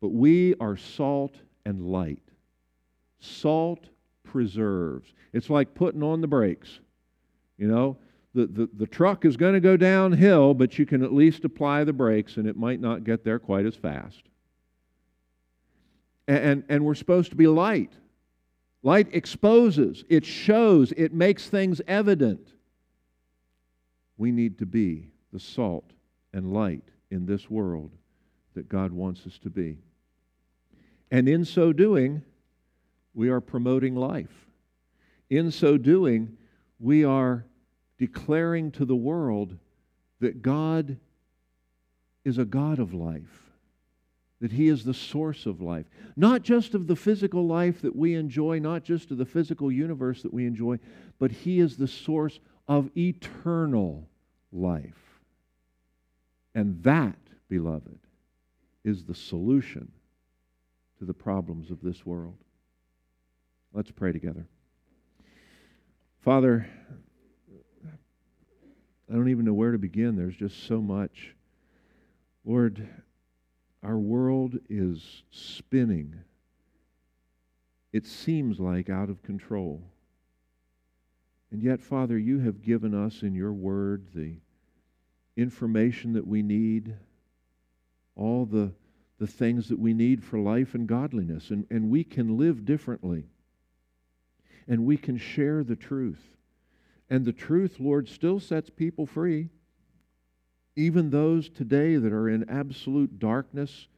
But 0.00 0.12
we 0.12 0.54
are 0.60 0.76
salt 0.76 1.36
and 1.66 1.82
light. 1.82 2.22
Salt 3.20 3.88
preserves. 4.24 5.12
It's 5.32 5.50
like 5.50 5.74
putting 5.74 6.02
on 6.02 6.22
the 6.22 6.26
brakes. 6.26 6.80
You 7.58 7.68
know, 7.68 7.98
the, 8.34 8.46
the, 8.46 8.68
the 8.78 8.86
truck 8.86 9.24
is 9.24 9.36
going 9.36 9.54
to 9.54 9.60
go 9.60 9.76
downhill, 9.76 10.54
but 10.54 10.78
you 10.78 10.86
can 10.86 11.04
at 11.04 11.12
least 11.12 11.44
apply 11.44 11.84
the 11.84 11.92
brakes 11.92 12.38
and 12.38 12.48
it 12.48 12.56
might 12.56 12.80
not 12.80 13.04
get 13.04 13.24
there 13.24 13.38
quite 13.38 13.66
as 13.66 13.76
fast. 13.76 14.22
And, 16.28 16.64
and, 16.68 16.84
we're 16.84 16.94
supposed 16.94 17.30
to 17.30 17.36
be 17.36 17.46
light. 17.46 17.92
Light 18.82 19.08
exposes, 19.12 20.04
it 20.08 20.24
shows, 20.24 20.92
it 20.96 21.12
makes 21.12 21.48
things 21.48 21.80
evident. 21.86 22.48
We 24.16 24.30
need 24.30 24.58
to 24.58 24.66
be 24.66 25.10
the 25.32 25.40
salt 25.40 25.90
and 26.32 26.52
light 26.52 26.84
in 27.10 27.26
this 27.26 27.50
world 27.50 27.90
that 28.54 28.68
God 28.68 28.92
wants 28.92 29.26
us 29.26 29.38
to 29.38 29.50
be. 29.50 29.78
And 31.10 31.28
in 31.28 31.44
so 31.44 31.72
doing, 31.72 32.22
we 33.14 33.28
are 33.28 33.40
promoting 33.40 33.94
life. 33.94 34.46
In 35.30 35.50
so 35.50 35.76
doing, 35.76 36.36
we 36.78 37.04
are 37.04 37.44
declaring 37.98 38.70
to 38.72 38.84
the 38.84 38.96
world 38.96 39.56
that 40.20 40.42
God 40.42 40.98
is 42.24 42.38
a 42.38 42.44
God 42.44 42.78
of 42.78 42.94
life 42.94 43.51
that 44.42 44.50
He 44.50 44.66
is 44.66 44.82
the 44.82 44.92
source 44.92 45.46
of 45.46 45.60
life. 45.60 45.86
Not 46.16 46.42
just 46.42 46.74
of 46.74 46.88
the 46.88 46.96
physical 46.96 47.46
life 47.46 47.80
that 47.82 47.94
we 47.94 48.16
enjoy, 48.16 48.58
not 48.58 48.82
just 48.82 49.12
of 49.12 49.18
the 49.18 49.24
physical 49.24 49.70
universe 49.70 50.20
that 50.22 50.34
we 50.34 50.46
enjoy, 50.46 50.80
but 51.20 51.30
He 51.30 51.60
is 51.60 51.76
the 51.76 51.86
source 51.86 52.40
of 52.66 52.90
eternal 52.96 54.08
life. 54.50 55.20
And 56.56 56.82
that, 56.82 57.16
beloved, 57.48 58.00
is 58.82 59.04
the 59.04 59.14
solution 59.14 59.92
to 60.98 61.04
the 61.04 61.14
problems 61.14 61.70
of 61.70 61.80
this 61.80 62.04
world. 62.04 62.36
Let's 63.72 63.92
pray 63.92 64.10
together. 64.10 64.48
Father, 66.18 66.68
I 69.08 69.14
don't 69.14 69.28
even 69.28 69.44
know 69.44 69.54
where 69.54 69.70
to 69.70 69.78
begin. 69.78 70.16
There's 70.16 70.36
just 70.36 70.66
so 70.66 70.80
much. 70.80 71.36
Lord, 72.44 72.88
our 73.82 73.98
world 73.98 74.58
is 74.68 75.22
spinning. 75.30 76.14
It 77.92 78.06
seems 78.06 78.60
like 78.60 78.88
out 78.88 79.10
of 79.10 79.22
control. 79.22 79.82
And 81.50 81.62
yet, 81.62 81.80
Father, 81.80 82.16
you 82.16 82.38
have 82.40 82.62
given 82.62 82.94
us 82.94 83.22
in 83.22 83.34
your 83.34 83.52
word 83.52 84.06
the 84.14 84.36
information 85.36 86.12
that 86.14 86.26
we 86.26 86.42
need, 86.42 86.94
all 88.16 88.46
the, 88.46 88.72
the 89.18 89.26
things 89.26 89.68
that 89.68 89.78
we 89.78 89.92
need 89.92 90.22
for 90.22 90.38
life 90.38 90.74
and 90.74 90.86
godliness. 90.86 91.50
And, 91.50 91.66
and 91.70 91.90
we 91.90 92.04
can 92.04 92.38
live 92.38 92.64
differently. 92.64 93.26
And 94.68 94.86
we 94.86 94.96
can 94.96 95.18
share 95.18 95.64
the 95.64 95.76
truth. 95.76 96.22
And 97.10 97.24
the 97.24 97.32
truth, 97.32 97.76
Lord, 97.80 98.08
still 98.08 98.40
sets 98.40 98.70
people 98.70 99.06
free 99.06 99.50
even 100.76 101.10
those 101.10 101.48
today 101.48 101.96
that 101.96 102.12
are 102.12 102.28
in 102.28 102.48
absolute 102.48 103.18
darkness, 103.18 103.88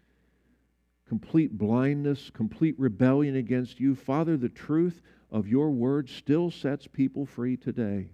complete 1.09 1.57
blindness, 1.57 2.31
complete 2.31 2.75
rebellion 2.79 3.37
against 3.37 3.79
you, 3.79 3.95
Father, 3.95 4.37
the 4.37 4.49
truth 4.49 5.01
of 5.31 5.49
your 5.49 5.71
word 5.71 6.09
still 6.09 6.51
sets 6.51 6.87
people 6.87 7.27
free 7.27 7.57
today. 7.57 8.09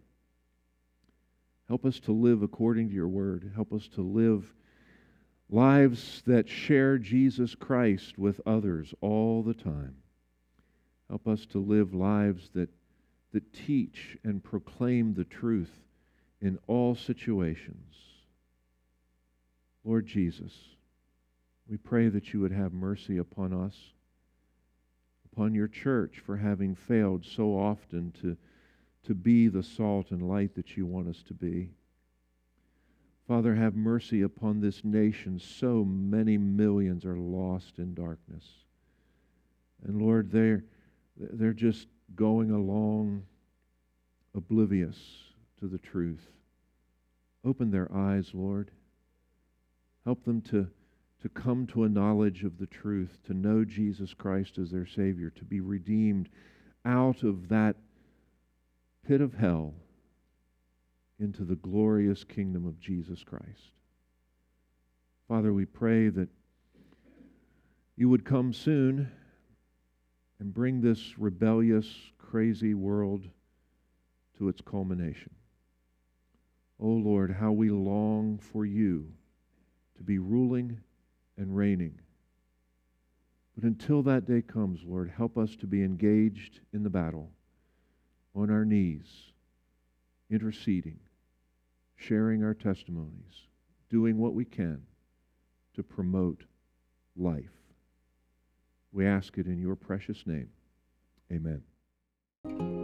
Help 1.68 1.84
us 1.84 2.00
to 2.00 2.12
live 2.12 2.42
according 2.42 2.88
to 2.88 2.94
your 2.94 3.08
word. 3.08 3.52
Help 3.54 3.72
us 3.72 3.86
to 3.88 4.02
live 4.02 4.52
lives 5.48 6.22
that 6.26 6.48
share 6.48 6.98
Jesus 6.98 7.54
Christ 7.54 8.18
with 8.18 8.40
others 8.46 8.92
all 9.00 9.42
the 9.42 9.54
time. 9.54 9.96
Help 11.08 11.26
us 11.26 11.46
to 11.46 11.58
live 11.58 11.94
lives 11.94 12.50
that, 12.54 12.70
that 13.32 13.52
teach 13.52 14.16
and 14.24 14.42
proclaim 14.42 15.14
the 15.14 15.24
truth 15.24 15.70
in 16.40 16.58
all 16.66 16.94
situations. 16.94 18.09
Lord 19.84 20.06
Jesus, 20.06 20.52
we 21.68 21.76
pray 21.76 22.08
that 22.08 22.32
you 22.32 22.40
would 22.40 22.52
have 22.52 22.72
mercy 22.72 23.18
upon 23.18 23.52
us, 23.52 23.76
upon 25.32 25.54
your 25.54 25.68
church 25.68 26.20
for 26.24 26.36
having 26.36 26.74
failed 26.74 27.24
so 27.24 27.56
often 27.56 28.12
to, 28.20 28.36
to 29.06 29.14
be 29.14 29.48
the 29.48 29.62
salt 29.62 30.10
and 30.10 30.28
light 30.28 30.54
that 30.56 30.76
you 30.76 30.84
want 30.86 31.08
us 31.08 31.22
to 31.28 31.34
be. 31.34 31.70
Father, 33.26 33.54
have 33.54 33.76
mercy 33.76 34.22
upon 34.22 34.60
this 34.60 34.84
nation. 34.84 35.38
So 35.38 35.84
many 35.84 36.36
millions 36.36 37.04
are 37.04 37.16
lost 37.16 37.78
in 37.78 37.94
darkness. 37.94 38.44
And 39.86 40.02
Lord, 40.02 40.32
they're, 40.32 40.64
they're 41.16 41.52
just 41.52 41.86
going 42.16 42.50
along 42.50 43.22
oblivious 44.34 44.98
to 45.60 45.68
the 45.68 45.78
truth. 45.78 46.26
Open 47.44 47.70
their 47.70 47.90
eyes, 47.94 48.32
Lord. 48.34 48.72
Help 50.10 50.24
them 50.24 50.40
to, 50.40 50.66
to 51.22 51.28
come 51.28 51.68
to 51.68 51.84
a 51.84 51.88
knowledge 51.88 52.42
of 52.42 52.58
the 52.58 52.66
truth, 52.66 53.20
to 53.24 53.32
know 53.32 53.64
Jesus 53.64 54.12
Christ 54.12 54.58
as 54.58 54.72
their 54.72 54.84
Savior, 54.84 55.30
to 55.30 55.44
be 55.44 55.60
redeemed 55.60 56.28
out 56.84 57.22
of 57.22 57.48
that 57.50 57.76
pit 59.06 59.20
of 59.20 59.34
hell 59.34 59.72
into 61.20 61.44
the 61.44 61.54
glorious 61.54 62.24
kingdom 62.24 62.66
of 62.66 62.80
Jesus 62.80 63.22
Christ. 63.22 63.70
Father, 65.28 65.52
we 65.52 65.64
pray 65.64 66.08
that 66.08 66.28
you 67.94 68.08
would 68.08 68.24
come 68.24 68.52
soon 68.52 69.12
and 70.40 70.52
bring 70.52 70.80
this 70.80 71.20
rebellious, 71.20 71.86
crazy 72.18 72.74
world 72.74 73.28
to 74.38 74.48
its 74.48 74.60
culmination. 74.60 75.30
Oh 76.80 76.88
Lord, 76.88 77.30
how 77.30 77.52
we 77.52 77.70
long 77.70 78.40
for 78.40 78.66
you 78.66 79.12
to 80.00 80.04
be 80.04 80.18
ruling 80.18 80.80
and 81.36 81.54
reigning. 81.54 82.00
But 83.54 83.64
until 83.64 84.02
that 84.04 84.24
day 84.24 84.40
comes, 84.40 84.80
Lord, 84.82 85.12
help 85.14 85.36
us 85.36 85.54
to 85.56 85.66
be 85.66 85.82
engaged 85.82 86.60
in 86.72 86.82
the 86.82 86.88
battle, 86.88 87.30
on 88.34 88.50
our 88.50 88.64
knees, 88.64 89.04
interceding, 90.30 91.00
sharing 91.96 92.42
our 92.42 92.54
testimonies, 92.54 93.46
doing 93.90 94.16
what 94.16 94.32
we 94.32 94.46
can 94.46 94.80
to 95.74 95.82
promote 95.82 96.44
life. 97.14 97.44
We 98.92 99.06
ask 99.06 99.36
it 99.36 99.46
in 99.46 99.60
your 99.60 99.76
precious 99.76 100.24
name. 100.26 100.48
Amen. 101.30 102.79